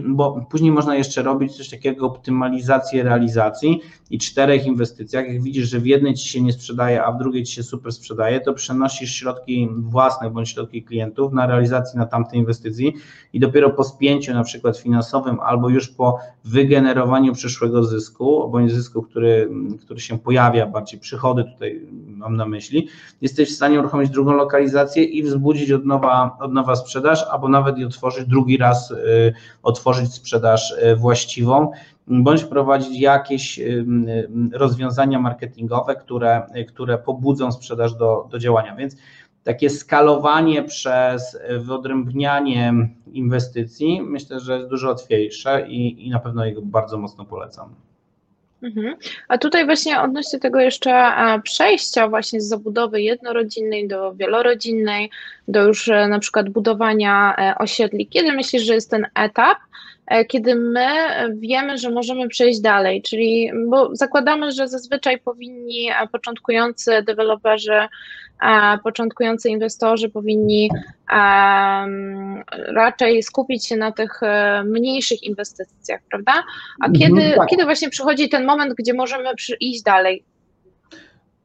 bo 0.08 0.46
później 0.50 0.72
można 0.72 0.96
jeszcze 0.96 1.22
robić 1.22 1.56
coś 1.56 1.68
takiego, 1.68 2.06
optymalizację 2.06 3.02
realizacji 3.02 3.80
i 4.10 4.18
czterech 4.18 4.66
inwestycjach. 4.66 5.28
Jak 5.28 5.42
widzisz, 5.42 5.68
że 5.68 5.80
w 5.80 5.86
jednej 5.86 6.14
ci 6.14 6.28
się 6.28 6.40
nie 6.40 6.52
sprzedaje, 6.52 7.04
a 7.04 7.12
w 7.12 7.18
drugiej 7.18 7.44
ci 7.44 7.54
się 7.54 7.62
super 7.62 7.92
sprzedaje, 7.92 8.40
to 8.40 8.52
przenosisz 8.52 9.14
środki 9.14 9.68
własne 9.78 10.30
bądź 10.30 10.48
środki 10.48 10.82
klientów 10.82 11.32
na 11.32 11.46
realizację 11.46 11.98
na 11.98 12.06
tamtej 12.06 12.38
inwestycji 12.38 12.94
i 13.32 13.40
dopiero 13.40 13.70
po 13.70 13.84
spięciu 13.84 14.34
na 14.34 14.44
przykład 14.44 14.78
finansowym 14.78 15.40
albo 15.40 15.68
już 15.68 15.88
po 15.88 16.18
wygenerowaniu 16.44 17.32
przyszłego 17.32 17.84
zysku, 17.84 18.48
bądź 18.50 18.72
zysku, 18.72 19.02
który, 19.02 19.50
który 19.80 20.00
się 20.00 20.18
pojawia, 20.18 20.66
bardziej 20.66 21.00
przychody 21.00 21.44
tutaj 21.44 21.86
mam 22.06 22.36
na 22.36 22.46
myśli, 22.46 22.88
jesteś 23.20 23.50
w 23.50 23.56
stanie 23.56 23.78
uruchomić 23.78 24.10
drugą 24.10 24.32
lokalizację 24.32 25.04
i 25.04 25.22
wzbudzić 25.22 25.72
od 25.72 25.84
nowa, 25.84 26.36
od 26.40 26.52
nowa 26.52 26.76
sprzedaż, 26.76 27.24
albo 27.30 27.48
nawet 27.48 27.78
i 27.78 27.84
otworzyć 27.84 28.28
drugi 28.28 28.56
raz 28.56 28.90
y, 28.90 28.96
otworzyć 29.62 30.14
sprzedaż 30.14 30.74
e, 30.78 30.96
właściwą, 30.96 31.72
bądź 32.06 32.42
wprowadzić 32.42 33.00
jakieś 33.00 33.58
e, 33.58 33.64
rozwiązania 34.52 35.18
marketingowe, 35.18 35.96
które, 35.96 36.46
które 36.68 36.98
pobudzą 36.98 37.52
sprzedaż 37.52 37.94
do, 37.94 38.28
do 38.30 38.38
działania. 38.38 38.76
Więc 38.76 38.96
takie 39.42 39.70
skalowanie 39.70 40.62
przez 40.62 41.38
wyodrębnianie 41.58 42.74
inwestycji 43.12 44.02
myślę, 44.02 44.40
że 44.40 44.56
jest 44.56 44.68
dużo 44.68 44.88
łatwiejsze 44.88 45.68
i, 45.68 46.06
i 46.06 46.10
na 46.10 46.20
pewno 46.20 46.44
jego 46.44 46.62
bardzo 46.62 46.98
mocno 46.98 47.24
polecam. 47.24 47.74
Mhm. 48.62 48.96
A 49.28 49.38
tutaj 49.38 49.64
właśnie 49.64 50.00
odnośnie 50.00 50.38
tego 50.38 50.60
jeszcze 50.60 50.90
e, 50.90 51.40
przejścia 51.44 52.08
właśnie 52.08 52.40
z 52.40 52.48
zabudowy 52.48 53.02
jednorodzinnej 53.02 53.88
do 53.88 54.14
wielorodzinnej, 54.14 55.10
do 55.48 55.64
już 55.64 55.88
e, 55.88 56.08
na 56.08 56.18
przykład 56.18 56.48
budowania 56.48 57.36
e, 57.36 57.54
osiedli. 57.58 58.06
Kiedy 58.06 58.32
myślisz, 58.32 58.62
że 58.62 58.74
jest 58.74 58.90
ten 58.90 59.06
etap, 59.14 59.58
kiedy 60.28 60.54
my 60.54 60.86
wiemy, 61.32 61.78
że 61.78 61.90
możemy 61.90 62.28
przejść 62.28 62.60
dalej, 62.60 63.02
czyli 63.02 63.50
bo 63.66 63.96
zakładamy, 63.96 64.52
że 64.52 64.68
zazwyczaj 64.68 65.18
powinni 65.18 65.88
początkujący 66.12 67.02
deweloperzy 67.02 67.88
początkujący 68.84 69.48
inwestorzy 69.48 70.08
powinni 70.08 70.70
raczej 72.74 73.22
skupić 73.22 73.66
się 73.66 73.76
na 73.76 73.92
tych 73.92 74.22
e, 74.22 74.64
mniejszych 74.64 75.22
inwestycjach, 75.22 76.00
prawda? 76.10 76.32
A 76.80 76.86
mhm, 76.86 76.92
kiedy, 76.92 77.36
tak. 77.36 77.48
kiedy 77.48 77.64
właśnie 77.64 77.90
przychodzi 77.90 78.28
ten 78.28 78.46
moment, 78.46 78.74
gdzie 78.78 78.94
możemy 78.94 79.24
iść 79.60 79.82
dalej? 79.82 80.24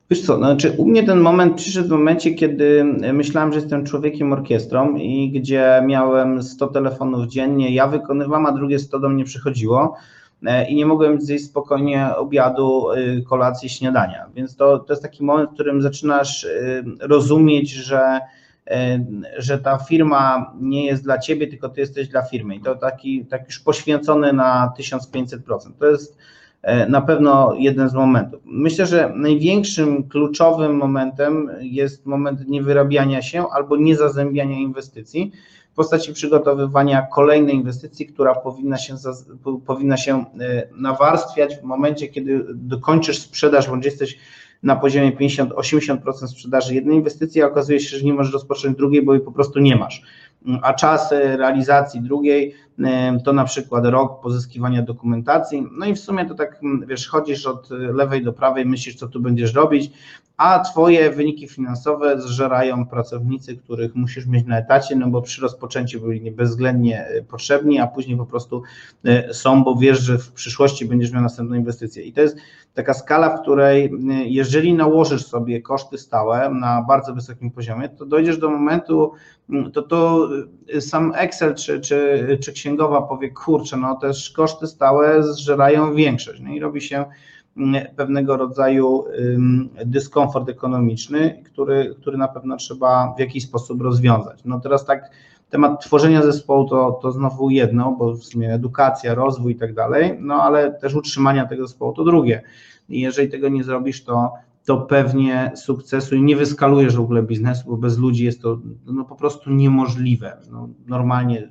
Wiesz 0.09 0.21
co, 0.21 0.37
znaczy 0.37 0.71
u 0.77 0.87
mnie 0.87 1.03
ten 1.03 1.19
moment 1.19 1.55
przyszedł 1.57 1.87
w 1.87 1.91
momencie, 1.91 2.33
kiedy 2.33 2.83
myślałem, 3.13 3.53
że 3.53 3.59
jestem 3.59 3.85
człowiekiem 3.85 4.33
orkiestrą 4.33 4.95
i 4.95 5.31
gdzie 5.31 5.83
miałem 5.85 6.43
100 6.43 6.67
telefonów 6.67 7.27
dziennie, 7.27 7.73
ja 7.73 7.87
wykonywam, 7.87 8.45
a 8.45 8.51
drugie 8.51 8.79
100 8.79 8.99
do 8.99 9.09
mnie 9.09 9.23
przychodziło. 9.23 9.95
E, 10.43 10.69
i 10.69 10.75
nie 10.75 10.86
mogłem 10.86 11.21
zjeść 11.21 11.45
spokojnie 11.45 12.15
obiadu, 12.15 12.91
y, 12.91 13.23
kolacji, 13.29 13.69
śniadania. 13.69 14.25
Więc 14.36 14.55
to, 14.55 14.79
to 14.79 14.93
jest 14.93 15.03
taki 15.03 15.23
moment, 15.23 15.49
w 15.49 15.53
którym 15.53 15.81
zaczynasz 15.81 16.43
y, 16.43 16.83
rozumieć, 16.99 17.71
że, 17.71 18.19
y, 18.67 18.71
że 19.38 19.59
ta 19.59 19.77
firma 19.77 20.53
nie 20.59 20.86
jest 20.86 21.03
dla 21.03 21.17
ciebie, 21.17 21.47
tylko 21.47 21.69
ty 21.69 21.81
jesteś 21.81 22.07
dla 22.07 22.21
firmy. 22.21 22.55
I 22.55 22.61
to 22.61 22.75
taki, 22.75 23.25
tak 23.25 23.45
już 23.45 23.59
poświęcony 23.59 24.33
na 24.33 24.73
1500%. 24.79 25.39
To 25.79 25.86
jest 25.86 26.17
e, 26.61 26.89
na 26.89 27.01
pewno 27.01 27.53
jeden 27.57 27.89
z 27.89 27.93
momentów. 27.93 28.41
Myślę, 28.45 28.86
że 28.86 29.11
największym 29.15 30.09
kluczowym 30.09 30.75
momentem 30.75 31.51
jest 31.61 32.05
moment 32.05 32.47
niewyrabiania 32.47 33.21
się 33.21 33.45
albo 33.51 33.77
niezazębiania 33.77 34.55
inwestycji, 34.55 35.31
w 35.76 35.78
postaci 35.78 36.13
przygotowywania 36.13 37.01
kolejnej 37.01 37.55
inwestycji, 37.55 38.05
która 38.05 38.36
powinna 38.36 38.78
się, 38.78 38.95
powinna 39.65 39.97
się 39.97 40.26
e, 40.39 40.67
nawarstwiać 40.78 41.55
w 41.55 41.63
momencie, 41.63 42.07
kiedy 42.07 42.45
dokończysz 42.53 43.19
sprzedaż, 43.19 43.69
bądź 43.69 43.86
jesteś 43.86 44.17
na 44.63 44.76
poziomie 44.76 45.11
50-80% 45.11 46.28
sprzedaży 46.28 46.76
jednej 46.76 46.97
inwestycji, 46.97 47.41
a 47.41 47.47
okazuje 47.47 47.80
się, 47.80 47.97
że 47.97 48.05
nie 48.05 48.13
możesz 48.13 48.34
rozpocząć 48.34 48.78
drugiej, 48.78 49.01
bo 49.01 49.13
jej 49.13 49.23
po 49.23 49.32
prostu 49.32 49.59
nie 49.59 49.76
masz. 49.76 50.01
A 50.61 50.73
czas 50.73 51.11
e, 51.11 51.38
realizacji 51.38 52.01
drugiej 52.01 52.53
to 53.23 53.34
na 53.34 53.43
przykład 53.43 53.86
rok 53.86 54.21
pozyskiwania 54.21 54.82
dokumentacji. 54.82 55.67
No 55.71 55.86
i 55.86 55.93
w 55.95 55.99
sumie 55.99 56.26
to 56.26 56.36
tak, 56.36 56.59
wiesz, 56.88 57.07
chodzisz 57.07 57.45
od 57.45 57.69
lewej 57.69 58.23
do 58.23 58.34
prawej, 58.34 58.65
myślisz, 58.65 58.95
co 58.95 59.07
tu 59.07 59.19
będziesz 59.19 59.53
robić, 59.53 59.91
a 60.38 60.59
Twoje 60.59 61.11
wyniki 61.11 61.47
finansowe 61.47 62.21
zżerają 62.21 62.88
pracownicy, 62.88 63.57
których 63.57 63.95
musisz 63.95 64.26
mieć 64.26 64.45
na 64.45 64.57
etacie, 64.57 64.95
no 64.95 65.07
bo 65.07 65.21
przy 65.21 65.41
rozpoczęciu 65.41 66.01
byli 66.01 66.32
bezwzględnie 66.32 67.07
e, 67.07 67.21
potrzebni, 67.21 67.80
a 67.80 67.88
później 67.88 68.17
po 68.17 68.26
prostu 68.26 68.63
e, 69.05 69.34
są, 69.34 69.63
bo 69.63 69.76
wiesz, 69.76 69.99
że 69.99 70.17
w 70.17 70.32
przyszłości 70.32 70.86
będziesz 70.86 71.11
miał 71.11 71.21
następną 71.21 71.55
inwestycję. 71.55 72.03
I 72.03 72.13
to 72.13 72.21
jest 72.21 72.38
taka 72.73 72.93
skala, 72.93 73.38
w 73.38 73.41
której 73.41 73.86
e, 73.86 73.89
jeżeli 74.26 74.73
nałożysz 74.73 75.26
sobie 75.26 75.61
koszty 75.61 75.97
stałe 75.97 76.49
na 76.49 76.86
bardzo 76.88 77.13
wysokim 77.13 77.51
poziomie, 77.51 77.89
to 77.89 78.05
dojdziesz 78.05 78.38
do 78.38 78.49
momentu, 78.49 79.11
to, 79.73 79.82
to 79.82 80.30
sam 80.80 81.13
Excel 81.15 81.55
czy, 81.55 81.80
czy, 81.80 82.38
czy 82.41 82.53
księgowa 82.66 83.01
powie, 83.01 83.32
kurczę, 83.32 83.78
no 83.78 83.95
też 83.95 84.30
koszty 84.30 84.68
stałe 84.68 85.24
zżerają 85.24 85.95
większość. 85.95 86.41
No 86.41 86.49
i 86.49 86.59
robi 86.59 86.82
się 86.82 87.05
pewnego 87.95 88.38
rodzaju 88.38 89.05
dyskomfort 89.86 90.49
ekonomiczny, 90.49 91.43
który, 91.45 91.95
który 92.01 92.18
na 92.18 92.28
pewno 92.28 92.57
trzeba 92.57 93.13
w 93.18 93.20
jakiś 93.20 93.43
sposób 93.43 93.82
rozwiązać. 93.82 94.39
No 94.45 94.59
teraz 94.59 94.86
tak, 94.86 95.09
temat 95.49 95.82
tworzenia 95.82 96.22
zespołu 96.22 96.70
to, 96.70 96.99
to 97.01 97.11
znowu 97.11 97.49
jedno, 97.49 97.95
bo 97.99 98.13
w 98.13 98.24
sumie 98.24 98.53
edukacja, 98.53 99.16
rozwój 99.16 99.53
i 99.53 99.55
tak 99.55 99.74
dalej, 99.74 100.18
no 100.20 100.36
ale 100.36 100.74
też 100.74 100.95
utrzymania 100.95 101.45
tego 101.45 101.68
zespołu 101.68 101.93
to 101.93 102.03
drugie. 102.03 102.41
I 102.89 103.01
jeżeli 103.01 103.30
tego 103.30 103.49
nie 103.49 103.63
zrobisz, 103.63 104.03
to, 104.03 104.34
to 104.66 104.78
pewnie 104.78 105.51
sukcesu 105.55 106.16
i 106.16 106.22
nie 106.22 106.36
wyskalujesz 106.36 106.95
w 106.95 107.01
ogóle 107.01 107.24
biznesu, 107.24 107.63
bo 107.68 107.78
bez 107.78 107.97
ludzi 107.97 108.26
jest 108.26 108.41
to 108.41 108.57
no, 108.86 109.05
po 109.05 109.16
prostu 109.16 109.51
niemożliwe. 109.51 110.38
No, 110.51 110.70
normalnie 110.88 111.49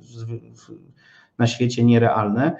na 1.39 1.47
świecie 1.47 1.83
nierealne. 1.83 2.51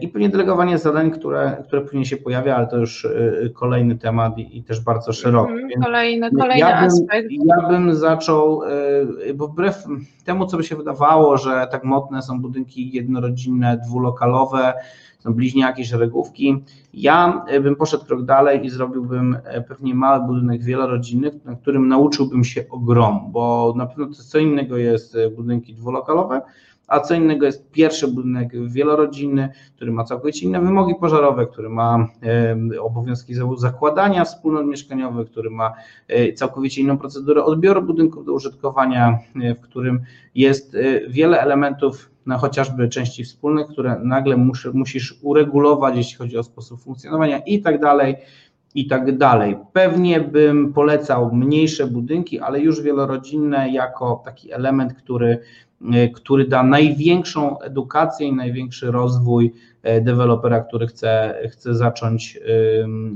I 0.00 0.08
pewnie 0.08 0.28
delegowanie 0.28 0.78
zadań, 0.78 1.10
które, 1.10 1.62
które 1.66 1.82
później 1.82 2.04
się 2.04 2.16
pojawia, 2.16 2.56
ale 2.56 2.66
to 2.66 2.76
już 2.76 3.04
y, 3.04 3.52
kolejny 3.54 3.98
temat 3.98 4.38
i, 4.38 4.58
i 4.58 4.62
też 4.62 4.80
bardzo 4.80 5.12
szeroki. 5.12 5.52
Kolejny, 5.82 6.30
kolejny 6.30 6.58
ja 6.58 6.76
bym, 6.76 6.86
aspekt. 6.86 7.28
Ja 7.30 7.68
bym 7.68 7.94
zaczął, 7.94 8.62
y, 9.28 9.34
bo 9.34 9.48
wbrew 9.48 9.84
temu, 10.24 10.46
co 10.46 10.56
by 10.56 10.64
się 10.64 10.76
wydawało, 10.76 11.36
że 11.36 11.68
tak 11.70 11.84
mocne 11.84 12.22
są 12.22 12.40
budynki 12.40 12.90
jednorodzinne, 12.92 13.80
dwulokalowe, 13.86 14.74
są 15.18 15.34
bliźniaki, 15.34 15.84
szeregówki. 15.84 16.64
Ja 16.94 17.44
y, 17.52 17.60
bym 17.60 17.76
poszedł 17.76 18.04
krok 18.04 18.24
dalej 18.24 18.66
i 18.66 18.70
zrobiłbym 18.70 19.38
pewnie 19.68 19.94
mały 19.94 20.26
budynek 20.26 20.62
wielorodzinny, 20.62 21.30
na 21.44 21.56
którym 21.56 21.88
nauczyłbym 21.88 22.44
się 22.44 22.64
ogromu, 22.70 23.28
bo 23.28 23.74
na 23.76 23.86
pewno 23.86 24.06
to 24.06 24.22
co 24.22 24.38
innego 24.38 24.76
jest 24.76 25.16
budynki 25.36 25.74
dwulokalowe, 25.74 26.42
a 26.90 27.00
co 27.00 27.14
innego 27.14 27.46
jest 27.46 27.70
pierwszy 27.70 28.08
budynek 28.08 28.68
wielorodzinny, 28.68 29.48
który 29.76 29.92
ma 29.92 30.04
całkowicie 30.04 30.46
inne 30.46 30.60
wymogi 30.60 30.94
pożarowe, 30.94 31.46
który 31.46 31.68
ma 31.68 32.08
obowiązki 32.80 33.34
zakładania 33.56 34.24
wspólnot 34.24 34.66
mieszkaniowych, 34.66 35.30
który 35.30 35.50
ma 35.50 35.72
e, 36.08 36.32
całkowicie 36.32 36.80
inną 36.80 36.98
procedurę 36.98 37.44
odbioru 37.44 37.82
budynków 37.82 38.24
do 38.24 38.32
użytkowania, 38.32 39.18
e, 39.42 39.54
w 39.54 39.60
którym 39.60 40.00
jest 40.34 40.74
e, 40.74 41.08
wiele 41.08 41.40
elementów 41.40 42.10
no 42.26 42.38
chociażby 42.38 42.88
części 42.88 43.24
wspólnych, 43.24 43.66
które 43.66 44.00
nagle 44.04 44.36
muszy, 44.36 44.70
musisz 44.74 45.18
uregulować, 45.22 45.96
jeśli 45.96 46.16
chodzi 46.18 46.38
o 46.38 46.42
sposób 46.42 46.80
funkcjonowania 46.80 47.38
i 47.38 47.62
tak 47.62 47.80
dalej, 47.80 48.16
i 48.74 48.86
tak 48.86 49.18
dalej. 49.18 49.56
Pewnie 49.72 50.20
bym 50.20 50.72
polecał 50.72 51.34
mniejsze 51.34 51.86
budynki, 51.86 52.40
ale 52.40 52.60
już 52.60 52.82
wielorodzinne 52.82 53.70
jako 53.70 54.22
taki 54.24 54.52
element, 54.52 54.94
który 54.94 55.38
który 56.14 56.48
da 56.48 56.62
największą 56.62 57.60
edukację 57.60 58.26
i 58.26 58.32
największy 58.32 58.90
rozwój 58.90 59.52
e, 59.82 60.00
dewelopera, 60.00 60.60
który 60.60 60.86
chce, 60.86 61.40
chce 61.50 61.74
zacząć 61.74 62.38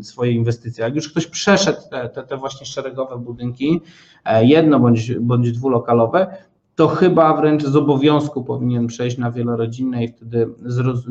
swoje 0.02 0.32
inwestycje. 0.32 0.84
Jak 0.84 0.94
już 0.94 1.08
ktoś 1.08 1.26
przeszedł 1.26 1.78
te, 1.90 2.08
te, 2.08 2.22
te 2.22 2.36
właśnie 2.36 2.66
szeregowe 2.66 3.18
budynki, 3.18 3.80
e, 4.24 4.44
jedno 4.44 4.80
bądź, 4.80 5.14
bądź 5.14 5.52
dwulokalowe, 5.52 6.36
to 6.74 6.88
chyba 6.88 7.36
wręcz 7.36 7.62
z 7.62 7.76
obowiązku 7.76 8.44
powinien 8.44 8.86
przejść 8.86 9.18
na 9.18 9.30
wielorodzinne 9.30 10.04
i 10.04 10.08
wtedy, 10.08 10.48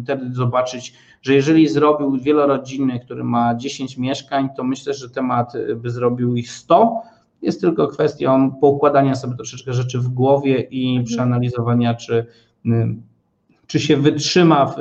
wtedy 0.04 0.34
zobaczyć, 0.34 0.94
że 1.22 1.34
jeżeli 1.34 1.68
zrobił 1.68 2.18
wielorodzinny, 2.18 3.00
który 3.00 3.24
ma 3.24 3.56
10 3.56 3.98
mieszkań, 3.98 4.50
to 4.58 4.64
myślę, 4.64 4.94
że 4.94 5.10
temat 5.10 5.54
by 5.76 5.90
zrobił 5.90 6.36
ich 6.36 6.52
100. 6.52 7.02
Jest 7.44 7.62
tylko 7.62 7.88
kwestią 7.88 8.52
poukładania 8.62 9.16
sobie 9.16 9.36
troszeczkę 9.36 9.74
rzeczy 9.74 10.00
w 10.00 10.10
głowie 10.10 10.62
i 10.62 10.90
mhm. 10.90 11.06
przeanalizowania, 11.06 11.94
czy, 11.94 12.26
czy 13.68 13.80
się 13.80 13.98
wytrzyma 13.98 14.66
w, 14.66 14.76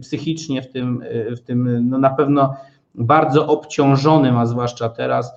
psychicznie 0.00 0.62
w 0.62 0.72
tym, 0.72 1.02
w 1.36 1.40
tym 1.40 1.88
no 1.90 1.98
na 1.98 2.10
pewno 2.10 2.54
bardzo 2.94 3.46
obciążonym, 3.46 4.36
a 4.36 4.46
zwłaszcza 4.46 4.88
teraz, 4.88 5.32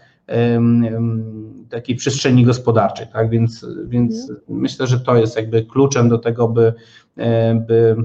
takiej 1.70 1.96
przestrzeni 1.96 2.46
gospodarczej, 2.46 3.08
tak? 3.14 3.30
Więc, 3.30 3.66
więc 3.88 4.30
mhm. 4.30 4.40
myślę, 4.50 4.88
że 4.88 5.00
to 5.00 5.16
jest 5.16 5.36
jakby 5.36 5.66
kluczem 5.66 6.10
do 6.10 6.18
tego, 6.18 6.48
by, 6.48 6.74
e, 7.18 7.56
by, 7.56 7.96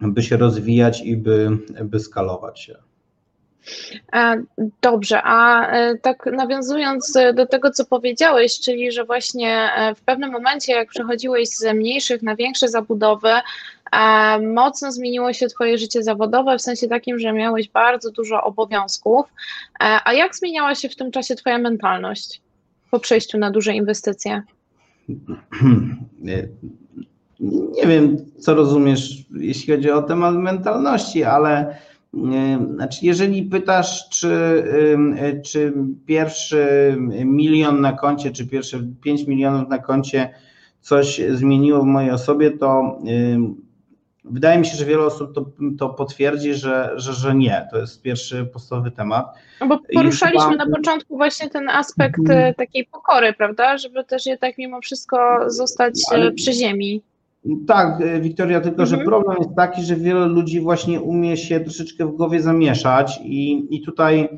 by 0.00 0.22
się 0.22 0.36
rozwijać 0.36 1.02
i 1.02 1.16
by, 1.16 1.58
by 1.84 2.00
skalować 2.00 2.60
się. 2.60 2.85
E, 4.12 4.42
dobrze, 4.82 5.20
a 5.24 5.70
e, 5.70 5.98
tak 5.98 6.26
nawiązując 6.26 7.18
do 7.34 7.46
tego, 7.46 7.70
co 7.70 7.84
powiedziałeś, 7.84 8.60
czyli 8.60 8.92
że 8.92 9.04
właśnie 9.04 9.70
w 9.96 10.00
pewnym 10.00 10.32
momencie, 10.32 10.72
jak 10.72 10.88
przechodziłeś 10.88 11.48
ze 11.48 11.74
mniejszych 11.74 12.22
na 12.22 12.36
większe 12.36 12.68
zabudowy, 12.68 13.30
mocno 14.54 14.92
zmieniło 14.92 15.32
się 15.32 15.46
Twoje 15.46 15.78
życie 15.78 16.02
zawodowe, 16.02 16.58
w 16.58 16.62
sensie 16.62 16.88
takim, 16.88 17.18
że 17.18 17.32
miałeś 17.32 17.68
bardzo 17.68 18.10
dużo 18.10 18.42
obowiązków. 18.42 19.26
A 20.04 20.12
jak 20.12 20.36
zmieniała 20.36 20.74
się 20.74 20.88
w 20.88 20.96
tym 20.96 21.10
czasie 21.10 21.34
Twoja 21.34 21.58
mentalność? 21.58 22.40
po 22.90 23.00
przejściu 23.00 23.38
na 23.38 23.50
duże 23.50 23.74
inwestycje? 23.74 24.42
Nie, 26.20 26.48
nie 27.76 27.86
wiem, 27.86 28.16
co 28.38 28.54
rozumiesz, 28.54 29.24
jeśli 29.36 29.74
chodzi 29.74 29.90
o 29.90 30.02
temat 30.02 30.34
mentalności, 30.34 31.24
ale 31.24 31.76
znaczy 32.74 32.98
jeżeli 33.02 33.42
pytasz, 33.42 34.08
czy, 34.08 34.64
czy 35.44 35.72
pierwszy 36.06 36.66
milion 37.24 37.80
na 37.80 37.92
koncie, 37.92 38.30
czy 38.30 38.46
pierwsze 38.46 38.80
5 39.02 39.26
milionów 39.26 39.68
na 39.68 39.78
koncie 39.78 40.34
coś 40.80 41.20
zmieniło 41.30 41.82
w 41.82 41.86
mojej 41.86 42.10
osobie, 42.10 42.50
to 42.50 42.98
Wydaje 44.30 44.58
mi 44.58 44.66
się, 44.66 44.76
że 44.76 44.84
wiele 44.84 45.02
osób 45.02 45.34
to, 45.34 45.46
to 45.78 45.88
potwierdzi, 45.88 46.54
że, 46.54 46.92
że, 46.96 47.12
że 47.12 47.34
nie. 47.34 47.68
To 47.70 47.78
jest 47.78 48.02
pierwszy 48.02 48.44
podstawowy 48.44 48.90
temat. 48.90 49.26
No 49.60 49.66
bo 49.66 49.78
poruszaliśmy 49.94 50.50
chyba... 50.50 50.64
na 50.64 50.76
początku 50.76 51.16
właśnie 51.16 51.50
ten 51.50 51.68
aspekt 51.68 52.20
hmm. 52.26 52.54
takiej 52.54 52.84
pokory, 52.84 53.32
prawda? 53.32 53.78
Żeby 53.78 54.04
też 54.04 54.26
jednak 54.26 54.58
mimo 54.58 54.80
wszystko 54.80 55.16
zostać 55.46 55.94
Ale... 56.10 56.32
przy 56.32 56.52
ziemi. 56.52 57.02
Tak, 57.66 58.00
e, 58.00 58.20
Wiktoria, 58.20 58.60
tylko 58.60 58.82
mhm. 58.82 58.98
że 59.00 59.04
problem 59.04 59.36
jest 59.38 59.54
taki, 59.56 59.82
że 59.82 59.96
wiele 59.96 60.26
ludzi 60.26 60.60
właśnie 60.60 61.00
umie 61.00 61.36
się 61.36 61.60
troszeczkę 61.60 62.06
w 62.06 62.16
głowie 62.16 62.40
zamieszać 62.40 63.20
i, 63.24 63.66
i 63.76 63.80
tutaj 63.82 64.28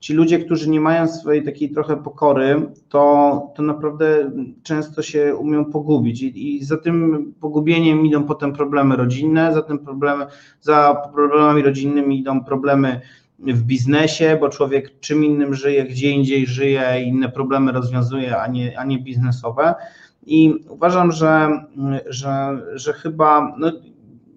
ci 0.00 0.14
ludzie, 0.14 0.38
którzy 0.38 0.70
nie 0.70 0.80
mają 0.80 1.08
swojej 1.08 1.44
takiej 1.44 1.70
trochę 1.70 1.96
pokory, 1.96 2.66
to, 2.88 3.52
to 3.56 3.62
naprawdę 3.62 4.30
często 4.62 5.02
się 5.02 5.36
umią 5.36 5.64
pogubić 5.64 6.22
i, 6.22 6.56
i 6.56 6.64
za 6.64 6.76
tym 6.76 7.26
pogubieniem 7.40 8.06
idą 8.06 8.24
potem 8.24 8.52
problemy 8.52 8.96
rodzinne, 8.96 9.54
za 9.54 9.62
tym 9.62 9.78
problemy, 9.78 10.26
za 10.60 11.02
problemami 11.14 11.62
rodzinnymi 11.62 12.18
idą 12.18 12.44
problemy 12.44 13.00
w 13.38 13.62
biznesie, 13.62 14.36
bo 14.40 14.48
człowiek 14.48 15.00
czym 15.00 15.24
innym 15.24 15.54
żyje, 15.54 15.84
gdzie 15.84 16.10
indziej 16.10 16.46
żyje, 16.46 17.02
inne 17.04 17.28
problemy 17.28 17.72
rozwiązuje, 17.72 18.38
a 18.38 18.46
nie, 18.46 18.78
a 18.78 18.84
nie 18.84 18.98
biznesowe. 18.98 19.74
I 20.28 20.64
uważam, 20.68 21.12
że, 21.12 21.50
że, 22.06 22.62
że 22.74 22.92
chyba 22.92 23.54
no, 23.58 23.72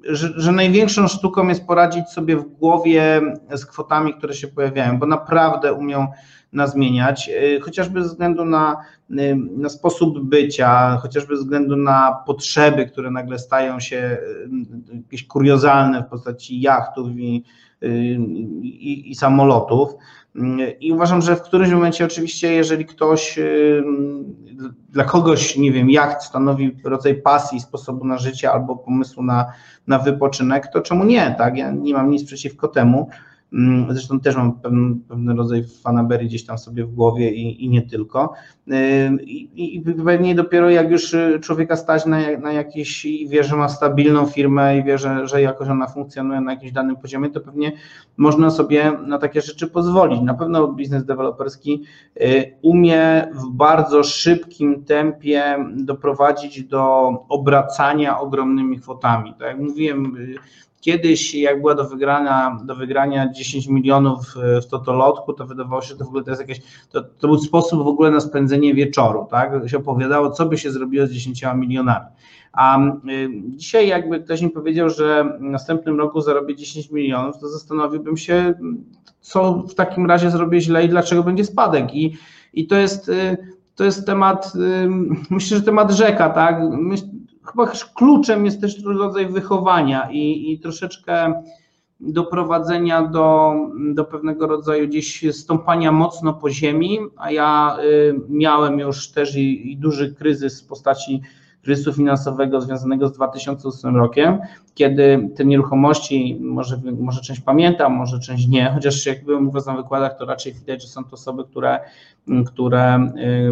że, 0.10 0.30
że, 0.36 0.52
największą 0.52 1.08
sztuką 1.08 1.48
jest 1.48 1.68
poradzić 1.68 2.10
sobie 2.10 2.38
w 2.38 2.44
głowie 2.44 3.22
z 3.56 3.66
kwotami, 3.66 4.14
które 4.14 4.34
się 4.34 4.48
pojawiają, 4.48 5.00
bo 5.00 5.06
naprawdę 5.06 5.74
umią 5.74 6.08
nas 6.54 6.72
zmieniać, 6.72 7.30
y, 7.30 7.60
chociażby 7.62 8.04
ze 8.04 8.10
względu 8.10 8.46
na, 8.46 8.78
y, 9.12 9.36
na 9.58 9.70
sposób 9.70 10.20
bycia, 10.20 10.98
chociażby 10.98 11.38
ze 11.38 11.44
względu 11.44 11.76
na 11.76 12.24
potrzeby, 12.26 12.86
które 12.86 13.12
nagle 13.12 13.40
stają 13.40 13.80
się 13.80 13.98
y, 13.98 14.96
jakieś 14.96 15.28
kuriozalne 15.28 16.04
w 16.04 16.10
postaci 16.10 16.62
jachtów 16.62 17.10
i, 17.18 17.44
i, 18.62 19.12
i 19.12 19.16
samolotów. 19.16 19.90
I 20.80 20.92
uważam, 20.92 21.22
że 21.22 21.36
w 21.36 21.42
którymś 21.42 21.72
momencie 21.72 22.06
oczywiście, 22.06 22.54
jeżeli 22.54 22.86
ktoś, 22.86 23.40
dla 24.90 25.04
kogoś, 25.04 25.58
nie 25.58 25.72
wiem, 25.72 25.90
jacht 25.90 26.24
stanowi 26.24 26.78
rodzaj 26.84 27.22
pasji, 27.22 27.60
sposobu 27.60 28.06
na 28.06 28.18
życie 28.18 28.52
albo 28.52 28.76
pomysłu 28.76 29.24
na, 29.24 29.54
na 29.88 30.00
wypoczynek, 30.00 30.68
to 30.68 30.82
czemu 30.82 31.04
nie, 31.04 31.36
tak? 31.38 31.58
Ja 31.58 31.72
nie 31.72 31.94
mam 31.94 32.10
nic 32.10 32.26
przeciwko 32.26 32.68
temu. 32.68 33.10
Mm, 33.54 33.94
zresztą 33.94 34.20
też 34.20 34.36
mam 34.36 34.60
pewien, 34.60 35.00
pewien 35.10 35.30
rodzaj 35.30 35.64
fanaberii 35.84 36.28
gdzieś 36.28 36.46
tam 36.46 36.58
sobie 36.58 36.86
w 36.86 36.94
głowie 36.94 37.32
i, 37.32 37.66
i 37.66 37.70
nie 37.70 37.82
tylko. 37.82 38.34
I, 39.26 39.76
I 39.76 39.82
pewnie 39.82 40.36
dopiero 40.36 40.70
jak 40.70 40.92
już 40.92 41.16
człowieka 41.42 41.76
stać 41.76 42.06
na, 42.06 42.38
na 42.38 42.54
jakieś 42.54 43.06
i 43.06 43.30
wie, 43.30 43.44
że 43.44 43.56
ma 43.56 43.70
stabilną 43.70 44.26
firmę 44.26 44.78
i 44.78 44.84
wie, 44.84 44.98
że, 44.98 45.28
że 45.28 45.42
jakoś 45.42 45.68
ona 45.68 45.88
funkcjonuje 45.88 46.42
na 46.42 46.52
jakimś 46.54 46.72
danym 46.72 46.96
poziomie, 46.96 47.30
to 47.30 47.40
pewnie 47.40 47.72
można 48.18 48.50
sobie 48.50 48.92
na 49.06 49.18
takie 49.18 49.42
rzeczy 49.42 49.68
pozwolić. 49.68 50.22
Na 50.22 50.34
pewno 50.34 50.68
biznes 50.68 51.06
deweloperski 51.06 51.84
y, 52.22 52.54
umie 52.62 53.28
w 53.34 53.50
bardzo 53.50 54.04
szybkim 54.04 54.84
tempie 54.84 55.66
doprowadzić 55.76 56.64
do 56.64 57.10
obracania 57.30 58.20
ogromnymi 58.20 58.80
kwotami. 58.80 59.34
Tak 59.34 59.48
jak 59.48 59.60
mówiłem, 59.60 60.16
y, 60.16 60.36
Kiedyś, 60.82 61.36
jak 61.36 61.62
była 61.62 61.76
do 61.76 61.90
wygrania, 61.90 62.58
do 62.66 62.76
wygrania 62.76 63.32
10 63.32 63.68
milionów 63.68 64.36
w 64.62 64.66
Totolotku, 64.66 65.34
to 65.34 65.46
wydawało 65.46 65.82
się, 65.82 65.88
że 65.88 65.96
to 65.96 66.06
w 66.06 66.08
ogóle 66.08 66.24
to 66.24 66.32
jest 66.32 66.42
jakieś, 66.42 66.62
to, 66.92 67.02
to 67.02 67.28
był 67.28 67.38
sposób 67.38 67.84
w 67.84 67.88
ogóle 67.88 68.12
na 68.12 68.20
spędzenie 68.20 68.74
wieczoru, 68.74 69.28
tak? 69.32 69.70
Się 69.70 69.78
opowiadało, 69.78 70.32
co 70.32 70.46
by 70.46 70.58
się 70.58 70.72
zrobiło 70.72 71.08
z 71.08 71.12
10 71.12 71.44
milionami. 71.56 72.06
A 72.54 72.80
y, 72.80 73.30
dzisiaj 73.48 73.88
jakby 73.88 74.20
ktoś 74.20 74.42
mi 74.42 74.50
powiedział, 74.50 74.90
że 74.90 75.38
w 75.40 75.42
następnym 75.42 75.98
roku 75.98 76.22
zarobię 76.22 76.56
10 76.56 76.92
milionów, 76.92 77.40
to 77.40 77.50
zastanowiłbym 77.50 78.18
się, 78.18 78.54
co 79.20 79.54
w 79.54 79.76
takim 79.76 80.06
razie 80.06 80.32
zrobię 80.32 80.62
źle 80.62 80.86
i 80.86 80.90
dlaczego 80.90 81.24
będzie 81.24 81.46
spadek. 81.46 81.96
I, 81.96 82.18
i 82.54 82.68
to 82.68 82.76
jest 82.76 83.10
y, 83.10 83.38
to 83.76 83.84
jest 83.84 84.06
temat, 84.06 84.54
myślę, 85.30 85.58
że 85.58 85.64
temat 85.64 85.92
rzeka, 85.92 86.30
tak? 86.30 86.62
Chyba 87.46 87.72
kluczem 87.96 88.46
jest 88.46 88.62
też 88.62 88.84
rodzaj 88.84 89.28
wychowania 89.28 90.10
i, 90.12 90.52
i 90.52 90.60
troszeczkę 90.60 91.44
doprowadzenia 92.00 93.02
do, 93.02 93.54
do 93.94 94.06
pewnego 94.06 94.48
rodzaju 94.48 94.88
gdzieś 94.88 95.26
stąpania 95.32 95.92
mocno 95.92 96.34
po 96.34 96.50
ziemi, 96.50 97.00
a 97.18 97.32
ja 97.32 97.78
y, 97.84 98.20
miałem 98.30 98.80
już 98.80 99.12
też 99.12 99.36
i, 99.36 99.72
i 99.72 99.78
duży 99.78 100.16
kryzys 100.16 100.62
w 100.62 100.68
postaci 100.68 101.22
kryzysu 101.64 101.94
finansowego 101.94 102.62
związanego 102.62 103.08
z 103.08 103.14
2008 103.14 103.96
rokiem, 103.96 104.40
kiedy 104.74 105.30
te 105.36 105.46
nieruchomości, 105.46 106.38
może, 106.42 106.82
może 107.00 107.22
część 107.22 107.42
pamiętam, 107.42 107.94
może 107.94 108.20
część 108.20 108.48
nie, 108.48 108.72
chociaż 108.74 109.06
jak 109.06 109.26
byłem 109.26 109.52
na 109.68 109.76
wykładach, 109.76 110.18
to 110.18 110.26
raczej 110.26 110.54
widać, 110.54 110.82
że 110.82 110.88
są 110.88 111.04
to 111.04 111.12
osoby, 111.12 111.44
które, 111.44 111.80
które 112.46 113.08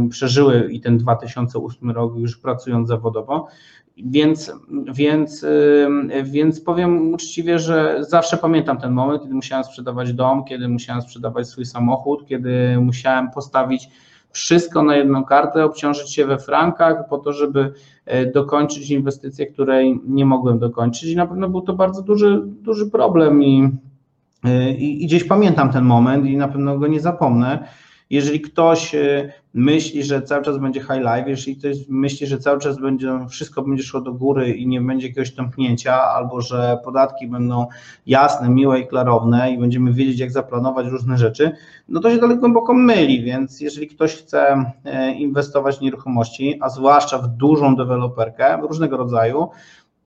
y, 0.06 0.10
przeżyły 0.10 0.72
i 0.72 0.82
ten 0.82 0.98
2008 0.98 1.92
rok 1.92 2.16
już 2.16 2.38
pracując 2.38 2.88
zawodowo, 2.88 3.48
więc, 4.06 4.52
więc, 4.94 5.46
więc 6.24 6.62
powiem 6.62 7.14
uczciwie, 7.14 7.60
że 7.60 7.98
zawsze 8.00 8.38
pamiętam 8.38 8.78
ten 8.78 8.92
moment, 8.92 9.22
kiedy 9.22 9.34
musiałem 9.34 9.64
sprzedawać 9.64 10.14
dom, 10.14 10.46
kiedy 10.46 10.68
musiałem 10.68 11.02
sprzedawać 11.02 11.48
swój 11.48 11.66
samochód, 11.66 12.28
kiedy 12.28 12.78
musiałem 12.82 13.32
postawić 13.32 13.90
wszystko 14.32 14.84
na 14.84 14.96
jedną 14.96 15.24
kartę, 15.24 15.66
obciążyć 15.66 16.14
się 16.14 16.26
we 16.26 16.40
frankach 16.40 17.08
po 17.10 17.18
to, 17.18 17.34
żeby 17.34 17.74
e, 18.06 18.26
dokończyć 18.26 18.92
inwestycję, 18.92 19.48
której 19.48 20.00
nie 20.08 20.26
mogłem 20.26 20.60
dokończyć. 20.60 21.10
I 21.10 21.16
na 21.16 21.28
pewno 21.28 21.50
był 21.50 21.62
to 21.62 21.74
bardzo 21.74 22.02
duży, 22.02 22.42
duży 22.46 22.90
problem 22.90 23.44
i, 23.44 23.70
e, 24.44 24.72
i, 24.72 25.04
i 25.04 25.08
gdzieś 25.08 25.24
pamiętam 25.24 25.72
ten 25.72 25.84
moment 25.84 26.26
i 26.26 26.38
na 26.38 26.48
pewno 26.48 26.80
go 26.80 26.88
nie 26.88 27.00
zapomnę. 27.00 27.68
Jeżeli 28.10 28.42
ktoś 28.42 28.96
e, 28.96 29.34
myśli, 29.54 30.04
że 30.04 30.22
cały 30.22 30.44
czas 30.44 30.58
będzie 30.58 30.82
high 30.82 31.00
life, 31.00 31.30
jeżeli 31.30 31.58
ktoś 31.58 31.78
myśli, 31.90 32.28
że 32.28 32.38
cały 32.38 32.60
czas 32.60 32.80
będzie, 32.80 33.20
wszystko 33.30 33.62
będzie 33.62 33.84
szło 33.84 34.02
do 34.02 34.14
góry 34.14 34.50
i 34.54 34.68
nie 34.68 34.82
będzie 34.82 35.08
jakiegoś 35.08 35.36
tąpnięcia, 35.36 36.02
albo 36.02 36.42
że 36.42 36.78
podatki 36.84 37.28
będą 37.28 37.68
jasne, 38.06 38.50
miłe 38.50 38.80
i 38.80 38.88
klarowne 38.88 39.52
i 39.52 39.58
będziemy 39.58 39.94
wiedzieć, 39.94 40.20
jak 40.20 40.32
zaplanować 40.32 40.88
różne 40.88 41.18
rzeczy, 41.18 41.52
no 41.90 42.00
to 42.00 42.12
się 42.12 42.18
dalej 42.18 42.38
głęboko 42.38 42.74
myli, 42.74 43.24
więc 43.24 43.62
jeżeli 43.62 43.88
ktoś 43.88 44.16
chce 44.16 44.72
e, 44.86 45.14
inwestować 45.14 45.78
w 45.78 45.82
nieruchomości, 45.82 46.58
a 46.62 46.70
zwłaszcza 46.70 47.18
w 47.18 47.28
dużą 47.28 47.76
deweloperkę 47.76 48.58
różnego 48.62 48.98
rodzaju, 48.98 49.50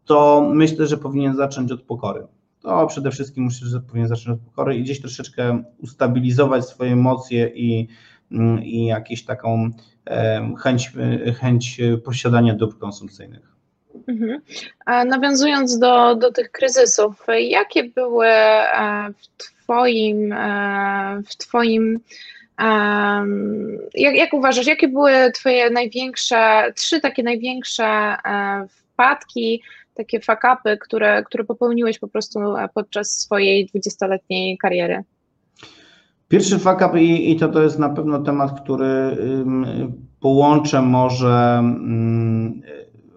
to 0.06 0.50
myślę, 0.54 0.88
że 0.88 0.98
powinien 0.98 1.36
zacząć 1.36 1.72
od 1.72 1.82
pokory 1.82 2.28
to 2.64 2.88
przede 2.88 3.12
wszystkim 3.12 3.50
że 3.52 3.80
powinien 3.80 4.08
zacząć 4.08 4.40
od 4.40 4.46
pokory 4.46 4.76
i 4.76 4.84
gdzieś 4.84 5.02
troszeczkę 5.02 5.64
ustabilizować 5.78 6.66
swoje 6.66 6.92
emocje 6.92 7.52
i, 7.56 7.88
mm, 8.32 8.64
i 8.64 8.86
jakąś 8.86 9.24
taką 9.24 9.70
chęć, 10.64 10.92
chęć 11.40 11.82
posiadania 12.06 12.54
dóbr 12.54 12.78
konsumpcyjnych. 12.78 13.54
Mhm. 14.08 14.42
Nawiązując 15.08 15.80
do, 15.80 16.16
do 16.16 16.32
tych 16.32 16.52
kryzysów, 16.52 17.26
jakie 17.40 17.84
były 17.84 18.28
e, 18.28 19.10
w 19.18 19.28
Twoim, 19.38 20.34
e, 20.34 21.22
w 21.28 21.38
twoim 21.38 22.00
jak, 23.94 24.16
jak 24.16 24.34
uważasz, 24.34 24.68
jakie 24.68 24.88
były 24.88 25.32
Twoje 25.32 25.70
największe, 25.70 26.74
trzy 26.76 27.00
takie 27.00 27.24
największe 27.24 27.86
e, 27.86 28.68
wpadki, 28.68 29.62
takie 29.94 30.20
fakapy, 30.20 30.78
które, 30.78 31.24
które 31.24 31.44
popełniłeś 31.44 32.00
po 32.00 32.08
prostu 32.08 32.40
podczas 32.74 33.10
swojej 33.10 33.66
dwudziestoletniej 33.66 34.58
kariery? 34.58 35.04
Pierwszy 36.28 36.60
fakap 36.60 36.96
i, 36.96 37.32
i 37.32 37.36
to, 37.36 37.48
to 37.48 37.64
jest 37.64 37.80
na 37.80 37.90
pewno 37.90 38.20
temat, 38.20 38.62
który 38.62 39.18
połączę 40.20 40.82
może 40.82 41.64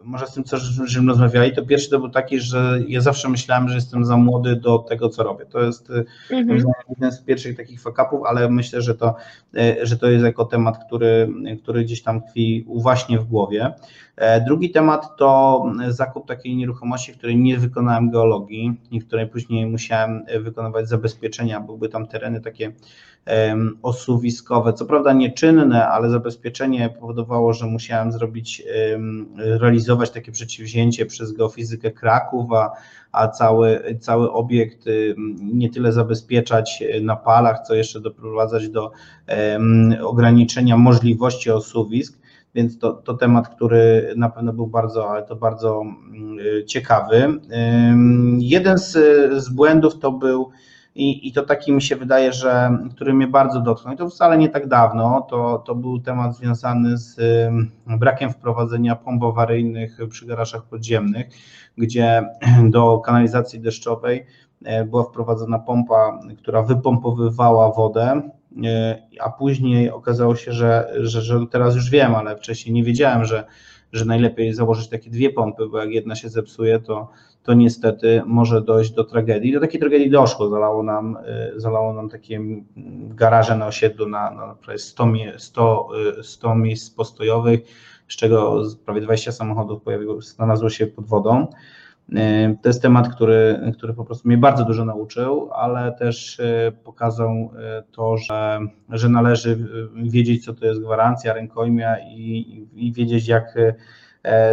może 0.07 0.27
z 0.27 0.33
tym, 0.33 0.45
co 0.45 0.57
żeśmy 0.57 1.09
rozmawiali, 1.09 1.53
to 1.53 1.67
pierwszy 1.67 1.91
to 1.91 1.99
był 1.99 2.09
taki, 2.09 2.41
że 2.41 2.81
ja 2.89 3.01
zawsze 3.01 3.29
myślałem, 3.29 3.69
że 3.69 3.75
jestem 3.75 4.05
za 4.05 4.17
młody 4.17 4.57
do 4.57 4.79
tego, 4.79 5.09
co 5.09 5.23
robię. 5.23 5.47
To 5.47 5.61
jest 5.61 5.91
y, 5.91 6.05
mhm. 6.31 6.65
jeden 6.89 7.13
z 7.13 7.21
pierwszych 7.21 7.57
takich 7.57 7.81
fakapów, 7.81 8.21
ale 8.27 8.51
myślę, 8.51 8.83
że 8.83 8.95
to, 8.95 9.15
y, 9.57 9.87
że 9.87 9.99
to 9.99 10.07
jest 10.07 10.25
jako 10.25 10.45
temat, 10.45 10.85
który, 10.87 11.29
który 11.63 11.85
gdzieś 11.85 12.03
tam 12.03 12.23
tkwi 12.23 12.67
właśnie 12.69 13.19
w 13.19 13.25
głowie. 13.25 13.75
E, 14.17 14.41
drugi 14.41 14.71
temat 14.71 15.17
to 15.17 15.63
zakup 15.89 16.29
takiej 16.29 16.57
nieruchomości, 16.57 17.13
w 17.13 17.19
której 17.19 17.37
nie 17.37 17.59
wykonałem 17.59 18.11
geologii 18.11 18.81
i 18.91 19.01
w 19.01 19.07
której 19.07 19.27
później 19.27 19.67
musiałem 19.67 20.25
wykonywać 20.41 20.89
zabezpieczenia. 20.89 21.61
Były 21.61 21.89
tam 21.89 22.07
tereny 22.07 22.41
takie 22.41 22.73
osuwiskowe, 23.83 24.73
co 24.73 24.87
prawda 24.87 25.13
nieczynne, 25.13 25.89
ale 25.89 26.11
zabezpieczenie 26.11 26.91
powodowało, 27.01 27.53
że 27.53 27.67
musiałem 27.67 28.13
zrobić, 28.13 28.63
realizować 29.37 30.11
takie 30.11 30.33
przedsięwzięcie 30.33 31.07
przez 31.07 31.33
geofizykę 31.33 31.91
Kraków, 31.91 32.53
a, 32.53 32.71
a 33.13 33.29
cały, 33.29 33.97
cały 34.01 34.33
obiekt 34.33 34.85
nie 35.39 35.71
tyle 35.71 35.93
zabezpieczać 35.93 36.85
na 37.03 37.17
palach, 37.17 37.61
co 37.67 37.75
jeszcze 37.75 38.01
doprowadzać 38.01 38.69
do 38.69 38.93
ograniczenia 40.03 40.77
możliwości 40.77 41.51
osuwisk 41.51 42.19
więc 42.57 42.79
to, 42.79 42.93
to 42.93 43.15
temat, 43.15 43.49
który 43.49 44.15
na 44.17 44.29
pewno 44.29 44.53
był 44.53 44.67
bardzo, 44.67 45.11
ale 45.11 45.23
to 45.23 45.37
bardzo 45.37 45.83
ciekawy. 46.67 47.41
Jeden 48.39 48.79
z, 48.79 48.93
z 49.43 49.49
błędów 49.49 49.99
to 49.99 50.13
był 50.13 50.51
i, 50.97 51.29
i 51.29 51.33
to 51.33 51.43
taki 51.43 51.73
mi 51.73 51.83
się 51.83 51.97
wydaje, 51.97 52.33
że 52.33 52.79
który 52.91 53.15
mnie 53.15 53.27
bardzo 53.27 53.61
dotknął. 53.61 53.95
I 53.95 53.97
to 53.97 54.09
wcale 54.09 54.39
nie 54.39 54.49
tak 54.49 54.69
dawno. 54.69 55.27
To, 55.31 55.63
to 55.67 55.75
był 55.75 56.01
temat 56.01 56.37
związany 56.37 56.99
z 56.99 57.21
brakiem 57.87 58.31
wprowadzenia 58.31 58.97
pomp 58.97 59.23
awaryjnych 59.23 59.99
przy 60.09 60.27
garażach 60.27 60.63
podziemnych, 60.63 61.27
gdzie 61.79 62.29
do 62.75 62.99
kanalizacji 62.99 63.61
deszczowej 63.61 64.27
e, 64.65 64.85
była 64.85 65.05
wprowadzona 65.05 65.59
pompa, 65.59 66.21
która 66.39 66.63
wypompowywała 66.63 67.73
wodę, 67.73 68.31
e, 68.65 69.03
a 69.21 69.31
później 69.31 69.91
okazało 69.91 70.37
się, 70.37 70.53
że, 70.53 70.93
że, 71.01 71.23
że 71.23 71.47
teraz 71.51 71.75
już 71.75 71.91
wiem, 71.91 72.15
ale 72.15 72.37
wcześniej 72.37 72.75
nie 72.75 72.85
wiedziałem, 72.85 73.25
że 73.25 73.45
że 73.93 74.05
najlepiej 74.05 74.55
założyć 74.55 74.89
takie 74.89 75.11
dwie 75.11 75.31
pompy, 75.31 75.69
bo 75.69 75.79
jak 75.79 75.91
jedna 75.91 76.15
się 76.15 76.29
zepsuje, 76.29 76.79
to, 76.79 77.09
to 77.47 77.55
niestety 77.55 78.23
może 78.27 78.63
dojść 78.63 78.91
do 78.91 79.05
tragedii. 79.05 79.53
Do 79.53 79.61
takiej 79.61 79.81
tragedii 79.81 80.11
doszło, 80.11 80.49
zalało 80.49 80.83
nam, 80.83 81.17
y, 81.57 81.61
zalało 81.61 81.93
nam 81.93 82.09
takie 82.09 82.41
garaże 83.09 83.57
na 83.57 83.67
osiedlu 83.67 84.09
na, 84.09 84.31
na 84.31 84.55
prawie 84.55 84.79
100, 84.79 85.07
100, 85.37 85.89
100 86.23 86.55
miejsc 86.55 86.91
postojowych, 86.91 87.61
z 88.09 88.17
czego 88.17 88.63
prawie 88.85 89.01
20 89.01 89.33
samochodów 89.33 89.83
pojawiło, 89.83 90.21
znalazło 90.21 90.71
się 90.71 90.87
pod 90.87 91.07
wodą. 91.07 91.47
Y, 92.09 92.57
to 92.63 92.69
jest 92.69 92.83
temat, 92.83 93.15
który, 93.15 93.73
który 93.77 93.95
po 93.95 94.05
prostu 94.05 94.29
mnie 94.29 94.39
bardzo 94.39 94.65
dużo 94.65 94.85
nauczył, 94.85 95.51
ale 95.53 95.93
też 95.93 96.39
y, 96.39 96.73
pokazał 96.85 97.51
to, 97.93 98.17
że, 98.17 98.61
że 98.89 99.09
należy 99.09 99.69
wiedzieć, 99.95 100.45
co 100.45 100.55
to 100.55 100.67
jest 100.67 100.81
gwarancja, 100.81 101.33
rękojmia 101.33 101.97
i, 101.99 102.67
i 102.75 102.93
wiedzieć, 102.93 103.29
jak 103.29 103.55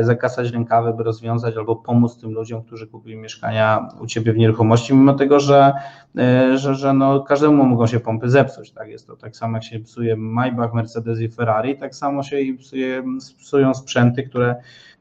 zakasać 0.02 0.52
rękawy, 0.52 0.94
by 0.94 1.04
rozwiązać 1.04 1.58
albo 1.58 1.76
pomóc 1.76 2.18
tym 2.18 2.32
ludziom, 2.32 2.64
którzy 2.64 2.88
kupili 2.88 3.16
mieszkania 3.16 3.88
u 4.00 4.08
Ciebie 4.08 4.34
w 4.34 4.38
nieruchomości, 4.38 4.94
mimo 4.94 5.14
tego, 5.14 5.40
że, 5.40 5.74
e, 6.18 6.58
że, 6.58 6.76
że 6.76 6.94
no, 6.94 7.22
każdemu 7.22 7.66
mogą 7.66 7.88
się 7.88 8.00
pompy 8.00 8.30
zepsuć. 8.30 8.72
Tak 8.72 8.90
jest 8.90 9.08
to 9.08 9.16
tak 9.16 9.36
samo 9.36 9.58
jak 9.58 9.64
się 9.64 9.80
psuje 9.80 10.16
Maybach, 10.16 10.74
Mercedes 10.74 11.20
i 11.20 11.30
Ferrari, 11.30 11.78
tak 11.78 11.96
samo 11.96 12.24
się 12.24 12.40
i 12.40 12.54
psuje, 12.54 13.04
psują 13.40 13.74
sprzęty, 13.74 14.24
które, 14.24 14.56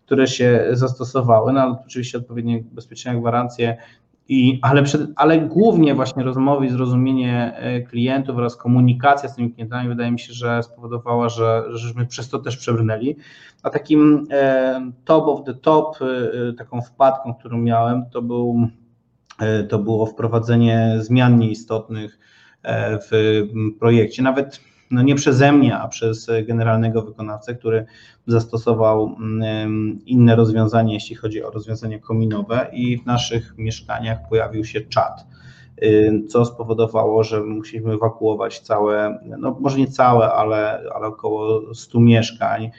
które 0.07 0.27
się 0.27 0.67
zastosowały, 0.73 1.53
no 1.53 1.61
ale 1.61 1.77
oczywiście 1.87 2.19
odpowiednie 2.19 2.65
bezpieczne 2.73 3.17
gwarancje 3.17 3.77
i, 4.29 4.59
ale, 4.63 4.83
przed, 4.83 5.01
ale 5.17 5.41
głównie 5.41 5.95
właśnie 5.95 6.23
rozmowy 6.23 6.67
i 6.67 6.71
zrozumienie 6.71 7.53
e, 7.57 7.81
klientów 7.81 8.37
oraz 8.37 8.57
komunikacja 8.57 9.29
z 9.29 9.37
tymi 9.37 9.53
klientami 9.53 9.89
wydaje 9.89 10.11
mi 10.13 10.19
się, 10.19 10.33
że 10.33 10.63
spowodowała, 10.63 11.29
że 11.29 11.65
żeśmy 11.71 12.07
przez 12.07 12.29
to 12.29 12.39
też 12.39 12.57
przebrnęli. 12.57 13.17
A 13.63 13.71
takim 13.71 14.27
e, 14.31 14.93
top 15.05 15.29
of 15.29 15.45
the 15.45 15.55
top, 15.55 15.99
e, 16.03 16.53
taką 16.53 16.81
wpadką, 16.81 17.35
którą 17.35 17.59
miałem, 17.59 18.11
to, 18.11 18.23
był, 18.23 18.69
to 19.69 19.79
było 19.79 20.07
wprowadzenie 20.07 20.97
zmian 21.01 21.39
nieistotnych 21.39 22.19
w 23.11 23.43
projekcie. 23.79 24.23
Nawet 24.23 24.61
no 24.93 25.03
nie 25.03 25.15
przeze 25.15 25.53
mnie, 25.53 25.79
a 25.79 25.89
przez 25.89 26.31
generalnego 26.47 27.03
wykonawcę, 27.03 27.55
który 27.55 27.87
zastosował 28.27 29.17
mm, 29.19 29.99
inne 30.07 30.37
rozwiązanie, 30.37 30.95
jeśli 30.95 31.17
chodzi 31.17 31.43
o 31.43 31.51
rozwiązanie 31.51 31.99
kominowe 31.99 32.71
i 32.73 32.99
w 32.99 33.07
naszych 33.07 33.55
mieszkaniach 33.59 34.19
pojawił 34.29 34.65
się 34.65 34.81
czat 34.81 35.27
y, 35.83 36.23
co 36.29 36.45
spowodowało, 36.45 37.25
że 37.25 37.41
musieliśmy 37.41 37.93
ewakuować 37.93 38.61
całe, 38.61 39.19
no 39.39 39.57
może 39.61 39.79
nie 39.79 39.87
całe, 39.87 40.33
ale, 40.33 40.83
ale 40.95 41.07
około 41.07 41.75
100 41.75 42.01
mieszkań, 42.01 42.71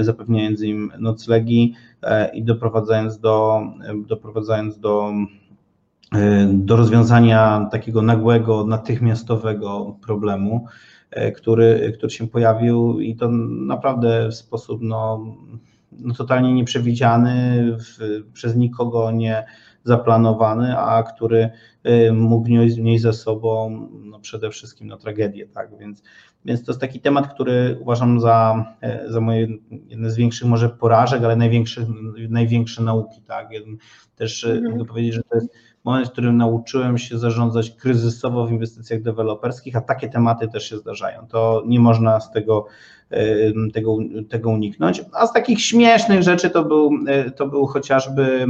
y, 0.00 0.04
zapewniając 0.04 0.62
im 0.62 0.92
noclegi 0.98 1.74
y, 2.02 2.08
i 2.36 2.44
doprowadzając 2.44 3.18
do, 3.18 3.62
doprowadzając 4.06 4.78
do, 4.78 5.12
do 6.48 6.76
rozwiązania 6.76 7.68
takiego 7.70 8.02
nagłego, 8.02 8.66
natychmiastowego 8.66 9.96
problemu. 10.06 10.66
E, 11.12 11.32
który, 11.32 11.92
który 11.98 12.10
się 12.10 12.28
pojawił 12.28 13.00
i 13.00 13.16
to 13.16 13.28
naprawdę 13.48 14.28
w 14.28 14.34
sposób 14.34 14.82
no, 14.82 15.26
no 15.92 16.14
totalnie 16.14 16.54
nieprzewidziany, 16.54 17.62
w, 17.78 18.22
przez 18.32 18.56
nikogo 18.56 19.10
nie 19.10 19.44
zaplanowany, 19.84 20.78
a 20.78 21.02
który 21.02 21.50
e, 21.82 22.12
mógł 22.12 22.48
nieść 22.78 23.02
ze 23.02 23.12
sobą 23.12 23.70
no 23.92 24.20
przede 24.20 24.50
wszystkim 24.50 24.88
no, 24.88 24.96
tragedię, 24.96 25.46
tak, 25.46 25.78
więc, 25.78 26.02
więc 26.44 26.64
to 26.64 26.72
jest 26.72 26.80
taki 26.80 27.00
temat, 27.00 27.34
który 27.34 27.78
uważam 27.80 28.20
za, 28.20 28.64
e, 28.80 29.10
za 29.10 29.20
moje 29.20 29.46
jedne 29.88 30.10
z 30.10 30.16
większych 30.16 30.48
może 30.48 30.68
porażek, 30.68 31.24
ale 31.24 31.36
największe, 31.36 31.86
największe 32.28 32.82
nauki, 32.82 33.22
tak, 33.22 33.48
też 34.16 34.44
mhm. 34.44 34.72
mogę 34.72 34.84
powiedzieć, 34.84 35.14
że 35.14 35.22
to 35.22 35.34
jest 35.34 35.48
moment, 35.84 36.08
w 36.08 36.12
którym 36.12 36.36
nauczyłem 36.36 36.98
się 36.98 37.18
zarządzać 37.18 37.70
kryzysowo 37.70 38.46
w 38.46 38.52
inwestycjach 38.52 39.02
deweloperskich, 39.02 39.76
a 39.76 39.80
takie 39.80 40.08
tematy 40.08 40.48
też 40.48 40.68
się 40.68 40.78
zdarzają. 40.78 41.26
To 41.26 41.62
nie 41.66 41.80
można 41.80 42.20
z 42.20 42.30
tego, 42.30 42.66
tego, 43.72 43.96
tego 44.28 44.50
uniknąć. 44.50 45.02
A 45.12 45.26
z 45.26 45.32
takich 45.32 45.60
śmiesznych 45.60 46.22
rzeczy 46.22 46.50
to 46.50 46.64
był, 46.64 46.90
e, 47.06 47.30
to 47.30 47.46
był 47.46 47.66
chociażby 47.66 48.46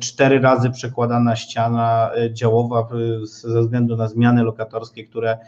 cztery 0.00 0.40
razy 0.40 0.70
przekładana 0.70 1.36
ściana 1.36 2.10
e, 2.14 2.34
działowa 2.34 2.88
ze 3.22 3.60
względu 3.60 3.96
na 3.96 4.08
zmiany 4.08 4.42
lokatorskie, 4.42 5.04
które 5.04 5.38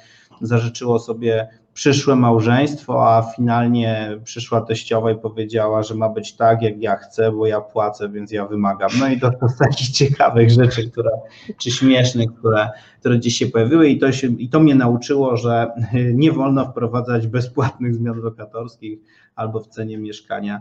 zażyczyło 0.41 0.99
sobie 0.99 1.49
przyszłe 1.79 2.17
małżeństwo, 2.17 3.17
a 3.17 3.23
finalnie 3.23 4.19
przyszła 4.25 4.61
teściowa 4.61 5.13
i 5.13 5.19
powiedziała, 5.19 5.83
że 5.83 5.95
ma 5.95 6.09
być 6.09 6.33
tak, 6.37 6.63
jak 6.63 6.83
ja 6.83 6.97
chcę, 6.97 7.33
bo 7.33 7.47
ja 7.47 7.61
płacę, 7.61 8.09
więc 8.09 8.33
ja 8.33 8.47
wymagam. 8.47 8.91
No 9.01 9.09
i 9.09 9.21
to, 9.21 9.31
to 9.41 9.49
z 9.49 9.59
takich 9.59 9.89
ciekawych 9.89 10.51
rzeczy, 10.51 10.91
które, 10.91 11.11
czy 11.59 11.71
śmiesznych, 11.71 12.35
które, 12.39 12.69
które 13.01 13.19
gdzieś 13.19 13.35
się 13.35 13.47
pojawiły 13.47 13.89
i 13.89 13.99
to, 13.99 14.13
się, 14.13 14.27
i 14.27 14.49
to 14.49 14.61
mnie 14.61 14.75
nauczyło, 14.75 15.37
że 15.37 15.71
nie 16.23 16.33
wolno 16.33 16.65
wprowadzać 16.65 17.27
bezpłatnych 17.27 17.95
zmian 17.95 18.21
lokatorskich 18.21 18.99
albo 19.35 19.61
w 19.61 19.69
cenie 19.69 19.99
mieszkania, 19.99 20.61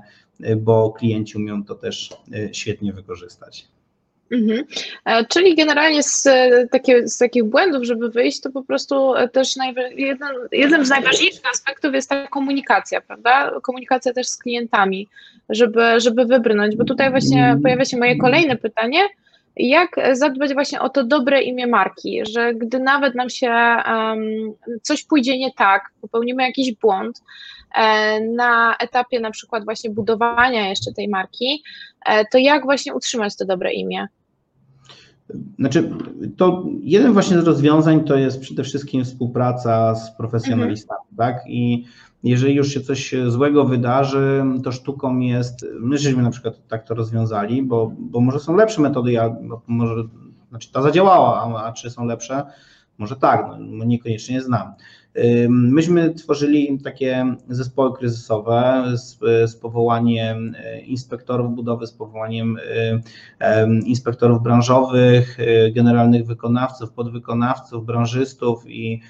bo 0.57 0.91
klienci 0.91 1.37
umieją 1.37 1.63
to 1.63 1.75
też 1.75 2.09
e, 2.33 2.53
świetnie 2.53 2.93
wykorzystać. 2.93 3.76
Mhm. 4.31 4.65
E, 5.05 5.25
czyli 5.25 5.55
generalnie 5.55 6.03
z, 6.03 6.27
e, 6.27 6.67
takie, 6.71 7.07
z 7.07 7.17
takich 7.17 7.43
błędów, 7.43 7.83
żeby 7.83 8.09
wyjść, 8.09 8.41
to 8.41 8.49
po 8.49 8.63
prostu 8.63 9.15
e, 9.15 9.29
też 9.29 9.55
jeden, 9.95 10.29
jeden 10.51 10.85
z 10.85 10.89
najważniejszych 10.89 11.45
aspektów 11.53 11.93
jest 11.93 12.09
ta 12.09 12.27
komunikacja, 12.27 13.01
prawda? 13.01 13.51
Komunikacja 13.63 14.13
też 14.13 14.27
z 14.27 14.37
klientami, 14.37 15.07
żeby, 15.49 15.99
żeby 15.99 16.25
wybrnąć, 16.25 16.75
bo 16.75 16.83
tutaj 16.83 17.11
właśnie 17.11 17.57
pojawia 17.63 17.85
się 17.85 17.97
moje 17.97 18.17
kolejne 18.17 18.55
pytanie. 18.55 19.01
jak 19.55 19.95
zadbać 20.11 20.53
właśnie 20.53 20.81
o 20.81 20.89
to 20.89 21.03
dobre 21.03 21.41
imię 21.41 21.67
marki, 21.67 22.21
że 22.29 22.53
gdy 22.53 22.79
nawet 22.79 23.15
nam 23.15 23.29
się 23.29 23.49
um, 23.49 24.53
coś 24.81 25.03
pójdzie 25.03 25.37
nie 25.37 25.53
tak, 25.53 25.89
popełnimy 26.01 26.43
jakiś 26.43 26.75
błąd 26.75 27.21
e, 27.75 28.21
na 28.21 28.75
etapie 28.79 29.19
na 29.19 29.31
przykład 29.31 29.65
właśnie 29.65 29.89
budowania 29.89 30.69
jeszcze 30.69 30.93
tej 30.93 31.07
marki, 31.07 31.63
e, 32.05 32.25
to 32.25 32.37
jak 32.37 32.63
właśnie 32.63 32.93
utrzymać 32.93 33.37
to 33.37 33.45
dobre 33.45 33.73
imię? 33.73 34.07
Znaczy, 35.59 35.91
to 36.37 36.65
jeden 36.81 37.13
właśnie 37.13 37.41
z 37.41 37.43
rozwiązań 37.43 38.03
to 38.03 38.15
jest 38.15 38.39
przede 38.39 38.63
wszystkim 38.63 39.05
współpraca 39.05 39.95
z 39.95 40.17
profesjonalistami, 40.17 41.01
mhm. 41.11 41.17
tak? 41.17 41.43
I 41.47 41.85
jeżeli 42.23 42.55
już 42.55 42.73
się 42.73 42.81
coś 42.81 43.15
złego 43.27 43.65
wydarzy, 43.65 44.43
to 44.63 44.71
sztuką 44.71 45.19
jest, 45.19 45.65
my 45.79 45.97
żeśmy 45.97 46.23
na 46.23 46.29
przykład 46.29 46.67
tak 46.67 46.87
to 46.87 46.95
rozwiązali, 46.95 47.63
bo, 47.63 47.91
bo 47.99 48.21
może 48.21 48.39
są 48.39 48.55
lepsze 48.55 48.81
metody, 48.81 49.11
ja, 49.11 49.35
może, 49.67 50.03
znaczy 50.49 50.71
ta 50.71 50.81
zadziałała, 50.81 51.41
a, 51.41 51.65
a 51.65 51.73
czy 51.73 51.89
są 51.89 52.05
lepsze, 52.05 52.43
może 52.97 53.15
tak, 53.15 53.45
no, 53.59 53.85
niekoniecznie 53.85 54.41
znam. 54.41 54.73
Myśmy 55.49 56.13
tworzyli 56.13 56.79
takie 56.83 57.35
zespoły 57.49 57.97
kryzysowe 57.97 58.83
z, 58.95 59.19
z 59.51 59.55
powołaniem 59.55 60.55
e, 60.57 60.81
inspektorów 60.81 61.55
budowy, 61.55 61.87
z 61.87 61.93
powołaniem 61.93 62.57
e, 63.39 63.67
inspektorów 63.85 64.43
branżowych, 64.43 65.39
e, 65.39 65.71
generalnych 65.71 66.25
wykonawców, 66.25 66.91
podwykonawców, 66.91 67.85
branżystów 67.85 68.63
i 68.67 69.01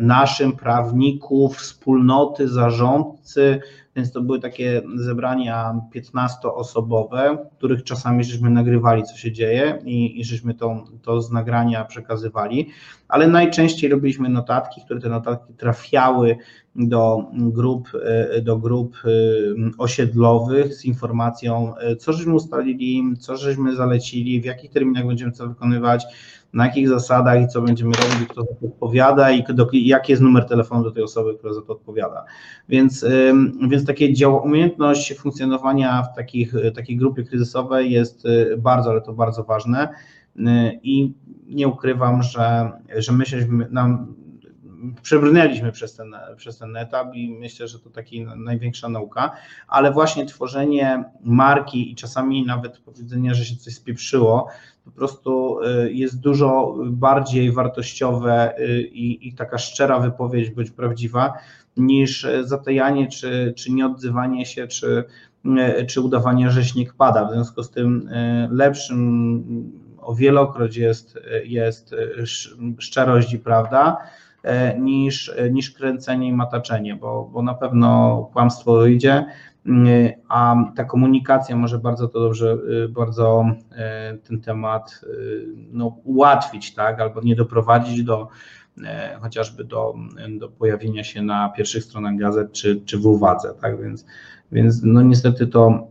naszym 0.00 0.52
prawników, 0.52 1.56
wspólnoty, 1.56 2.48
zarządcy, 2.48 3.60
więc 3.96 4.12
to 4.12 4.20
były 4.22 4.40
takie 4.40 4.82
zebrania 4.94 5.80
15-osobowe, 5.94 7.38
których 7.58 7.84
czasami 7.84 8.24
żeśmy 8.24 8.50
nagrywali, 8.50 9.02
co 9.02 9.16
się 9.16 9.32
dzieje 9.32 9.78
i, 9.84 10.20
i 10.20 10.24
żeśmy 10.24 10.54
to, 10.54 10.84
to 11.02 11.22
z 11.22 11.32
nagrania 11.32 11.84
przekazywali, 11.84 12.68
ale 13.08 13.28
najczęściej 13.28 13.90
robiliśmy 13.90 14.28
notatki, 14.28 14.80
które 14.84 15.00
te 15.00 15.08
notatki 15.08 15.54
trafiały 15.54 16.36
do 16.74 17.24
grup, 17.32 17.88
do 18.42 18.58
grup 18.58 18.96
osiedlowych 19.78 20.74
z 20.74 20.84
informacją, 20.84 21.74
co 21.98 22.12
żeśmy 22.12 22.34
ustalili, 22.34 23.02
co 23.18 23.36
żeśmy 23.36 23.76
zalecili, 23.76 24.40
w 24.40 24.44
jakich 24.44 24.70
terminach 24.70 25.06
będziemy 25.06 25.32
co 25.32 25.48
wykonywać, 25.48 26.04
na 26.52 26.66
jakich 26.66 26.88
zasadach 26.88 27.42
i 27.42 27.48
co 27.48 27.62
będziemy 27.62 27.92
robić, 27.92 28.28
kto 28.28 28.40
za 28.40 28.54
to 28.60 28.66
odpowiada 28.66 29.30
i 29.30 29.44
do, 29.54 29.68
jaki 29.72 30.12
jest 30.12 30.22
numer 30.22 30.44
telefonu 30.44 30.84
do 30.84 30.90
tej 30.90 31.02
osoby, 31.02 31.34
która 31.38 31.52
za 31.52 31.62
to 31.62 31.72
odpowiada. 31.72 32.24
Więc, 32.68 33.06
więc 33.68 33.86
takie 33.86 34.12
dział, 34.12 34.44
umiejętność 34.44 35.14
funkcjonowania 35.18 36.02
w 36.02 36.16
takich, 36.16 36.54
takiej 36.74 36.96
grupie 36.96 37.24
kryzysowej 37.24 37.90
jest 37.90 38.26
y, 38.26 38.56
bardzo, 38.58 38.90
ale 38.90 39.00
to 39.00 39.12
bardzo 39.12 39.44
ważne 39.44 39.88
y, 40.36 40.42
i 40.82 41.14
nie 41.46 41.68
ukrywam, 41.68 42.22
że, 42.22 42.72
że 42.96 43.12
myśleliśmy, 43.12 43.68
nam 43.70 44.14
przebrnęliśmy 45.02 45.72
przez 45.72 45.94
ten, 45.94 46.16
przez 46.36 46.58
ten 46.58 46.76
etap 46.76 47.14
i 47.14 47.38
myślę, 47.40 47.68
że 47.68 47.78
to 47.78 47.90
taka 47.90 48.08
największa 48.36 48.88
nauka, 48.88 49.30
ale 49.68 49.92
właśnie 49.92 50.26
tworzenie 50.26 51.04
marki 51.24 51.92
i 51.92 51.94
czasami 51.94 52.46
nawet 52.46 52.78
powiedzenie, 52.78 53.34
że 53.34 53.44
się 53.44 53.56
coś 53.56 53.74
spieprzyło, 53.74 54.48
po 54.86 54.90
prostu 54.90 55.60
y, 55.60 55.92
jest 55.92 56.20
dużo 56.20 56.76
bardziej 56.86 57.52
wartościowe 57.52 58.58
y, 58.58 58.82
i, 58.82 59.28
i 59.28 59.34
taka 59.34 59.58
szczera 59.58 60.00
wypowiedź 60.00 60.50
być 60.50 60.70
prawdziwa, 60.70 61.32
niż 61.76 62.26
zatajanie 62.42 63.08
czy, 63.08 63.54
czy 63.56 63.72
nieodzywanie 63.72 64.46
się, 64.46 64.66
czy, 64.66 65.04
y, 65.80 65.86
czy 65.86 66.00
udawanie, 66.00 66.50
że 66.50 66.64
śnieg 66.64 66.94
pada. 66.94 67.24
W 67.24 67.32
związku 67.32 67.62
z 67.62 67.70
tym 67.70 68.10
lepszym 68.50 69.44
o 69.98 70.14
wielokroć 70.14 70.76
jest, 70.76 71.18
jest 71.44 71.94
szczerość 72.78 73.32
i 73.32 73.38
prawda, 73.38 73.96
niż, 74.78 75.34
niż 75.50 75.70
kręcenie 75.70 76.28
i 76.28 76.32
mataczenie, 76.32 76.96
bo, 76.96 77.30
bo 77.32 77.42
na 77.42 77.54
pewno 77.54 78.30
kłamstwo 78.32 78.88
mm, 78.88 79.24
a 80.28 80.56
ta 80.76 80.84
komunikacja 80.84 81.56
może 81.56 81.78
bardzo 81.78 82.08
to 82.08 82.20
dobrze, 82.20 82.56
y, 82.84 82.88
bardzo 82.88 83.44
e, 83.72 84.16
ten 84.16 84.40
temat 84.40 85.00
y, 85.04 85.46
no, 85.72 85.86
ułatwić, 86.04 86.74
tak, 86.74 87.00
albo 87.00 87.20
nie 87.20 87.36
doprowadzić 87.36 88.04
do 88.04 88.28
chociażby 89.20 89.64
do, 89.64 89.94
do 90.38 90.48
pojawienia 90.48 91.04
się 91.04 91.22
na 91.22 91.48
pierwszych 91.48 91.84
stronach 91.84 92.16
gazet 92.16 92.52
czy, 92.52 92.80
czy 92.84 92.98
w 92.98 93.06
uwadze, 93.06 93.54
tak, 93.60 93.82
więc 93.82 94.06
więc 94.52 94.82
no 94.82 95.02
niestety 95.02 95.46
to, 95.46 95.88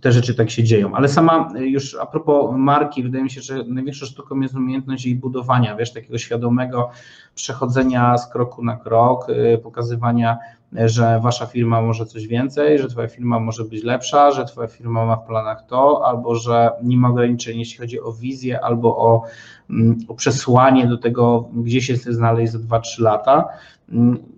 te 0.00 0.12
rzeczy 0.12 0.34
tak 0.34 0.50
się 0.50 0.64
dzieją. 0.64 0.94
Ale 0.94 1.08
sama 1.08 1.48
już 1.54 1.96
a 2.00 2.06
propos 2.06 2.54
marki, 2.56 3.02
wydaje 3.02 3.24
mi 3.24 3.30
się, 3.30 3.40
że 3.40 3.64
największą 3.64 4.06
sztuką 4.06 4.40
jest 4.40 4.54
umiejętność 4.54 5.06
jej 5.06 5.14
budowania, 5.14 5.76
wiesz, 5.76 5.92
takiego 5.92 6.18
świadomego 6.18 6.90
przechodzenia 7.34 8.18
z 8.18 8.32
kroku 8.32 8.64
na 8.64 8.76
krok, 8.76 9.28
y, 9.28 9.58
pokazywania, 9.62 10.38
że 10.72 11.20
wasza 11.20 11.46
firma 11.46 11.82
może 11.82 12.06
coś 12.06 12.26
więcej, 12.26 12.78
że 12.78 12.88
twoja 12.88 13.08
firma 13.08 13.40
może 13.40 13.64
być 13.64 13.82
lepsza, 13.82 14.30
że 14.30 14.44
twoja 14.44 14.68
firma 14.68 15.06
ma 15.06 15.16
w 15.16 15.26
planach 15.26 15.66
to, 15.66 16.06
albo 16.06 16.34
że 16.34 16.70
nie 16.82 16.96
ma 16.96 17.08
ograniczeń, 17.08 17.58
jeśli 17.58 17.78
chodzi 17.78 18.00
o 18.00 18.12
wizję, 18.12 18.60
albo 18.60 18.96
o, 18.96 19.22
mm, 19.70 19.98
o 20.08 20.14
przesłanie 20.14 20.86
do 20.86 20.98
tego, 20.98 21.48
gdzie 21.52 21.82
się 21.82 21.94
chce 21.94 22.12
znaleźć 22.12 22.52
za 22.52 22.58
2-3 22.58 23.02
lata. 23.02 23.48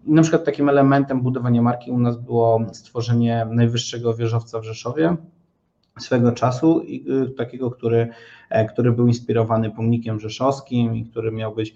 Na 0.07 0.23
przykład 0.23 0.45
takim 0.45 0.69
elementem 0.69 1.23
budowania 1.23 1.63
marki 1.63 1.91
u 1.91 1.99
nas 1.99 2.17
było 2.17 2.61
stworzenie 2.73 3.47
najwyższego 3.51 4.15
wieżowca 4.15 4.61
w 4.61 4.65
Rzeszowie 4.65 5.17
swego 5.99 6.33
czasu, 6.33 6.83
y, 7.27 7.31
takiego, 7.31 7.71
który, 7.71 8.09
e, 8.51 8.65
który 8.65 8.93
był 8.93 9.07
inspirowany 9.07 9.71
pomnikiem 9.71 10.21
rzeszowskim 10.21 10.97
i 10.97 11.05
który 11.05 11.33
miał 11.33 11.55
być, 11.55 11.75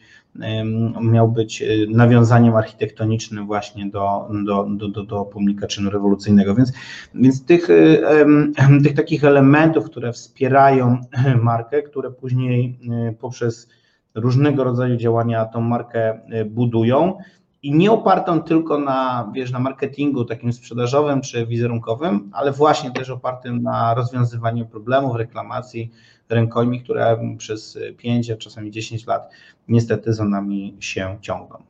miał 1.00 1.28
być 1.28 1.62
y, 1.62 1.86
nawiązaniem 1.90 2.56
architektonicznym 2.56 3.46
właśnie 3.46 3.86
do, 3.86 4.28
do, 4.46 4.66
do, 4.70 4.88
do, 4.88 5.04
do 5.04 5.24
pomnika 5.24 5.66
czynu 5.66 5.90
rewolucyjnego. 5.90 6.54
Więc, 6.54 6.72
więc 7.14 7.44
tych, 7.44 7.70
y, 7.70 8.02
tych 8.84 8.94
takich 8.94 9.24
elementów, 9.24 9.84
które 9.84 10.12
wspierają 10.12 11.00
markę, 11.42 11.82
które 11.82 12.10
później 12.10 12.78
poprzez 13.20 13.68
różnego 14.14 14.64
rodzaju 14.64 14.96
działania 14.96 15.44
tą 15.44 15.60
markę 15.60 16.20
budują, 16.46 17.18
i 17.62 17.74
nie 17.74 17.92
opartą 17.92 18.42
tylko 18.42 18.78
na, 18.78 19.30
wiesz, 19.34 19.50
na 19.50 19.58
marketingu 19.58 20.24
takim 20.24 20.52
sprzedażowym 20.52 21.20
czy 21.20 21.46
wizerunkowym, 21.46 22.30
ale 22.32 22.52
właśnie 22.52 22.90
też 22.90 23.10
opartym 23.10 23.62
na 23.62 23.94
rozwiązywaniu 23.94 24.66
problemów, 24.66 25.16
reklamacji 25.16 25.90
rękojmi, 26.28 26.82
które 26.82 27.18
przez 27.38 27.78
5, 27.96 28.30
a 28.30 28.36
czasami 28.36 28.70
10 28.70 29.06
lat 29.06 29.30
niestety 29.68 30.12
za 30.12 30.24
nami 30.24 30.76
się 30.80 31.18
ciągną. 31.20 31.62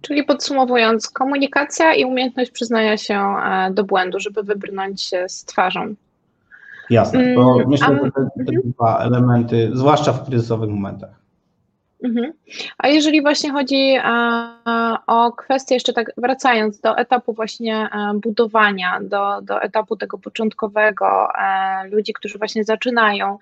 Czyli 0.00 0.24
podsumowując, 0.24 1.10
komunikacja 1.10 1.94
i 1.94 2.04
umiejętność 2.04 2.50
przyznania 2.50 2.96
się 2.96 3.14
e, 3.14 3.70
do 3.72 3.84
błędu, 3.84 4.20
żeby 4.20 4.42
wybrnąć 4.42 5.10
z 5.28 5.44
twarzą. 5.44 5.94
Jasne, 6.90 7.34
bo 7.34 7.54
mm, 7.54 7.68
myślę, 7.68 8.00
że 8.04 8.10
te, 8.10 8.44
te 8.44 8.52
dwa 8.64 8.98
elementy, 8.98 9.70
zwłaszcza 9.74 10.12
w 10.12 10.26
kryzysowych 10.26 10.70
momentach. 10.70 11.23
Mhm. 12.04 12.32
A 12.78 12.88
jeżeli 12.88 13.22
właśnie 13.22 13.52
chodzi 13.52 13.96
o 15.06 15.32
kwestię, 15.32 15.74
jeszcze 15.74 15.92
tak 15.92 16.12
wracając 16.16 16.80
do 16.80 16.98
etapu 16.98 17.32
właśnie 17.32 17.88
budowania, 18.22 19.00
do, 19.02 19.42
do 19.42 19.62
etapu 19.62 19.96
tego 19.96 20.18
początkowego, 20.18 21.28
ludzi, 21.90 22.12
którzy 22.12 22.38
właśnie 22.38 22.64
zaczynają, 22.64 23.38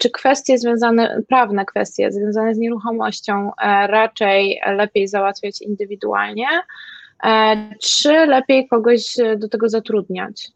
czy 0.00 0.10
kwestie 0.10 0.58
związane, 0.58 1.22
prawne 1.28 1.64
kwestie 1.64 2.12
związane 2.12 2.54
z 2.54 2.58
nieruchomością 2.58 3.50
raczej 3.86 4.60
lepiej 4.66 5.08
załatwiać 5.08 5.62
indywidualnie, 5.62 6.48
czy 7.82 8.26
lepiej 8.26 8.68
kogoś 8.68 9.16
do 9.38 9.48
tego 9.48 9.68
zatrudniać? 9.68 10.48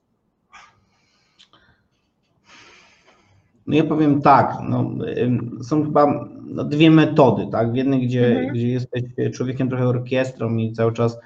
No 3.66 3.76
ja 3.76 3.84
powiem 3.84 4.22
tak, 4.22 4.52
no, 4.68 4.90
są 5.62 5.84
chyba 5.84 6.28
no, 6.50 6.64
dwie 6.64 6.90
metody, 6.90 7.46
tak? 7.52 7.72
W 7.72 7.74
jednej, 7.74 8.06
gdzie, 8.06 8.26
mhm. 8.28 8.54
gdzie 8.54 8.68
jesteś 8.68 9.02
człowiekiem 9.34 9.68
trochę 9.68 9.86
orkiestrą 9.86 10.56
i 10.56 10.72
cały 10.72 10.92
czas 10.92 11.18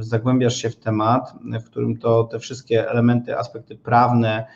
zagłębiasz 0.00 0.56
się 0.56 0.70
w 0.70 0.76
temat, 0.76 1.32
w 1.60 1.64
którym 1.64 1.96
to 1.96 2.24
te 2.24 2.38
wszystkie 2.38 2.90
elementy, 2.90 3.38
aspekty 3.38 3.76
prawne 3.76 4.46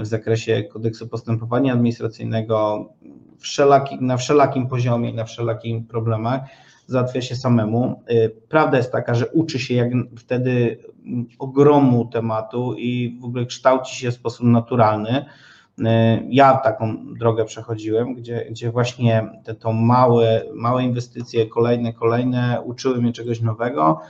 w 0.00 0.06
zakresie 0.06 0.64
kodeksu 0.64 1.08
postępowania 1.08 1.72
administracyjnego 1.72 2.88
wszelaki, 3.38 3.98
na 4.00 4.16
wszelakim 4.16 4.66
poziomie, 4.66 5.12
na 5.12 5.24
wszelakim 5.24 5.84
problemach 5.84 6.40
załatwia 6.86 7.22
się 7.22 7.36
samemu. 7.36 8.02
Y, 8.10 8.30
prawda 8.48 8.76
jest 8.76 8.92
taka, 8.92 9.14
że 9.14 9.26
uczy 9.26 9.58
się 9.58 9.74
jak 9.74 9.88
wtedy 10.16 10.78
ogromu 11.38 12.04
tematu 12.04 12.74
i 12.78 13.18
w 13.20 13.24
ogóle 13.24 13.46
kształci 13.46 13.96
się 13.96 14.10
w 14.10 14.14
sposób 14.14 14.46
naturalny 14.46 15.24
ja 16.28 16.56
taką 16.56 17.14
drogę 17.14 17.44
przechodziłem, 17.44 18.14
gdzie, 18.14 18.46
gdzie 18.50 18.70
właśnie 18.70 19.30
te 19.44 19.54
to 19.54 19.72
małe, 19.72 20.42
małe 20.54 20.84
inwestycje, 20.84 21.46
kolejne, 21.46 21.92
kolejne, 21.92 22.62
uczyły 22.64 23.02
mnie 23.02 23.12
czegoś 23.12 23.40
nowego. 23.40 24.00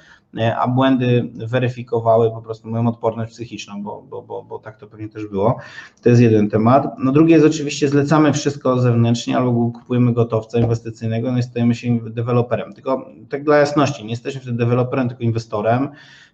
A 0.56 0.68
błędy 0.68 1.30
weryfikowały 1.34 2.30
po 2.30 2.42
prostu 2.42 2.68
moją 2.68 2.88
odporność 2.88 3.32
psychiczną, 3.32 3.82
bo, 3.82 4.02
bo, 4.02 4.22
bo, 4.22 4.42
bo 4.42 4.58
tak 4.58 4.78
to 4.78 4.86
pewnie 4.86 5.08
też 5.08 5.26
było. 5.26 5.56
To 6.02 6.08
jest 6.08 6.20
jeden 6.20 6.50
temat. 6.50 6.86
No 6.98 7.12
drugie 7.12 7.34
jest 7.34 7.46
oczywiście 7.46 7.88
zlecamy 7.88 8.32
wszystko 8.32 8.80
zewnętrznie 8.80 9.36
albo 9.36 9.70
kupujemy 9.70 10.12
gotowca 10.12 10.58
inwestycyjnego, 10.58 11.32
no 11.32 11.38
i 11.38 11.42
stajemy 11.42 11.74
się 11.74 12.00
deweloperem. 12.00 12.72
Tylko 12.72 13.10
tak 13.28 13.44
dla 13.44 13.56
jasności, 13.56 14.04
nie 14.04 14.10
jesteśmy 14.10 14.40
wtedy 14.40 14.56
deweloperem, 14.56 15.08
tylko 15.08 15.24
inwestorem, 15.24 15.88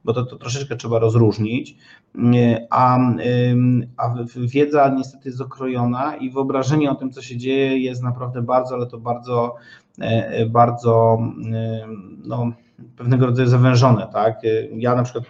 bo 0.04 0.12
to, 0.12 0.24
to 0.24 0.36
troszeczkę 0.36 0.76
trzeba 0.76 0.98
rozróżnić, 0.98 1.76
a, 2.70 2.98
a 3.96 4.14
wiedza 4.36 4.94
niestety 4.96 5.28
jest 5.28 5.40
okrojona 5.40 6.16
i 6.16 6.30
wyobrażenie 6.30 6.90
o 6.90 6.94
tym, 6.94 7.10
co 7.10 7.22
się 7.22 7.36
dzieje 7.36 7.78
jest 7.78 8.02
naprawdę 8.02 8.42
bardzo, 8.42 8.74
ale 8.74 8.86
to 8.86 8.98
bardzo, 8.98 9.54
e, 10.00 10.46
bardzo 10.46 11.18
no, 12.24 12.52
pewnego 12.96 13.26
rodzaju 13.26 13.48
zawężone, 13.48 14.08
tak? 14.12 14.40
Ja 14.76 14.94
na 14.94 15.02
przykład 15.02 15.24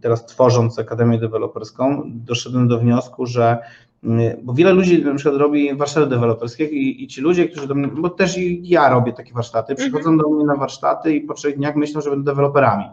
teraz 0.00 0.26
tworząc 0.26 0.78
Akademię 0.78 1.18
Deweloperską 1.18 2.02
doszedłem 2.06 2.68
do 2.68 2.78
wniosku, 2.78 3.26
że 3.26 3.58
bo 4.42 4.54
wiele 4.54 4.72
ludzi 4.72 5.04
na 5.04 5.14
przykład 5.14 5.36
robi 5.36 5.74
warsztaty 5.74 6.06
deweloperskie 6.06 6.64
i, 6.64 7.04
i 7.04 7.08
ci 7.08 7.20
ludzie, 7.20 7.48
którzy 7.48 7.68
do 7.68 7.74
mnie, 7.74 7.88
bo 7.88 8.10
też 8.10 8.38
i 8.38 8.68
ja 8.68 8.88
robię 8.88 9.12
takie 9.12 9.32
warsztaty, 9.32 9.74
przychodzą 9.74 10.10
mhm. 10.10 10.18
do 10.18 10.28
mnie 10.28 10.44
na 10.44 10.56
warsztaty 10.56 11.14
i 11.14 11.20
po 11.20 11.34
trzech 11.34 11.56
dniach 11.56 11.76
myślą, 11.76 12.00
że 12.00 12.10
będą 12.10 12.24
deweloperami. 12.24 12.84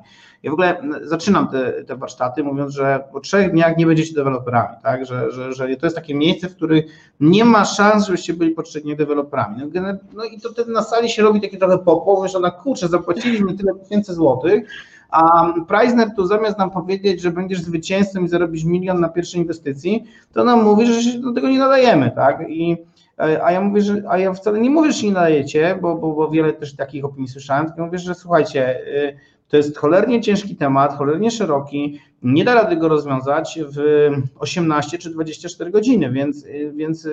Ja 0.46 0.52
w 0.52 0.54
ogóle 0.54 0.82
zaczynam 1.02 1.48
te, 1.48 1.84
te 1.84 1.96
warsztaty 1.96 2.44
mówiąc, 2.44 2.74
że 2.74 3.04
po 3.12 3.20
trzech 3.20 3.52
dniach 3.52 3.78
nie 3.78 3.86
będziecie 3.86 4.14
deweloperami, 4.14 4.78
tak? 4.84 5.06
Że, 5.06 5.32
że, 5.32 5.54
że 5.54 5.76
to 5.76 5.86
jest 5.86 5.96
takie 5.96 6.16
miejsce, 6.16 6.50
w 6.50 6.56
którym 6.56 6.82
nie 7.20 7.46
ma 7.46 7.66
szans, 7.66 8.06
żebyście 8.06 8.34
byli 8.34 8.52
po 8.52 8.64
trzech 8.64 8.84
dniach 8.84 8.98
deweloperami. 8.98 9.72
No, 9.74 9.82
no 10.14 10.24
i 10.24 10.40
to 10.42 10.50
wtedy 10.50 10.72
na 10.72 10.82
sali 10.82 11.10
się 11.10 11.24
robi 11.24 11.42
taki 11.42 11.58
trochę 11.58 11.78
popoł, 11.78 12.28
że 12.28 12.40
na 12.40 12.52
kurczę, 12.52 12.88
zapłaciliśmy 12.88 13.54
tyle 13.58 13.74
tysięcy 13.74 14.14
złotych, 14.14 14.70
a 15.10 15.54
Preisner 15.68 16.16
tu 16.16 16.26
zamiast 16.26 16.58
nam 16.58 16.72
powiedzieć, 16.72 17.22
że 17.22 17.32
będziesz 17.32 17.62
zwycięzcą 17.62 18.24
i 18.24 18.28
zarobisz 18.28 18.64
milion 18.64 19.00
na 19.00 19.10
pierwszej 19.10 19.42
inwestycji, 19.42 20.04
to 20.34 20.44
nam 20.44 20.64
mówi, 20.64 20.88
że 20.88 21.04
się 21.04 21.20
do 21.20 21.34
tego 21.34 21.50
nie 21.50 21.60
nadajemy, 21.60 22.12
tak? 22.16 22.50
I 22.50 22.78
a 23.18 23.52
ja 23.52 23.62
mówię, 23.62 23.82
że 23.82 24.04
a 24.10 24.18
ja 24.18 24.34
wcale 24.34 24.60
nie 24.60 24.70
mówię, 24.70 24.92
że 24.92 25.00
się 25.00 25.08
nie 25.08 25.14
nadajecie, 25.14 25.78
bo, 25.82 25.96
bo, 25.96 26.14
bo 26.14 26.30
wiele 26.30 26.54
też 26.54 26.76
takich 26.76 27.06
opinii 27.06 27.28
słyszałem, 27.28 27.66
tylko 27.66 27.86
mówię, 27.86 28.00
że 28.00 28.16
słuchajcie, 28.16 28.80
y, 28.80 29.18
to 29.48 29.58
jest 29.58 29.78
cholernie 29.78 30.22
ciężki 30.22 30.56
temat, 30.56 30.98
cholernie 30.98 31.32
szeroki, 31.32 32.02
nie 32.24 32.44
da 32.44 32.54
rady 32.54 32.76
go 32.76 32.88
rozwiązać 32.88 33.60
w 33.68 33.80
18 34.40 34.98
czy 34.98 35.10
24 35.10 35.72
godziny, 35.72 36.12
więc, 36.12 36.46
więc 36.74 37.10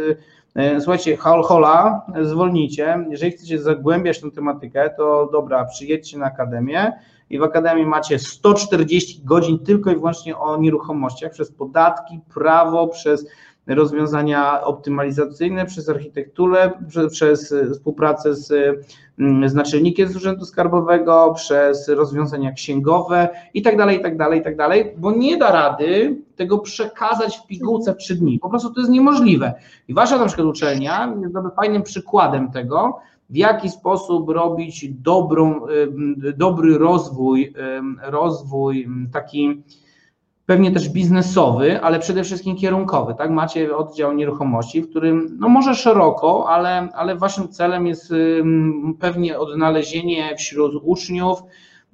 e, 0.55 0.81
słuchajcie, 0.81 1.17
hol, 1.17 1.43
hola, 1.43 2.07
zwolnijcie. 2.23 3.07
Jeżeli 3.11 3.33
chcecie 3.33 3.59
zagłębiać 3.59 4.21
tę 4.21 4.31
tematykę, 4.31 4.91
to 4.97 5.29
dobra, 5.33 5.65
przyjedźcie 5.65 6.19
na 6.19 6.27
akademię 6.27 6.93
i 7.31 7.39
w 7.39 7.43
akademii 7.43 7.87
macie 7.87 8.19
140 8.19 9.25
godzin 9.25 9.59
tylko 9.59 9.91
i 9.91 9.95
wyłącznie 9.95 10.39
o 10.39 10.57
nieruchomościach 10.57 11.33
przez 11.33 11.53
podatki, 11.53 12.21
prawo, 12.35 12.89
przez 12.89 13.27
rozwiązania 13.67 14.65
optymalizacyjne, 14.65 15.67
przez 15.67 15.89
architekturę, 15.89 16.71
przez 17.11 17.55
współpracę 17.73 18.35
z, 18.35 18.53
mm, 19.19 19.49
z 19.49 19.55
naczelnikiem 19.55 20.09
z 20.09 20.17
Urzędu 20.17 20.45
Skarbowego, 20.45 21.33
przez 21.37 21.89
rozwiązania 21.89 22.53
księgowe 22.53 23.29
i 23.55 23.63
tak 23.63 23.77
dalej, 23.77 23.99
i 23.99 24.03
tak 24.03 24.17
dalej, 24.17 24.41
i 24.41 24.43
tak 24.43 24.57
dalej, 24.57 24.95
bo 24.99 25.13
nie 25.13 25.37
da 25.37 25.53
rady 25.53 26.17
tego 26.37 26.59
przekazać 26.59 27.39
w 27.39 27.47
pigułce 27.47 27.95
w 27.95 27.97
trzy 27.97 28.15
dni. 28.15 28.39
Po 28.39 28.51
prostu 28.51 28.71
to 28.75 28.81
jest 28.81 28.93
niemożliwe. 28.93 29.55
I 29.89 29.95
wasza 29.95 30.19
na 30.19 30.27
przykład 30.27 30.47
uczelnia 30.47 31.15
jest 31.23 31.35
fajnym 31.57 31.83
przykładem 31.83 32.51
tego, 32.51 32.99
w 33.31 33.37
jaki 33.37 33.71
sposób 33.71 34.29
robić 34.29 34.89
dobrą, 34.89 35.61
dobry 36.37 36.79
rozwój, 36.79 37.55
rozwój 38.03 38.89
taki 39.13 39.63
pewnie 40.47 40.71
też 40.71 40.89
biznesowy, 40.89 41.81
ale 41.81 41.99
przede 41.99 42.25
wszystkim 42.25 42.57
kierunkowy, 42.57 43.15
tak? 43.15 43.31
Macie 43.31 43.77
oddział 43.77 44.13
nieruchomości, 44.13 44.83
w 44.83 44.91
którym, 44.91 45.37
no 45.41 45.49
może 45.49 45.75
szeroko, 45.75 46.49
ale, 46.49 46.89
ale 46.95 47.17
waszym 47.17 47.49
celem 47.49 47.87
jest 47.87 48.13
pewnie 49.01 49.39
odnalezienie 49.39 50.37
wśród 50.37 50.83
uczniów, 50.85 51.43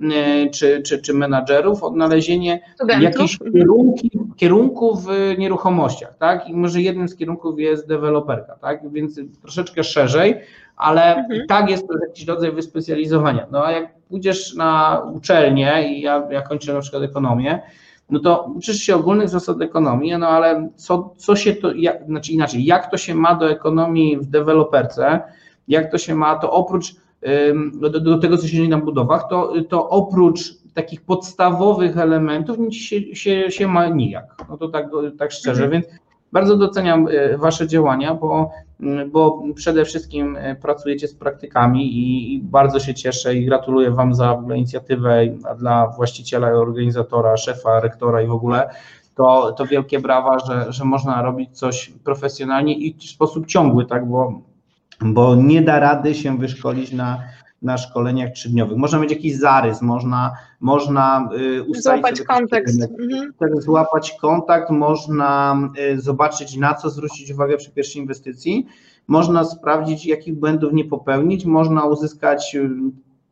y, 0.01 0.51
czy, 0.51 0.83
czy, 0.83 1.03
czy 1.03 1.15
menadżerów, 1.15 1.83
odnalezienie 1.83 2.61
jakichś 3.01 3.35
mhm. 3.35 3.53
kierunki, 3.53 4.11
kierunków 4.37 5.07
w 5.07 5.35
nieruchomościach, 5.39 6.19
tak? 6.19 6.49
I 6.49 6.55
może 6.55 6.81
jednym 6.81 7.09
z 7.09 7.17
kierunków 7.17 7.61
jest 7.61 7.89
deweloperka, 7.89 8.57
tak? 8.61 8.93
Więc 8.93 9.21
troszeczkę 9.43 9.85
szerzej, 9.85 10.35
ale 10.77 11.17
mhm. 11.17 11.47
tak 11.47 11.71
jest 11.71 11.89
to 11.89 11.95
jakiś 12.07 12.27
rodzaj 12.27 12.53
wyspecjalizowania. 12.53 13.47
No 13.51 13.65
a 13.65 13.73
jak 13.73 13.99
pójdziesz 14.09 14.55
na 14.55 15.03
uczelnię 15.15 15.89
i 15.89 16.01
ja, 16.01 16.29
ja 16.31 16.43
kończę 16.43 16.73
na 16.73 16.81
przykład 16.81 17.03
ekonomię, 17.03 17.63
no 18.11 18.21
to 18.21 18.51
uczysz 18.57 18.77
się 18.77 18.97
ogólnych 18.97 19.29
zasad 19.29 19.61
ekonomii, 19.61 20.19
no 20.19 20.29
ale 20.29 20.69
co, 20.77 21.15
co 21.17 21.37
się 21.37 21.55
to, 21.55 21.73
jak, 21.73 22.07
znaczy 22.07 22.33
inaczej, 22.33 22.65
jak 22.65 22.91
to 22.91 22.97
się 22.97 23.15
ma 23.15 23.35
do 23.35 23.51
ekonomii 23.51 24.19
w 24.19 24.27
deweloperce, 24.27 25.21
jak 25.69 25.91
to 25.91 25.99
się 25.99 26.15
ma, 26.15 26.37
to 26.37 26.53
oprócz 26.53 26.95
do, 27.81 28.01
do 28.01 28.19
tego, 28.19 28.37
co 28.37 28.47
się 28.47 28.57
dzieje 28.57 28.69
na 28.69 28.79
budowach, 28.79 29.29
to, 29.31 29.53
to 29.69 29.89
oprócz 29.89 30.55
takich 30.75 31.01
podstawowych 31.01 31.99
elementów 31.99 32.59
nic 32.59 32.75
się, 32.75 33.17
się, 33.17 33.51
się 33.51 33.69
ma 33.69 33.89
nijak. 33.89 34.25
No 34.49 34.57
to 34.57 34.69
tak, 34.69 34.87
tak 35.19 35.33
szczerze, 35.33 35.65
mhm. 35.65 35.71
więc 35.71 36.01
bardzo 36.33 36.57
doceniam 36.57 37.09
e, 37.11 37.39
Wasze 37.39 37.69
działania, 37.69 38.15
bo, 38.15 38.51
bo 39.13 39.43
przede 39.55 39.85
wszystkim 39.85 40.37
e, 40.37 40.55
pracujecie 40.55 41.09
z 41.09 41.15
praktykami 41.15 41.87
i, 41.87 42.35
i 42.35 42.41
bardzo 42.41 42.81
się 42.81 42.95
cieszę 42.95 43.35
i 43.35 43.47
gratuluję 43.47 43.91
Wam 43.91 44.15
za 44.15 44.43
inicjatywę, 44.57 45.27
dla 45.59 45.87
właściciela, 45.87 46.49
organizatora, 46.49 47.37
szefa, 47.37 47.81
rektora 47.81 48.23
i 48.23 48.27
w 48.27 48.33
ogóle 48.33 48.71
to, 49.15 49.53
to 49.53 49.67
wielkie 49.67 50.01
brawa, 50.01 50.39
że, 50.39 50.73
że 50.73 50.85
można 50.85 51.23
robić 51.23 51.59
coś 51.59 51.93
profesjonalnie 52.05 52.75
i 52.75 52.95
w 52.95 53.05
sposób 53.05 53.47
ciągły, 53.47 53.87
tak, 53.87 54.09
bo, 54.09 54.41
bo 55.01 55.35
nie 55.35 55.63
da 55.63 55.79
rady 55.79 56.15
się 56.15 56.39
wyszkolić 56.39 56.93
na 56.93 57.23
na 57.63 57.79
szkoleniach 57.79 58.33
trzydniowych. 58.33 58.79
Można 58.79 58.99
mieć 58.99 59.11
jakiś 59.11 59.37
zarys, 59.37 59.83
można, 59.83 60.33
można 60.61 61.29
y, 61.57 61.63
ustalić 61.63 61.83
złapać 61.83 62.23
kontekst. 62.23 62.83
Mhm. 62.83 63.33
Tak, 63.39 63.63
złapać 63.63 64.17
kontakt, 64.21 64.71
można 64.71 65.59
y, 65.93 66.01
zobaczyć, 66.01 66.57
na 66.57 66.75
co 66.75 66.91
zwrócić 66.91 67.31
uwagę 67.33 67.57
przy 67.57 67.71
pierwszej 67.71 68.03
inwestycji, 68.03 68.67
można 69.07 69.45
sprawdzić, 69.45 70.07
jakich 70.07 70.35
błędów 70.35 70.73
nie 70.73 70.85
popełnić, 70.85 71.45
można 71.45 71.85
uzyskać 71.85 72.55
y, 72.55 72.71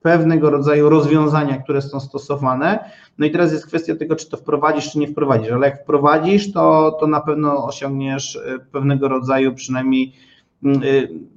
pewnego 0.03 0.51
rodzaju 0.51 0.89
rozwiązania, 0.89 1.63
które 1.63 1.83
są 1.83 2.01
stosowane. 2.01 2.91
No 3.19 3.27
i 3.27 3.31
teraz 3.31 3.53
jest 3.53 3.67
kwestia 3.67 3.97
tego, 3.97 4.17
czy 4.17 4.31
to 4.31 4.37
wprowadzisz, 4.37 4.91
czy 4.93 4.99
nie 4.99 5.09
wprowadzisz, 5.09 5.53
ale 5.53 5.67
jak 5.67 5.83
wprowadzisz, 5.83 6.53
to, 6.53 6.97
to 7.01 7.07
na 7.07 7.21
pewno 7.21 7.65
osiągniesz 7.65 8.41
pewnego 8.73 9.09
rodzaju 9.09 9.55
przynajmniej 9.55 10.13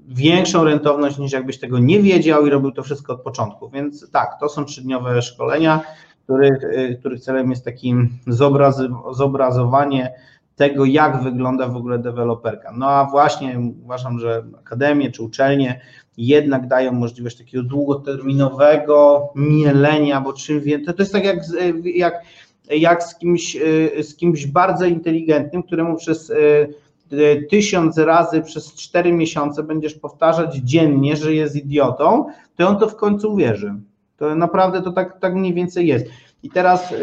większą 0.08 0.64
rentowność 0.64 1.18
niż 1.18 1.32
jakbyś 1.32 1.60
tego 1.60 1.80
nie 1.80 2.00
wiedział 2.00 2.48
i 2.48 2.50
robił 2.50 2.72
to 2.72 2.84
wszystko 2.84 3.14
od 3.14 3.22
początku. 3.22 3.70
Więc 3.70 4.12
tak, 4.12 4.40
to 4.40 4.50
są 4.50 4.66
trzydniowe 4.66 5.22
szkolenia, 5.22 5.82
których, 6.24 6.64
y, 6.64 6.98
których 7.00 7.22
celem 7.22 7.50
jest 7.50 7.66
takim 7.66 8.10
zobrazowanie 9.12 10.14
tego, 10.56 10.86
jak 10.86 11.24
wygląda 11.24 11.68
w 11.68 11.76
ogóle 11.76 12.00
deweloperka. 12.00 12.72
No 12.78 12.90
a 12.90 13.06
właśnie 13.06 13.60
uważam, 13.84 14.20
że 14.20 14.44
akademie 14.60 15.12
czy 15.12 15.24
uczelnie 15.24 15.82
jednak 16.18 16.68
dają 16.68 16.92
możliwość 16.92 17.38
takiego 17.38 17.64
długoterminowego 17.64 19.30
mielenia, 19.36 20.22
bo 20.22 20.34
czym 20.34 20.62
więcej, 20.62 20.96
to, 20.96 21.02
jest 21.02 21.14
tak 21.14 21.26
jak, 21.26 21.40
jak, 21.84 22.22
jak 22.70 23.04
z, 23.04 23.16
kimś, 23.16 23.56
y, 23.56 24.04
z 24.04 24.16
kimś 24.16 24.48
bardzo 24.48 24.86
inteligentnym, 24.86 25.64
któremu 25.64 25.98
przez 25.98 26.30
Y, 26.30 26.74
tysiąc 27.50 27.98
razy 27.98 28.42
przez 28.42 28.74
cztery 28.74 29.12
miesiące 29.12 29.64
będziesz 29.64 29.94
powtarzać 29.94 30.56
dziennie, 30.56 31.16
że 31.16 31.34
jest 31.34 31.56
idiotą, 31.56 32.26
to 32.56 32.68
on 32.68 32.80
to 32.80 32.88
w 32.88 32.96
końcu 32.96 33.34
uwierzy. 33.34 33.74
To 34.18 34.36
naprawdę 34.36 34.82
to 34.82 34.92
tak, 34.92 35.20
tak 35.20 35.36
mniej 35.36 35.54
więcej 35.54 35.88
jest. 35.88 36.06
I 36.44 36.50
teraz 36.50 36.94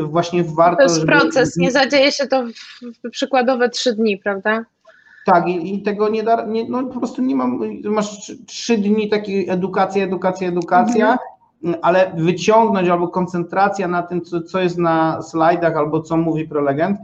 właśnie 0.00 0.44
warto. 0.44 0.76
To 0.76 0.82
jest 0.82 0.94
żeby... 0.94 1.06
proces, 1.06 1.56
nie 1.56 1.70
zadzieje 1.70 2.12
się 2.12 2.26
to 2.26 2.44
w 3.04 3.10
przykładowe 3.10 3.68
trzy 3.68 3.92
dni, 3.92 4.18
prawda? 4.18 4.64
Tak, 5.26 5.48
i, 5.48 5.74
i 5.74 5.82
tego 5.82 6.08
nie 6.08 6.22
da, 6.22 6.46
nie, 6.46 6.68
no 6.68 6.84
po 6.84 6.98
prostu 6.98 7.22
nie 7.22 7.34
mam, 7.34 7.60
masz 7.84 8.32
trzy 8.46 8.78
dni 8.78 9.08
takiej 9.08 9.48
edukacja, 9.48 10.04
edukacja, 10.04 10.48
edukacja, 10.48 11.12
mhm 11.12 11.18
ale 11.82 12.12
wyciągnąć 12.16 12.88
albo 12.88 13.08
koncentracja 13.08 13.88
na 13.88 14.02
tym, 14.02 14.22
co, 14.22 14.42
co 14.42 14.60
jest 14.60 14.78
na 14.78 15.22
slajdach, 15.22 15.76
albo 15.76 16.02
co 16.02 16.16
mówi 16.16 16.48
prelegent, 16.48 16.98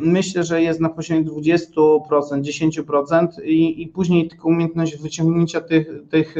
myślę, 0.00 0.44
że 0.44 0.62
jest 0.62 0.80
na 0.80 0.88
poziomie 0.88 1.24
20%, 1.24 2.00
10% 2.10 3.26
i, 3.44 3.82
i 3.82 3.88
później 3.88 4.28
tylko 4.28 4.48
umiejętność 4.48 4.96
wyciągnięcia 4.96 5.60
tych, 5.60 5.88
tych, 6.10 6.34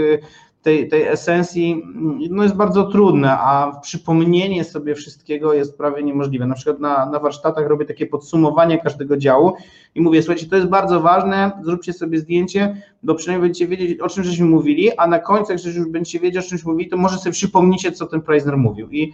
tej, 0.66 0.89
tej 0.89 1.03
esencji 1.03 1.83
no 2.31 2.43
jest 2.43 2.55
bardzo 2.55 2.85
trudne, 2.85 3.39
a 3.39 3.81
przypomnienie 3.83 4.64
sobie 4.64 4.95
wszystkiego 4.95 5.55
jest 5.55 5.79
prawie 5.79 6.03
niemożliwe. 6.03 6.47
Na 6.47 6.55
przykład 6.55 6.81
na, 6.81 7.11
na 7.11 7.18
warsztatach 7.18 7.66
robię 7.66 7.85
takie 7.85 8.07
podsumowanie 8.07 8.79
każdego 8.79 9.16
działu 9.16 9.53
i 9.95 10.01
mówię, 10.01 10.22
słuchajcie, 10.22 10.47
to 10.47 10.57
jest 10.57 10.68
bardzo 10.68 11.01
ważne, 11.01 11.51
zróbcie 11.64 11.93
sobie 11.93 12.18
zdjęcie, 12.18 12.83
bo 13.03 13.14
przynajmniej 13.14 13.49
będziecie 13.49 13.68
wiedzieć, 13.68 14.01
o 14.01 14.09
czym 14.09 14.24
żeśmy 14.24 14.47
mówili, 14.47 14.97
a 14.97 15.07
na 15.07 15.18
końcu, 15.18 15.53
jak 15.53 15.64
już 15.64 15.89
będziecie 15.89 16.20
wiedzieć, 16.20 16.45
o 16.45 16.49
czymś 16.49 16.64
mówili, 16.64 16.91
to 16.91 16.97
może 16.97 17.18
sobie 17.18 17.33
przypomnicie, 17.33 17.93
co 17.93 18.07
ten 18.07 18.22
Preisner 18.22 18.57
mówił. 18.57 18.91
I, 18.91 19.12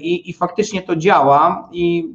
i, 0.00 0.30
i 0.30 0.32
faktycznie 0.32 0.82
to 0.82 0.96
działa 0.96 1.68
i 1.72 2.12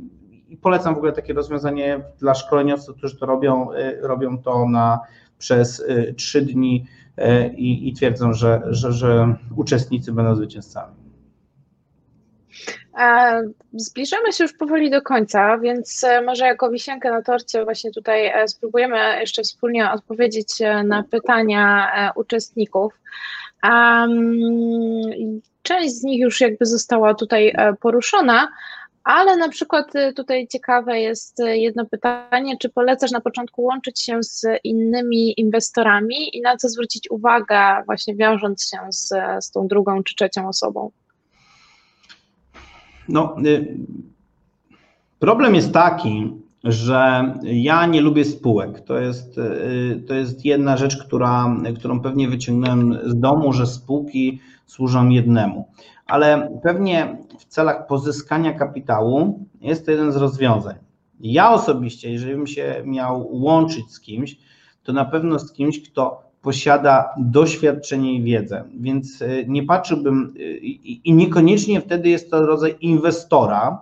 i 0.54 0.58
polecam 0.58 0.96
w 0.96 0.98
ogóle 0.98 1.12
takie 1.12 1.34
rozwiązanie 1.34 2.02
dla 2.20 2.34
szkoleniowców, 2.34 2.98
którzy 2.98 3.18
to 3.18 3.26
robią, 3.26 3.74
y, 3.74 4.00
robią 4.02 4.38
to 4.38 4.70
na, 4.70 5.00
przez 5.38 5.80
y, 5.80 6.14
trzy 6.18 6.42
dni 6.42 6.86
y, 7.20 7.54
i, 7.56 7.90
i 7.90 7.94
twierdzą, 7.94 8.34
że, 8.34 8.62
że, 8.70 8.92
że 8.92 9.36
uczestnicy 9.56 10.12
będą 10.12 10.36
zwycięzcami. 10.36 11.04
Zbliżamy 13.74 14.34
się 14.34 14.44
już 14.44 14.54
powoli 14.54 14.90
do 14.90 15.02
końca, 15.02 15.58
więc 15.58 16.04
e, 16.04 16.22
może 16.22 16.46
jako 16.46 16.70
wisienkę 16.70 17.12
na 17.12 17.22
torcie 17.22 17.64
właśnie 17.64 17.92
tutaj 17.92 18.26
e, 18.26 18.48
spróbujemy 18.48 19.20
jeszcze 19.20 19.44
wspólnie 19.44 19.92
odpowiedzieć 19.92 20.62
e, 20.62 20.84
na 20.84 21.04
pytania 21.04 21.92
uczestników. 22.16 22.94
Część 25.62 25.96
z 25.96 26.04
nich 26.04 26.22
już 26.22 26.42
jakby 26.42 26.66
została 26.66 27.14
tutaj 27.14 27.56
poruszona, 27.80 28.48
ale 29.04 29.38
na 29.38 29.50
przykład 29.50 29.96
y, 29.96 30.14
tutaj 30.14 30.48
ciekawe 30.48 31.00
jest 31.00 31.40
y, 31.40 31.58
jedno 31.58 31.86
pytanie, 31.86 32.58
czy 32.58 32.70
polecasz 32.70 33.12
na 33.12 33.22
początku 33.22 33.64
łączyć 33.64 34.02
się 34.02 34.24
z 34.24 34.46
innymi 34.64 35.40
inwestorami 35.40 36.38
i 36.38 36.42
na 36.42 36.58
co 36.58 36.70
zwrócić 36.70 37.12
uwagę, 37.12 37.84
właśnie 37.86 38.16
wiążąc 38.16 38.70
się 38.70 38.78
z, 38.90 39.10
z 39.40 39.52
tą 39.52 39.68
drugą 39.68 40.04
czy 40.04 40.16
trzecią 40.16 40.48
osobą? 40.48 40.92
No, 43.10 43.36
y, 43.46 43.78
problem 45.20 45.56
jest 45.56 45.74
taki, 45.74 46.34
że 46.64 47.34
ja 47.44 47.86
nie 47.86 48.02
lubię 48.02 48.26
spółek. 48.26 48.80
To 48.80 49.00
jest, 49.00 49.40
to 50.08 50.14
jest 50.14 50.46
jedna 50.46 50.78
rzecz, 50.78 51.06
która, 51.06 51.56
którą 51.80 52.00
pewnie 52.00 52.28
wyciągnąłem 52.28 53.00
z 53.06 53.20
domu, 53.20 53.54
że 53.54 53.68
spółki 53.68 54.40
służą 54.66 55.10
jednemu 55.10 55.68
ale 56.06 56.60
pewnie 56.64 57.18
celach 57.54 57.88
pozyskania 57.88 58.54
kapitału 58.54 59.46
jest 59.62 59.86
to 59.86 59.92
jeden 59.92 60.12
z 60.12 60.16
rozwiązań. 60.16 60.76
Ja 61.20 61.52
osobiście, 61.52 62.12
jeżeli 62.12 62.36
bym 62.36 62.48
się 62.48 62.82
miał 62.86 63.28
łączyć 63.32 63.92
z 63.92 64.00
kimś, 64.00 64.38
to 64.84 64.94
na 64.94 65.06
pewno 65.06 65.40
z 65.40 65.52
kimś, 65.52 65.90
kto 65.90 66.24
posiada 66.42 67.10
doświadczenie 67.18 68.14
i 68.14 68.24
wiedzę, 68.24 68.64
więc 68.80 69.22
y, 69.22 69.46
nie 69.48 69.64
patrzyłbym 69.64 70.34
y, 70.38 70.58
i 71.04 71.14
niekoniecznie 71.14 71.82
wtedy 71.82 72.10
jest 72.10 72.32
to 72.32 72.46
rodzaj 72.46 72.76
inwestora, 72.82 73.82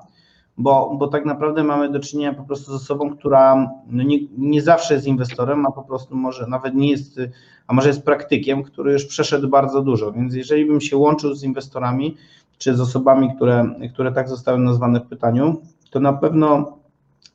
bo, 0.58 0.96
bo 1.00 1.08
tak 1.08 1.26
naprawdę 1.26 1.64
mamy 1.64 1.90
do 1.90 2.00
czynienia 2.00 2.34
po 2.34 2.44
prostu 2.44 2.72
z 2.72 2.76
osobą, 2.84 3.10
która 3.10 3.72
no 3.88 4.04
nie, 4.04 4.18
nie 4.38 4.62
zawsze 4.62 4.94
jest 4.94 5.08
inwestorem, 5.08 5.66
a 5.66 5.72
po 5.72 5.84
prostu 5.84 6.16
może 6.16 6.48
nawet 6.48 6.76
nie 6.76 6.90
jest, 6.90 7.20
a 7.68 7.74
może 7.74 7.88
jest 7.88 8.06
praktykiem, 8.06 8.64
który 8.64 8.94
już 8.94 9.06
przeszedł 9.06 9.50
bardzo 9.50 9.82
dużo. 9.82 10.12
Więc 10.12 10.36
jeżeli 10.36 10.66
bym 10.66 10.82
się 10.82 10.98
łączył 10.98 11.34
z 11.34 11.44
inwestorami, 11.44 12.18
czy 12.62 12.76
z 12.76 12.82
osobami, 12.82 13.36
które, 13.36 13.76
które 13.94 14.12
tak 14.12 14.30
zostały 14.30 14.60
nazwane 14.60 15.00
w 15.00 15.08
pytaniu, 15.08 15.62
to 15.90 16.00
na 16.00 16.14
pewno 16.14 16.78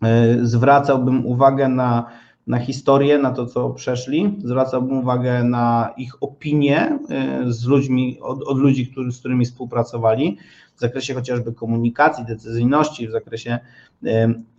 e, 0.03 0.37
zwracałbym 0.47 1.27
uwagę 1.27 1.69
na, 1.69 2.07
na 2.47 2.59
historię, 2.59 3.19
na 3.19 3.31
to, 3.31 3.47
co 3.47 3.71
przeszli, 3.71 4.37
zwracałbym 4.45 4.99
uwagę 4.99 5.45
na 5.45 5.91
ich 5.97 6.23
opinie 6.23 6.99
e, 7.11 7.43
z 7.47 7.65
ludźmi, 7.65 8.19
od, 8.21 8.43
od 8.43 8.59
ludzi, 8.59 8.87
który, 8.87 9.13
z 9.13 9.19
którymi 9.19 9.45
współpracowali, 9.45 10.39
w 10.77 10.81
zakresie 10.81 11.15
chociażby 11.15 11.53
komunikacji, 11.53 12.25
decyzyjności, 12.25 13.09
w 13.09 13.11
zakresie 13.11 13.59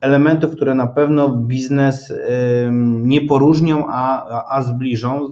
elementów, 0.01 0.51
które 0.55 0.75
na 0.75 0.87
pewno 0.87 1.29
biznes 1.29 2.13
nie 2.81 3.21
poróżnią, 3.21 3.85
a, 3.87 4.45
a 4.49 4.63
zbliżą 4.63 5.27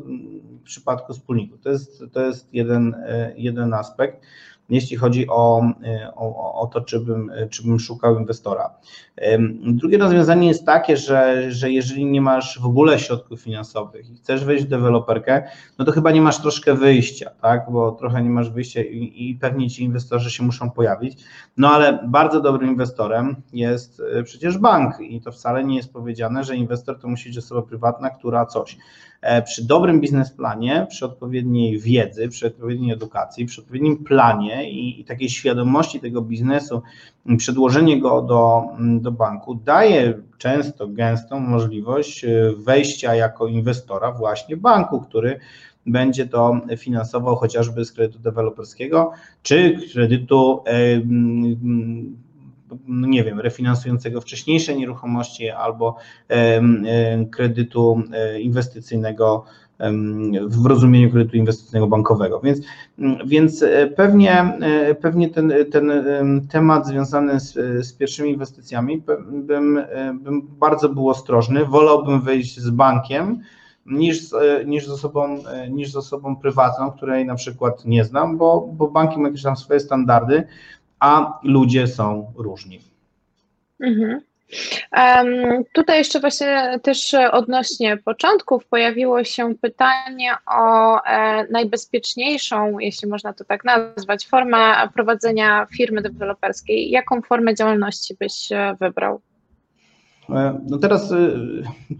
w 0.59 0.63
przypadku 0.63 1.13
wspólników. 1.13 1.61
To 1.61 1.69
jest, 1.69 2.03
to 2.11 2.25
jest 2.25 2.53
jeden, 2.53 2.95
e, 3.07 3.33
jeden 3.37 3.73
aspekt 3.73 4.25
jeśli 4.69 4.97
chodzi 4.97 5.27
o, 5.29 5.63
o, 6.15 6.61
o 6.61 6.67
to, 6.67 6.81
czy 6.81 6.99
bym, 6.99 7.31
czy 7.49 7.63
bym 7.63 7.79
szukał 7.79 8.19
inwestora. 8.19 8.69
Drugie 9.59 9.97
rozwiązanie 9.97 10.47
jest 10.47 10.65
takie, 10.65 10.97
że, 10.97 11.51
że 11.51 11.71
jeżeli 11.71 12.05
nie 12.05 12.21
masz 12.21 12.59
w 12.59 12.65
ogóle 12.65 12.99
środków 12.99 13.41
finansowych 13.41 14.09
i 14.09 14.15
chcesz 14.15 14.45
wejść 14.45 14.65
w 14.65 14.67
deweloperkę, 14.67 15.43
no 15.79 15.85
to 15.85 15.91
chyba 15.91 16.11
nie 16.11 16.21
masz 16.21 16.41
troszkę 16.41 16.73
wyjścia, 16.73 17.29
tak? 17.41 17.65
bo 17.71 17.91
trochę 17.91 18.23
nie 18.23 18.29
masz 18.29 18.49
wyjścia 18.49 18.81
i, 18.81 19.29
i 19.29 19.35
pewnie 19.35 19.69
ci 19.69 19.83
inwestorzy 19.83 20.31
się 20.31 20.43
muszą 20.43 20.71
pojawić. 20.71 21.23
No 21.57 21.69
ale 21.71 21.99
bardzo 22.07 22.41
dobrym 22.41 22.69
inwestorem 22.69 23.35
jest 23.53 24.01
e, 24.13 24.23
przecież 24.23 24.57
bank 24.57 24.99
i 24.99 25.21
to 25.21 25.31
wcale 25.31 25.63
nie 25.63 25.75
jest 25.75 25.93
powiedziane, 25.93 26.43
że 26.43 26.55
inwestor 26.55 26.99
to 26.99 27.07
musi 27.07 27.29
być 27.29 27.37
osoba 27.37 27.61
prywatna, 27.61 28.09
która 28.09 28.45
coś. 28.45 28.77
E, 29.25 29.41
przy 29.41 29.67
dobrym 29.67 30.01
biznesplanie, 30.01 30.87
przy 30.89 31.05
odpowiedniej 31.05 31.79
wiedzy, 31.79 32.29
przy 32.29 32.47
odpowiedniej 32.47 32.91
edukacji, 32.91 33.45
przy 33.45 33.61
odpowiednim 33.61 34.03
planie 34.03 34.71
i, 34.71 35.01
i 35.01 35.05
takiej 35.05 35.29
świadomości 35.29 35.99
tego 35.99 36.21
biznesu, 36.21 36.81
przedłożenie 37.37 38.01
go 38.01 38.21
do, 38.21 38.63
do 38.79 39.11
banku 39.11 39.55
daje 39.55 40.13
często 40.37 40.87
gęstą 40.87 41.39
możliwość 41.39 42.25
e, 42.25 42.29
wejścia 42.57 43.15
jako 43.15 43.47
inwestora 43.47 44.11
właśnie 44.11 44.57
banku, 44.57 45.01
który 45.01 45.39
będzie 45.85 46.27
to 46.27 46.59
finansował 46.77 47.35
chociażby 47.35 47.85
z 47.85 47.91
kredytu 47.91 48.19
deweloperskiego, 48.19 49.11
czy 49.43 49.79
kredytu 49.93 50.63
no 51.05 51.47
nie 52.87 53.23
wiem, 53.23 53.39
refinansującego 53.39 54.21
wcześniejsze 54.21 54.75
nieruchomości 54.75 55.49
albo 55.49 55.95
kredytu 57.31 58.01
e, 58.13 58.41
inwestycyjnego 58.41 59.45
w 60.47 60.65
rozumieniu 60.65 61.11
kredytu 61.11 61.37
inwestycyjnego 61.37 61.87
bankowego. 61.87 62.39
Więc, 62.39 62.59
więc 63.25 63.63
e, 63.63 63.87
pewnie, 63.87 64.57
e, 64.61 64.95
pewnie 64.95 65.29
ten, 65.29 65.53
ten 65.71 65.91
temat 66.51 66.87
związany 66.87 67.39
z, 67.39 67.53
z 67.87 67.93
pierwszymi 67.93 68.29
inwestycjami 68.29 69.03
bym, 69.31 69.81
bym 70.23 70.41
bardzo 70.41 70.89
był 70.89 71.09
ostrożny. 71.09 71.65
Wolałbym 71.65 72.21
wejść 72.21 72.59
z 72.59 72.69
bankiem, 72.69 73.41
niż, 73.85 74.29
niż, 74.65 74.87
z 74.87 74.89
osobą, 74.89 75.37
niż 75.69 75.91
z 75.91 75.95
osobą 75.95 76.35
prywatną, 76.35 76.91
której 76.91 77.25
na 77.25 77.35
przykład 77.35 77.85
nie 77.85 78.05
znam, 78.05 78.37
bo, 78.37 78.69
bo 78.73 78.87
banki 78.87 79.19
ma 79.19 79.27
jakieś 79.27 79.43
tam 79.43 79.57
swoje 79.57 79.79
standardy, 79.79 80.43
a 80.99 81.39
ludzie 81.43 81.87
są 81.87 82.33
różni. 82.35 82.79
Mhm. 83.79 84.21
Um, 84.97 85.63
tutaj 85.73 85.97
jeszcze 85.97 86.19
właśnie 86.19 86.79
też 86.83 87.15
odnośnie 87.31 87.97
początków 87.97 88.65
pojawiło 88.65 89.23
się 89.23 89.55
pytanie 89.55 90.31
o 90.47 91.01
e, 91.03 91.47
najbezpieczniejszą, 91.51 92.79
jeśli 92.79 93.09
można 93.09 93.33
to 93.33 93.43
tak 93.45 93.63
nazwać, 93.65 94.27
formę 94.27 94.89
prowadzenia 94.93 95.67
firmy 95.77 96.01
deweloperskiej. 96.01 96.89
Jaką 96.89 97.21
formę 97.21 97.55
działalności 97.55 98.15
byś 98.19 98.51
e, 98.51 98.75
wybrał? 98.79 99.21
E, 100.29 100.59
no 100.69 100.77
teraz 100.77 101.11
e, 101.11 101.17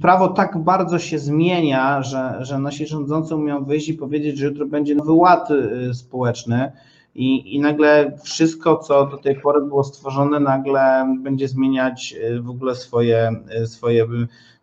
prawo 0.01 0.27
tak 0.27 0.57
bardzo 0.57 0.99
się 0.99 1.19
zmienia, 1.19 2.03
że, 2.03 2.35
że 2.39 2.59
nasi 2.59 2.87
rządzący 2.87 3.35
umią 3.35 3.65
wyjść 3.65 3.89
i 3.89 3.93
powiedzieć, 3.93 4.37
że 4.37 4.45
jutro 4.45 4.65
będzie 4.65 4.95
nowy 4.95 5.11
ład 5.11 5.49
społeczny 5.93 6.71
i, 7.15 7.55
i 7.55 7.59
nagle 7.59 8.17
wszystko, 8.23 8.77
co 8.77 9.05
do 9.05 9.17
tej 9.17 9.41
pory 9.41 9.61
było 9.61 9.83
stworzone, 9.83 10.39
nagle 10.39 11.15
będzie 11.19 11.47
zmieniać 11.47 12.15
y, 12.31 12.41
w 12.41 12.49
ogóle 12.49 12.75
swoje, 12.75 13.41
y, 13.61 13.67
swoje, 13.67 14.07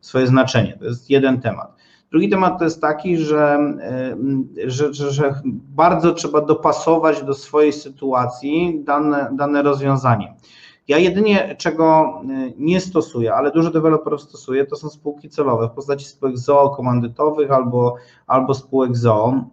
swoje 0.00 0.26
znaczenie. 0.26 0.76
To 0.78 0.84
jest 0.84 1.10
jeden 1.10 1.40
temat. 1.40 1.76
Drugi 2.10 2.28
temat 2.28 2.58
to 2.58 2.64
jest 2.64 2.80
taki, 2.80 3.16
że, 3.16 3.58
y, 4.56 4.70
że, 4.70 4.94
że, 4.94 5.10
że, 5.10 5.34
bardzo 5.44 6.12
trzeba 6.12 6.40
dopasować 6.40 7.22
do 7.22 7.34
swojej 7.34 7.72
sytuacji 7.72 8.80
dane, 8.84 9.30
dane 9.32 9.62
rozwiązanie. 9.62 10.34
Ja 10.88 10.98
jedynie 10.98 11.56
czego 11.58 12.20
nie 12.58 12.80
stosuję, 12.80 13.34
ale 13.34 13.50
dużo 13.50 13.70
deweloperów 13.70 14.22
stosuje, 14.22 14.66
to 14.66 14.76
są 14.76 14.88
spółki 14.88 15.28
celowe 15.28 15.68
w 15.68 15.70
postaci 15.70 16.04
spółek 16.04 16.38
ZOO 16.38 16.70
komandytowych 16.70 17.50
albo, 17.50 17.96
albo 18.26 18.54
spółek 18.54 18.96
ZOO. 18.96 19.44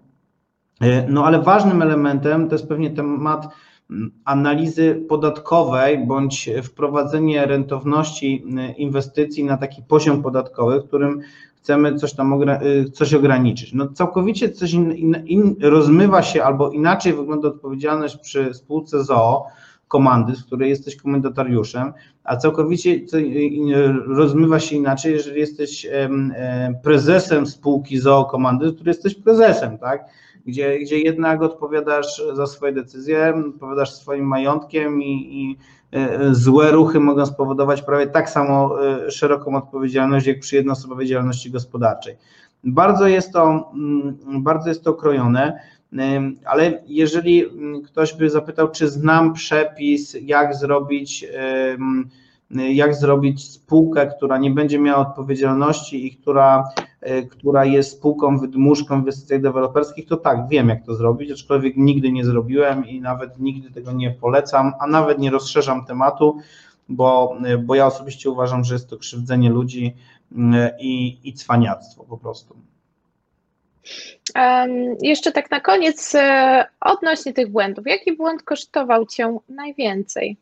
E, 0.82 1.08
no 1.08 1.26
ale 1.26 1.42
ważnym 1.42 1.82
elementem 1.82 2.50
to 2.50 2.56
jest 2.56 2.68
pewnie 2.68 2.90
temat 2.90 3.48
mm, 3.90 4.12
analizy 4.26 5.06
podatkowej 5.10 6.08
bądź 6.08 6.50
wprowadzenie 6.64 7.46
rentowności 7.46 8.44
mm, 8.46 8.76
inwestycji 8.76 9.44
na 9.44 9.58
taki 9.58 9.82
poziom 9.84 10.24
podatkowy, 10.24 10.84
którym 10.88 11.22
chcemy 11.56 11.96
coś 11.96 12.14
tam 12.14 12.44
y, 12.44 12.90
coś 12.90 13.14
ograniczyć. 13.14 13.74
No 13.74 13.88
całkowicie 13.88 14.50
coś 14.50 14.74
in, 14.74 15.16
in, 15.26 15.56
rozmywa 15.62 16.22
się 16.22 16.44
albo 16.44 16.72
inaczej 16.72 17.14
wygląda 17.14 17.48
odpowiedzialność 17.48 18.18
przy 18.18 18.54
spółce 18.54 19.04
ZOO, 19.04 19.46
komandy, 19.88 20.36
z 20.36 20.44
której 20.44 20.70
jesteś 20.70 20.96
komendatariuszem, 20.96 21.94
a 22.24 22.38
całkowicie 22.38 23.00
rozmywa 24.08 24.60
się 24.60 24.76
inaczej, 24.76 25.14
jeżeli 25.14 25.40
jesteś 25.40 25.88
prezesem 26.84 27.48
spółki 27.48 27.98
ZOO 27.98 28.26
komandy, 28.26 28.70
z 28.70 28.76
której 28.76 28.90
jesteś 28.90 29.16
prezesem, 29.16 29.78
tak? 29.78 30.06
Gdzie, 30.46 30.80
gdzie 30.80 31.00
jednak 31.00 31.42
odpowiadasz 31.42 32.24
za 32.34 32.48
swoje 32.48 32.74
decyzje, 32.74 33.34
odpowiadasz 33.48 33.94
swoim 33.94 34.26
majątkiem 34.26 35.02
i, 35.02 35.28
i 35.32 35.58
e, 35.92 36.34
złe 36.36 36.72
ruchy 36.72 37.00
mogą 37.00 37.26
spowodować 37.26 37.82
prawie 37.82 38.08
tak 38.08 38.30
samo 38.30 38.86
e, 38.88 39.12
szeroką 39.12 39.56
odpowiedzialność, 39.56 40.28
jak 40.28 40.40
przy 40.40 40.56
jednoosobowej 40.56 41.08
działalności 41.08 41.52
gospodarczej. 41.52 42.16
Bardzo 42.64 43.08
jest 43.08 43.34
to, 43.34 43.72
mm, 43.74 44.18
bardzo 44.44 44.70
jest 44.70 44.84
to 44.84 44.94
krojone, 44.94 45.60
ale 46.46 46.84
jeżeli 46.88 47.46
mm, 47.46 47.82
ktoś 47.82 48.14
by 48.14 48.30
zapytał, 48.30 48.72
czy 48.72 48.88
znam 48.88 49.34
przepis, 49.34 50.18
jak 50.22 50.56
zrobić 50.56 51.26
jak 52.52 52.96
zrobić 52.96 53.52
spółkę, 53.52 54.08
która 54.08 54.38
nie 54.38 54.52
będzie 54.52 54.80
miała 54.80 55.08
odpowiedzialności 55.08 56.08
i 56.08 56.16
która, 56.16 56.70
e, 57.02 57.22
która 57.22 57.66
jest 57.66 57.92
spółką 57.92 58.40
wydmuszką 58.40 58.96
w 58.96 59.00
inwestycjach 59.00 59.42
deweloperskich, 59.42 60.08
to 60.08 60.18
tak, 60.18 60.48
wiem 60.50 60.70
jak 60.70 60.86
to 60.86 60.96
zrobić, 60.96 61.32
aczkolwiek 61.32 61.78
nigdy 61.78 62.12
nie 62.12 62.26
zrobiłem 62.26 62.88
i 62.88 63.02
nawet 63.02 63.40
nigdy 63.40 63.72
tego 63.72 63.92
nie 63.92 64.12
polecam, 64.12 64.74
a 64.80 64.88
nawet 64.88 65.20
nie 65.20 65.32
rozszerzam 65.32 65.86
tematu, 65.86 66.38
bo, 66.90 67.38
e, 67.46 67.58
bo 67.58 67.76
ja 67.76 67.86
osobiście 67.86 68.30
uważam, 68.30 68.64
że 68.64 68.76
jest 68.76 68.90
to 68.90 68.98
krzywdzenie 68.98 69.50
ludzi 69.50 69.96
i, 70.80 71.18
i 71.24 71.34
cwaniactwo 71.34 72.04
po 72.04 72.18
prostu. 72.18 72.56
Um, 74.36 74.96
jeszcze 75.02 75.32
tak 75.32 75.52
na 75.52 75.60
koniec, 75.60 76.14
odnośnie 76.82 77.34
tych 77.34 77.52
błędów. 77.52 77.88
Jaki 77.88 78.16
błąd 78.16 78.44
kosztował 78.44 79.06
Cię 79.06 79.38
najwięcej? 79.50 80.38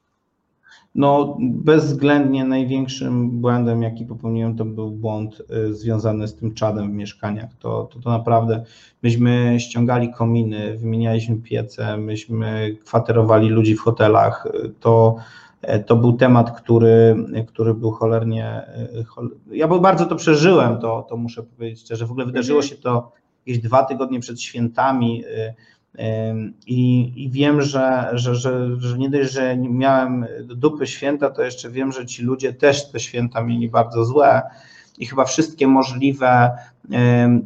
No, 0.97 1.37
bezwzględnie 1.39 2.45
największym 2.45 3.29
błędem, 3.29 3.81
jaki 3.81 4.05
popełniłem, 4.05 4.55
to 4.55 4.65
był 4.65 4.91
błąd 4.91 5.41
y, 5.69 5.73
związany 5.73 6.27
z 6.27 6.35
tym 6.35 6.53
czadem 6.53 6.91
w 6.91 6.93
mieszkaniach. 6.93 7.53
To, 7.59 7.89
to, 7.93 7.99
to 7.99 8.09
naprawdę 8.09 8.63
myśmy 9.03 9.55
ściągali 9.59 10.13
kominy, 10.13 10.77
wymienialiśmy 10.77 11.35
piece, 11.35 11.97
myśmy 11.97 12.75
kwaterowali 12.85 13.49
ludzi 13.49 13.75
w 13.75 13.81
hotelach. 13.81 14.47
To, 14.79 15.15
e, 15.61 15.79
to 15.79 15.95
był 15.95 16.13
temat, 16.13 16.61
który, 16.61 17.15
który 17.47 17.73
był 17.73 17.91
cholernie. 17.91 18.61
Y, 19.51 19.57
ja 19.57 19.67
bardzo 19.67 20.05
to 20.05 20.15
przeżyłem, 20.15 20.77
to, 20.77 21.05
to 21.09 21.17
muszę 21.17 21.43
powiedzieć 21.43 21.79
szczerze. 21.79 22.05
W 22.05 22.11
ogóle 22.11 22.25
wydarzyło 22.25 22.59
mhm. 22.59 22.69
się 22.69 22.81
to 22.81 23.11
jakieś 23.45 23.63
dwa 23.63 23.83
tygodnie 23.83 24.19
przed 24.19 24.41
świętami. 24.41 25.23
I, 26.67 27.13
I, 27.15 27.29
wiem, 27.29 27.61
że, 27.61 28.09
że, 28.13 28.35
że, 28.35 28.79
że 28.79 28.97
nie 28.97 29.09
dość, 29.09 29.31
że 29.31 29.57
miałem 29.57 30.25
dupy 30.45 30.87
święta, 30.87 31.29
to 31.29 31.43
jeszcze 31.43 31.69
wiem, 31.69 31.91
że 31.91 32.05
ci 32.05 32.23
ludzie 32.23 32.53
też 32.53 32.91
te 32.91 32.99
święta 32.99 33.41
mieli 33.41 33.69
bardzo 33.69 34.05
złe 34.05 34.41
i 34.97 35.05
chyba 35.05 35.25
wszystkie 35.25 35.67
możliwe 35.67 36.51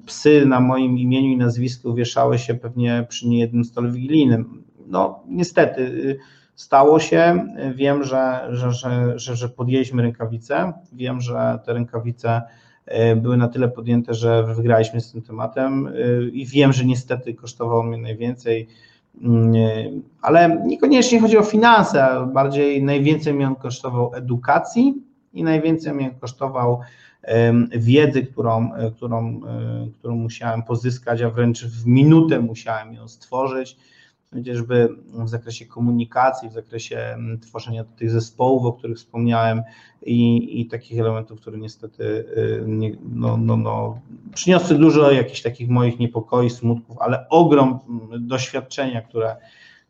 psy 0.05 0.45
na 0.45 0.59
moim 0.59 0.97
imieniu 0.97 1.29
i 1.29 1.37
nazwisku 1.37 1.93
wieszały 1.93 2.39
się 2.39 2.53
pewnie 2.53 3.05
przy 3.09 3.27
niejednym 3.27 3.65
stole 3.65 3.91
wigilijnym. 3.91 4.63
No 4.87 5.23
niestety 5.27 5.81
y, 5.81 6.19
stało 6.55 6.99
się, 6.99 7.47
wiem, 7.75 8.03
że, 8.03 8.47
że, 8.49 8.71
że, 8.71 9.19
że, 9.19 9.35
że 9.35 9.49
podjęliśmy 9.49 10.01
rękawice, 10.01 10.73
wiem, 10.93 11.21
że 11.21 11.59
te 11.65 11.73
rękawice 11.73 12.41
były 13.15 13.37
na 13.37 13.47
tyle 13.47 13.69
podjęte, 13.69 14.13
że 14.13 14.43
wygraliśmy 14.43 15.01
z 15.01 15.11
tym 15.11 15.21
tematem 15.21 15.87
e, 15.87 15.91
i 16.23 16.45
wiem, 16.45 16.73
że 16.73 16.85
niestety 16.85 17.33
kosztowało 17.33 17.83
mnie 17.83 17.97
najwięcej, 17.97 18.67
mm, 19.21 19.55
e, 19.55 20.01
ale 20.21 20.61
niekoniecznie 20.65 21.19
chodzi 21.19 21.37
o 21.37 21.43
finanse, 21.43 22.03
a 22.03 22.25
bardziej 22.25 22.83
najwięcej 22.83 23.33
mnie 23.33 23.47
on 23.47 23.55
kosztował 23.55 24.11
edukacji 24.15 24.93
i 25.33 25.43
najwięcej 25.43 25.93
mnie 25.93 26.11
kosztował 26.19 26.79
wiedzy, 27.71 28.23
którą, 28.23 28.69
którą, 28.95 29.41
którą 29.99 30.15
musiałem 30.15 30.63
pozyskać, 30.63 31.21
a 31.21 31.29
wręcz 31.29 31.65
w 31.65 31.87
minutę 31.87 32.39
musiałem 32.39 32.93
ją 32.93 33.07
stworzyć 33.07 33.77
chociażby 34.33 34.89
w 35.25 35.29
zakresie 35.29 35.65
komunikacji, 35.65 36.49
w 36.49 36.53
zakresie 36.53 36.97
mm, 36.97 37.39
tworzenia 37.39 37.83
tych 37.83 38.11
zespołów, 38.11 38.65
o 38.65 38.73
których 38.73 38.97
wspomniałem 38.97 39.61
i, 40.01 40.61
i 40.61 40.65
takich 40.65 40.99
elementów, 40.99 41.41
które 41.41 41.57
niestety 41.57 42.03
y, 42.03 42.63
nie, 42.67 42.91
no, 43.13 43.37
no, 43.37 43.57
no, 43.57 43.99
przyniosły 44.33 44.77
dużo 44.77 45.11
jakichś 45.11 45.41
takich 45.41 45.69
moich 45.69 45.99
niepokoi, 45.99 46.49
smutków, 46.49 46.97
ale 46.99 47.29
ogrom 47.29 47.79
mm, 47.89 48.27
doświadczenia, 48.27 49.01
które, 49.01 49.35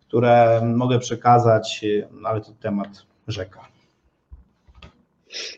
które 0.07 0.61
mogę 0.75 0.99
przekazać, 0.99 1.81
y, 1.83 2.07
ale 2.23 2.41
to 2.41 2.51
temat 2.51 3.05
rzeka. 3.27 3.70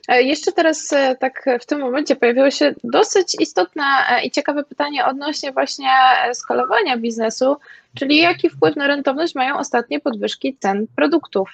E, 0.07 0.23
jeszcze 0.23 0.51
teraz 0.51 0.93
e, 0.93 1.15
tak 1.15 1.45
w 1.61 1.65
tym 1.65 1.79
momencie 1.79 2.15
pojawiło 2.15 2.51
się 2.51 2.75
dosyć 2.83 3.35
istotne 3.39 3.83
e, 4.09 4.25
i 4.25 4.31
ciekawe 4.31 4.63
pytanie 4.63 5.05
odnośnie 5.05 5.51
właśnie 5.51 5.89
skalowania 6.33 6.97
biznesu, 6.97 7.55
czyli 7.95 8.17
jaki 8.17 8.49
wpływ 8.49 8.75
na 8.75 8.87
rentowność 8.87 9.35
mają 9.35 9.57
ostatnie 9.57 9.99
podwyżki 9.99 10.57
cen 10.59 10.87
produktów, 10.95 11.49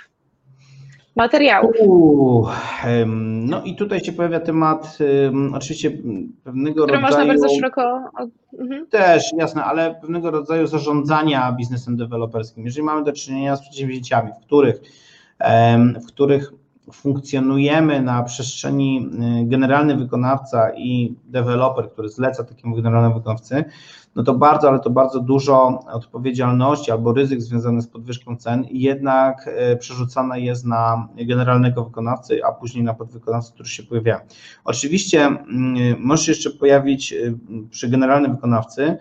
materiałów. 1.16 1.76
no 3.46 3.64
i 3.64 3.76
tutaj 3.76 4.00
się 4.00 4.12
pojawia 4.12 4.40
temat 4.40 4.98
oczywiście 5.54 5.92
pewnego 6.44 6.84
Który 6.84 7.02
rodzaju... 7.02 7.18
można 7.18 7.34
bardzo 7.34 7.56
szeroko... 7.56 8.12
Mhm. 8.60 8.88
Też, 8.88 9.24
jasne, 9.38 9.64
ale 9.64 9.96
pewnego 10.02 10.32
rodzaju 10.32 10.68
zarządzania 10.68 11.52
biznesem 11.52 11.98
deweloperskim. 11.98 12.66
Jeżeli 12.66 12.84
mamy 12.84 13.04
do 13.04 13.14
czynienia 13.14 13.56
z 13.56 13.62
przedsięwzięciami, 13.62 14.32
w 14.42 14.46
których 14.46 14.82
w 16.04 16.08
których 16.08 16.52
funkcjonujemy 16.94 18.02
na 18.02 18.24
przestrzeni 18.24 19.10
y, 19.42 19.46
generalny 19.46 19.96
wykonawca 19.96 20.72
i 20.78 21.16
deweloper, 21.26 21.92
który 21.92 22.10
zleca 22.10 22.44
takiemu 22.44 22.76
generalnemu 22.76 23.16
wykonawcy, 23.16 23.66
no 24.16 24.24
to 24.24 24.34
bardzo, 24.34 24.70
ale 24.70 24.80
to 24.80 24.90
bardzo 24.90 25.20
dużo 25.20 25.80
odpowiedzialności 25.92 26.92
albo 26.92 27.14
ryzyk 27.14 27.42
związanych 27.42 27.82
z 27.82 27.88
podwyżką 27.88 28.38
cen 28.38 28.66
jednak 28.72 29.50
y, 29.74 29.78
przerzucana 29.78 30.38
jest 30.38 30.66
na 30.66 31.08
generalnego 31.28 31.86
wykonawcę, 31.86 32.36
a 32.46 32.52
później 32.52 32.84
na 32.84 32.94
podwykonawcę, 32.94 33.54
który 33.54 33.70
się 33.70 33.84
pojawia. 33.84 34.22
Oczywiście 34.64 35.28
y, 35.28 35.36
może 36.00 36.32
jeszcze 36.32 36.50
pojawić 36.50 37.14
przy 37.70 37.90
generalnym 37.90 38.32
wykonawcy 38.32 38.98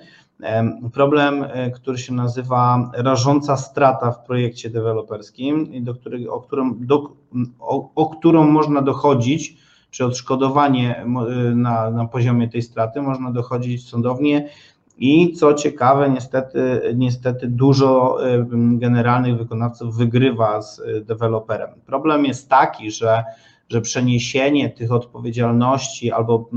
Problem, 0.93 1.45
e, 1.49 1.70
który 1.70 1.99
się 1.99 2.14
nazywa 2.14 2.91
rażąca 2.95 3.57
strata 3.57 4.12
w 4.12 4.24
projekcie 4.24 4.70
deweloperskim, 4.70 5.84
do 5.84 5.95
których, 5.95 6.32
o, 6.32 6.41
którym, 6.41 6.86
do, 6.86 7.16
o, 7.61 7.91
o 7.95 8.07
którą 8.07 8.51
można 8.51 8.82
dochodzić, 8.82 9.57
czy 9.91 10.05
odszkodowanie 10.05 10.97
e, 10.97 11.05
na, 11.55 11.91
na 11.91 12.07
poziomie 12.07 12.49
tej 12.49 12.62
straty 12.62 13.03
można 13.03 13.30
dochodzić 13.32 13.89
sądownie 13.89 14.49
i 14.99 15.32
co 15.32 15.55
ciekawe, 15.55 16.11
niestety, 16.11 16.80
niestety 16.95 17.49
dużo 17.49 18.18
generalnych 18.72 19.39
wykonawców 19.39 19.97
wygrywa 19.97 20.62
z 20.62 20.80
e, 20.80 21.01
deweloperem. 21.01 21.70
Problem 21.86 22.24
jest 22.24 22.49
taki, 22.49 22.91
że, 22.91 23.24
że 23.68 23.80
przeniesienie 23.80 24.70
tych 24.70 24.93
odpowiedzialności 24.93 26.12
albo 26.12 26.51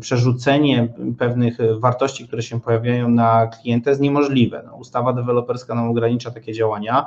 przerzucenie 0.00 0.88
pewnych 1.18 1.58
wartości, 1.78 2.26
które 2.28 2.42
się 2.42 2.60
pojawiają 2.60 3.08
na 3.08 3.46
klienta 3.46 3.90
jest 3.90 4.02
niemożliwe. 4.02 4.62
No, 4.66 4.76
ustawa 4.76 5.12
deweloperska 5.12 5.74
nam 5.74 5.88
ogranicza 5.88 6.30
takie 6.30 6.52
działania 6.52 7.06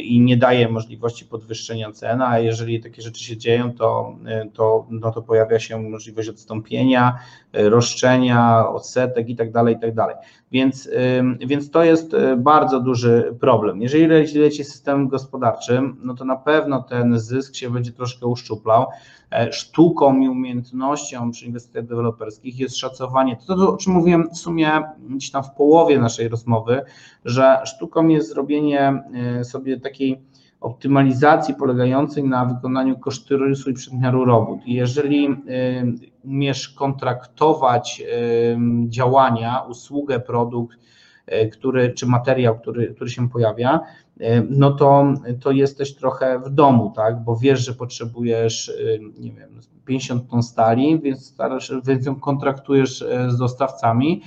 i 0.00 0.20
nie 0.20 0.36
daje 0.36 0.68
możliwości 0.68 1.24
podwyższenia 1.24 1.92
cen, 1.92 2.22
a 2.22 2.38
jeżeli 2.38 2.80
takie 2.80 3.02
rzeczy 3.02 3.24
się 3.24 3.36
dzieją, 3.36 3.72
to, 3.72 4.16
to, 4.52 4.86
no 4.90 5.12
to 5.12 5.22
pojawia 5.22 5.58
się 5.60 5.82
możliwość 5.82 6.28
odstąpienia, 6.28 7.18
roszczenia, 7.52 8.68
odsetek 8.68 9.28
i 9.28 9.36
tak 9.36 9.52
dalej, 9.52 9.74
i 9.74 9.80
tak 9.80 9.94
dalej. 9.94 10.16
Więc, 10.52 10.90
więc 11.46 11.70
to 11.70 11.84
jest 11.84 12.14
e, 12.14 12.36
bardzo 12.36 12.80
duży 12.80 13.36
problem. 13.40 13.82
Jeżeli 13.82 14.06
leci 14.38 14.64
systemem 14.64 15.08
gospodarczym, 15.08 15.96
no 16.02 16.14
to 16.14 16.24
na 16.24 16.36
pewno 16.36 16.82
ten 16.82 17.18
zysk 17.18 17.54
się 17.54 17.70
będzie 17.70 17.92
troszkę 17.92 18.26
uszczuplał. 18.26 18.86
E, 19.32 19.52
sztuką 19.52 20.20
i 20.20 20.28
umiejętnością 20.28 21.30
przy 21.30 21.46
inwestycjach 21.46 21.86
deweloperskich 21.86 22.58
jest 22.58 22.76
szacowanie, 22.76 23.36
to, 23.46 23.56
to 23.56 23.74
o 23.74 23.76
czym 23.76 23.92
mówiłem 23.92 24.28
w 24.30 24.38
sumie 24.38 24.82
gdzieś 25.08 25.30
tam 25.30 25.44
w 25.44 25.50
połowie 25.50 25.98
naszej 25.98 26.28
rozmowy, 26.28 26.82
że 27.24 27.60
sztuką 27.64 28.08
jest 28.08 28.28
zrobienie 28.28 29.02
e, 29.38 29.44
sobie 29.62 29.80
takiej 29.80 30.20
optymalizacji 30.60 31.54
polegającej 31.54 32.24
na 32.24 32.44
wykonaniu 32.44 32.98
kosztorysu 32.98 33.70
i 33.70 33.74
przedmiaru 33.74 34.24
robót. 34.24 34.60
Jeżeli 34.66 35.26
e, 35.26 35.34
umiesz 36.24 36.68
kontraktować 36.68 38.02
działania, 38.88 39.60
usługę, 39.60 40.20
produkt, 40.20 40.78
który, 41.52 41.90
czy 41.90 42.06
materiał, 42.06 42.58
który, 42.58 42.94
który 42.94 43.10
się 43.10 43.28
pojawia, 43.28 43.80
E, 44.20 44.42
no 44.50 44.70
to, 44.70 45.14
to 45.40 45.50
jesteś 45.50 45.94
trochę 45.94 46.38
w 46.38 46.50
domu, 46.50 46.92
tak, 46.96 47.24
bo 47.24 47.36
wiesz, 47.36 47.66
że 47.66 47.74
potrzebujesz, 47.74 48.72
nie 49.18 49.32
wiem, 49.32 49.60
50 49.84 50.30
ton 50.30 50.42
stali, 50.42 51.00
więc, 51.00 51.26
starasz, 51.26 51.72
więc 51.84 52.06
ją 52.06 52.20
kontraktujesz 52.20 53.04
z 53.28 53.38
dostawcami 53.38 54.22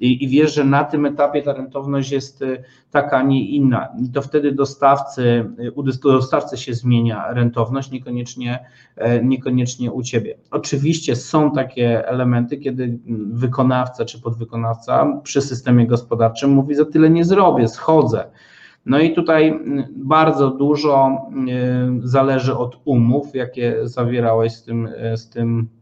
i, 0.00 0.24
i 0.24 0.28
wiesz, 0.28 0.54
że 0.54 0.64
na 0.64 0.84
tym 0.84 1.06
etapie 1.06 1.42
ta 1.42 1.52
rentowność 1.52 2.12
jest 2.12 2.44
taka, 2.90 3.16
a 3.16 3.22
nie 3.22 3.48
inna. 3.48 3.88
I 4.04 4.12
to 4.12 4.22
wtedy 4.22 4.52
dostawcy, 4.52 5.50
u 5.74 5.82
dostawcy 6.02 6.56
się 6.56 6.74
zmienia 6.74 7.32
rentowność, 7.32 7.90
niekoniecznie, 7.90 8.64
niekoniecznie 9.22 9.92
u 9.92 10.02
ciebie. 10.02 10.38
Oczywiście 10.50 11.16
są 11.16 11.52
takie 11.52 12.08
elementy, 12.08 12.56
kiedy 12.56 12.98
wykonawca 13.32 14.04
czy 14.04 14.20
podwykonawca 14.20 15.20
przy 15.22 15.42
systemie 15.42 15.86
gospodarczym 15.86 16.50
mówi, 16.50 16.74
za 16.74 16.84
tyle 16.84 17.10
nie 17.10 17.24
zrobię, 17.24 17.68
schodzę. 17.68 18.24
No 18.86 18.98
i 18.98 19.14
tutaj 19.14 19.48
mm, 19.48 19.84
bardzo 19.96 20.50
dużo 20.50 21.20
y, 22.04 22.08
zależy 22.08 22.56
od 22.56 22.80
umów, 22.84 23.34
jakie 23.34 23.76
zawierałeś 23.82 24.52
z 24.52 24.62
tym, 24.62 24.86
y, 24.86 25.16
z 25.16 25.30
tym, 25.30 25.58
y, 25.60 25.79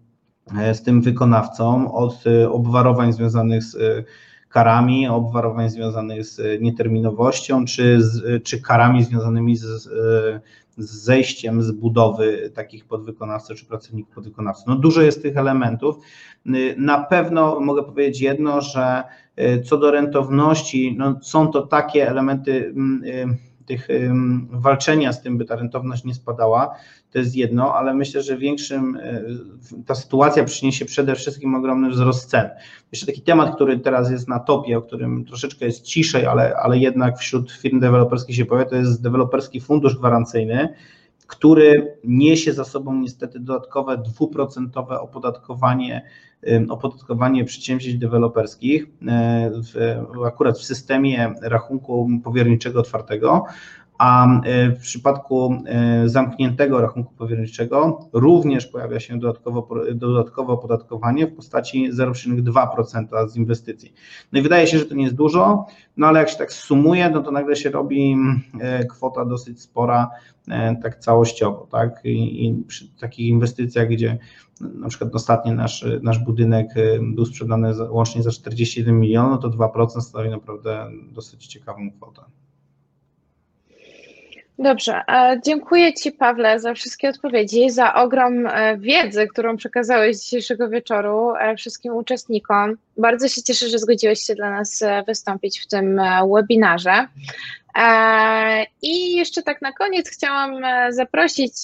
z 0.73 0.83
tym 0.83 1.03
wykonawcą, 1.03 1.93
od 1.95 2.25
obwarowań 2.51 3.13
związanych 3.13 3.65
z 3.65 4.07
karami, 4.49 5.09
obwarowań 5.09 5.71
związanych 5.71 6.25
z 6.27 6.63
nieterminowością, 6.63 7.65
czy, 7.65 8.03
z, 8.03 8.43
czy 8.45 8.63
karami 8.63 9.05
związanymi 9.05 9.57
z, 9.57 9.89
z 10.79 10.91
zejściem 10.91 11.63
z 11.63 11.71
budowy 11.71 12.51
takich 12.55 12.85
podwykonawców 12.85 13.59
czy 13.59 13.67
pracowników 13.67 14.15
podwykonawców. 14.15 14.67
No 14.67 14.77
dużo 14.77 15.03
jest 15.03 15.23
tych 15.23 15.37
elementów. 15.37 15.97
Na 16.77 17.05
pewno 17.05 17.61
mogę 17.61 17.83
powiedzieć 17.83 18.21
jedno, 18.21 18.61
że 18.61 19.03
co 19.65 19.77
do 19.77 19.91
rentowności, 19.91 20.95
no 20.99 21.19
są 21.23 21.49
to 21.49 21.67
takie 21.67 22.09
elementy 22.09 22.67
mm, 22.77 23.05
y, 23.05 23.48
tych 23.69 23.89
walczenia 24.51 25.13
z 25.13 25.23
tym, 25.23 25.39
by 25.39 25.45
ta 25.45 25.57
rentowność 25.57 26.05
nie 26.05 26.15
spadała, 26.15 26.75
to 27.11 27.19
jest 27.19 27.37
jedno, 27.37 27.75
ale 27.75 27.95
myślę, 27.95 28.23
że 28.23 28.39
większym 28.39 28.97
y, 28.97 29.85
ta 29.87 29.95
sytuacja 29.95 30.45
przyniesie 30.45 30.85
przede 30.85 31.15
wszystkim 31.15 31.55
ogromny 31.55 31.91
wzrost 31.91 32.31
cen. 32.31 32.49
Jeszcze 32.93 33.07
taki 33.07 33.23
temat, 33.23 33.55
który 33.55 33.79
teraz 33.79 34.11
jest 34.11 34.29
na 34.29 34.41
topie, 34.41 34.79
o 34.79 34.83
którym 34.83 35.25
troszeczkę 35.25 35.67
jest 35.67 35.83
ciszej, 35.83 36.27
ale, 36.27 36.57
ale 36.57 36.79
jednak 36.79 37.19
wśród 37.19 37.53
firm 37.53 37.81
deweloperskich 37.81 38.37
się 38.37 38.45
pojawia, 38.45 38.71
to 38.71 38.77
jest 38.77 39.03
deweloperski 39.03 39.61
fundusz 39.61 39.97
gwarancyjny 39.97 40.75
który 41.29 41.99
niesie 42.05 42.53
za 42.53 42.65
sobą 42.65 42.95
niestety 42.95 43.41
dodatkowe 43.41 43.99
dwuprocentowe 43.99 45.01
opodatkowanie, 45.01 46.03
opodatkowanie 46.69 47.45
przedsięwzięć 47.45 47.99
deweloperskich, 47.99 48.87
e, 49.09 49.51
w, 49.51 50.25
akurat 50.27 50.59
w 50.59 50.65
systemie 50.65 51.35
rachunku 51.43 52.09
powierniczego 52.25 52.81
otwartego, 52.81 53.45
a 53.99 54.41
e, 54.43 54.71
w 54.71 54.81
przypadku 54.81 55.63
e, 55.67 56.09
zamkniętego 56.09 56.81
rachunku 56.81 57.15
powierniczego 57.15 58.09
również 58.13 58.67
pojawia 58.67 59.01
się 59.01 59.19
dodatkowo, 59.19 59.69
dodatkowe 59.95 60.53
opodatkowanie 60.53 61.27
w 61.27 61.35
postaci 61.35 61.93
0,2% 61.93 63.29
z 63.29 63.37
inwestycji. 63.37 63.93
No 64.33 64.39
i 64.39 64.43
wydaje 64.43 64.67
się, 64.67 64.79
że 64.79 64.87
to 64.87 64.95
nie 64.95 65.05
jest 65.05 65.17
dużo, 65.17 65.67
no 65.97 66.07
ale 66.07 66.19
jak 66.19 66.29
się 66.29 66.37
tak 66.37 66.53
sumuje, 66.53 67.11
no 67.11 67.23
to 67.23 67.31
nagle 67.31 67.57
się 67.57 67.71
robi 67.71 68.17
e, 68.61 68.85
kwota 68.85 69.25
dosyć 69.25 69.63
spora, 69.63 70.11
tak 70.83 70.99
całościowo, 70.99 71.67
tak? 71.71 72.01
I, 72.05 72.63
przy 72.67 72.89
takich 73.01 73.27
inwestycjach, 73.27 73.89
gdzie 73.89 74.19
na 74.61 74.89
przykład 74.89 75.15
ostatni 75.15 75.53
nasz, 75.53 75.87
nasz 76.03 76.19
budynek 76.19 76.69
był 77.01 77.27
sprzedany 77.27 77.91
łącznie 77.91 78.23
za 78.23 78.31
41 78.31 79.01
milionów, 79.01 79.43
to 79.43 79.51
2% 79.51 80.01
stanowi 80.01 80.31
naprawdę 80.31 80.91
dosyć 81.13 81.47
ciekawą 81.47 81.91
kwotę. 81.91 82.23
Dobrze, 84.59 85.03
dziękuję 85.45 85.95
Ci 85.95 86.13
Pawle 86.13 86.61
za 86.61 86.75
wszystkie 86.75 87.09
odpowiedzi, 87.09 87.71
za 87.71 87.95
ogrom 87.95 88.47
e, 88.47 88.79
wiedzy, 88.79 89.27
którą 89.27 89.57
przekazałeś 89.57 90.17
dzisiejszego 90.17 90.69
wieczoru 90.69 91.35
e, 91.35 91.57
wszystkim 91.57 91.95
uczestnikom. 91.95 92.77
Bardzo 92.97 93.29
się 93.29 93.43
cieszę, 93.43 93.69
że 93.69 93.79
zgodziłeś 93.79 94.21
się 94.21 94.35
dla 94.35 94.51
nas 94.51 94.83
e, 94.83 95.03
wystąpić 95.07 95.61
w 95.61 95.67
tym 95.67 96.01
webinarze. 96.35 97.07
I 98.83 99.17
jeszcze 99.17 99.43
tak 99.43 99.63
na 99.63 99.73
koniec 99.73 100.11
chciałam 100.11 100.63
zaprosić 100.91 101.55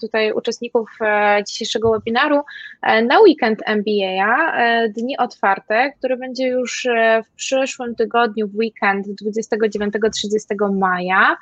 tutaj 0.00 0.32
uczestników 0.32 0.90
e, 1.00 1.42
dzisiejszego 1.48 1.92
webinaru 1.92 2.40
e, 2.82 3.02
na 3.02 3.20
weekend 3.20 3.62
MBA, 3.66 4.56
e, 4.56 4.88
dni 4.88 5.16
otwarte, 5.16 5.92
który 5.98 6.16
będzie 6.16 6.46
już 6.46 6.86
w 7.24 7.34
przyszłym 7.36 7.94
tygodniu 7.94 8.48
w 8.48 8.56
weekend 8.56 9.06
29-30 9.06 10.78
maja. 10.78 11.36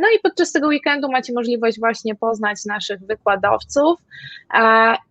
No 0.00 0.08
i 0.16 0.20
podczas 0.22 0.52
tego 0.52 0.68
weekendu 0.68 1.10
macie 1.10 1.32
możliwość 1.32 1.78
właśnie 1.78 2.14
poznać 2.14 2.64
naszych 2.64 3.00
wykładowców 3.00 4.00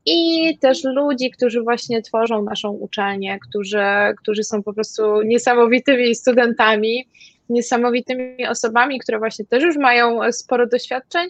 i 0.05 0.57
też 0.61 0.83
ludzi, 0.83 1.31
którzy 1.31 1.61
właśnie 1.61 2.01
tworzą 2.01 2.43
naszą 2.43 2.69
uczelnię, 2.69 3.39
którzy, 3.49 3.83
którzy 4.21 4.43
są 4.43 4.63
po 4.63 4.73
prostu 4.73 5.21
niesamowitymi 5.21 6.15
studentami, 6.15 7.07
niesamowitymi 7.49 8.47
osobami, 8.47 8.99
które 8.99 9.19
właśnie 9.19 9.45
też 9.45 9.63
już 9.63 9.77
mają 9.77 10.31
sporo 10.31 10.67
doświadczeń, 10.67 11.29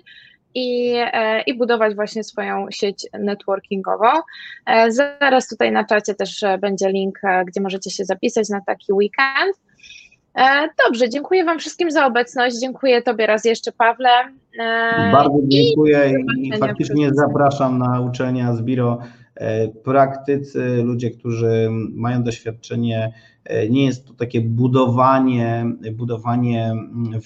i, 0.55 0.93
e, 0.95 1.41
i 1.41 1.57
budować 1.57 1.95
właśnie 1.95 2.23
swoją 2.23 2.65
sieć 2.71 3.07
networkingową. 3.19 4.07
E, 4.65 4.91
zaraz 4.91 5.47
tutaj 5.47 5.71
na 5.71 5.83
czacie 5.83 6.15
też 6.15 6.43
e, 6.43 6.57
będzie 6.57 6.89
link, 6.89 7.19
gdzie 7.47 7.61
możecie 7.61 7.91
się 7.91 8.05
zapisać 8.05 8.49
na 8.49 8.61
taki 8.61 8.93
weekend. 8.93 9.55
Dobrze, 10.85 11.09
dziękuję 11.09 11.45
Wam 11.45 11.59
wszystkim 11.59 11.91
za 11.91 12.05
obecność. 12.05 12.59
Dziękuję 12.59 13.01
Tobie 13.01 13.27
raz 13.27 13.45
jeszcze, 13.45 13.71
Pawle. 13.71 14.09
Bardzo 15.11 15.39
dziękuję 15.43 16.13
i, 16.37 16.47
i 16.47 16.57
faktycznie 16.57 17.09
zapraszam 17.13 17.77
na 17.77 18.01
uczelnia 18.01 18.55
z 18.55 18.61
Biro 18.61 18.99
praktycy, 19.83 20.83
ludzie, 20.83 21.11
którzy 21.11 21.69
mają 21.93 22.23
doświadczenie. 22.23 23.13
Nie 23.69 23.85
jest 23.85 24.07
to 24.07 24.13
takie 24.13 24.41
budowanie, 24.41 25.65
budowanie 25.91 26.73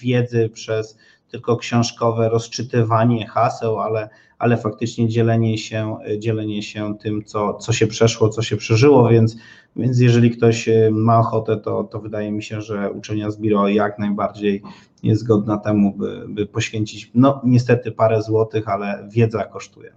wiedzy 0.02 0.48
przez 0.48 0.98
tylko 1.30 1.56
książkowe 1.56 2.28
rozczytywanie 2.28 3.26
haseł, 3.26 3.78
ale, 3.78 4.08
ale 4.38 4.56
faktycznie 4.56 5.08
dzielenie 5.08 5.58
się, 5.58 5.96
dzielenie 6.18 6.62
się 6.62 6.98
tym, 6.98 7.24
co, 7.24 7.54
co 7.54 7.72
się 7.72 7.86
przeszło, 7.86 8.28
co 8.28 8.42
się 8.42 8.56
przeżyło, 8.56 9.08
więc, 9.08 9.36
więc 9.76 10.00
jeżeli 10.00 10.30
ktoś 10.30 10.68
e, 10.68 10.90
ma 10.92 11.18
ochotę, 11.18 11.56
to, 11.56 11.84
to 11.84 12.00
wydaje 12.00 12.32
mi 12.32 12.42
się, 12.42 12.62
że 12.62 12.90
uczenia 12.90 13.30
z 13.30 13.38
Biro 13.38 13.68
jak 13.68 13.98
najbardziej 13.98 14.62
jest 15.02 15.26
godna 15.26 15.58
temu, 15.58 15.92
by, 15.92 16.24
by 16.28 16.46
poświęcić, 16.46 17.10
no 17.14 17.40
niestety 17.44 17.92
parę 17.92 18.22
złotych, 18.22 18.68
ale 18.68 19.08
wiedza 19.12 19.44
kosztuje. 19.44 19.92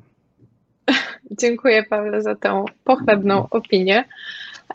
Dziękuję 1.41 1.84
Paweł 1.84 2.22
za 2.22 2.36
tę 2.36 2.66
pochlebną 2.84 3.48
opinię. 3.49 4.06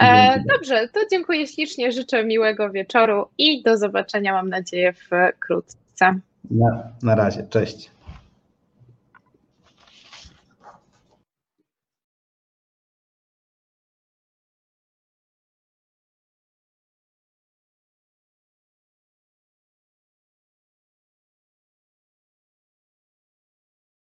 E, 0.00 0.44
dobrze, 0.48 0.88
to 0.88 1.00
dziękuję 1.10 1.46
ślicznie, 1.46 1.92
życzę 1.92 2.24
miłego 2.24 2.70
wieczoru 2.70 3.26
i 3.38 3.62
do 3.62 3.76
zobaczenia, 3.76 4.32
mam 4.32 4.48
nadzieję, 4.48 4.92
wkrótce. 4.92 6.20
Na, 6.50 6.92
na 7.02 7.14
razie, 7.14 7.46
cześć. 7.46 7.91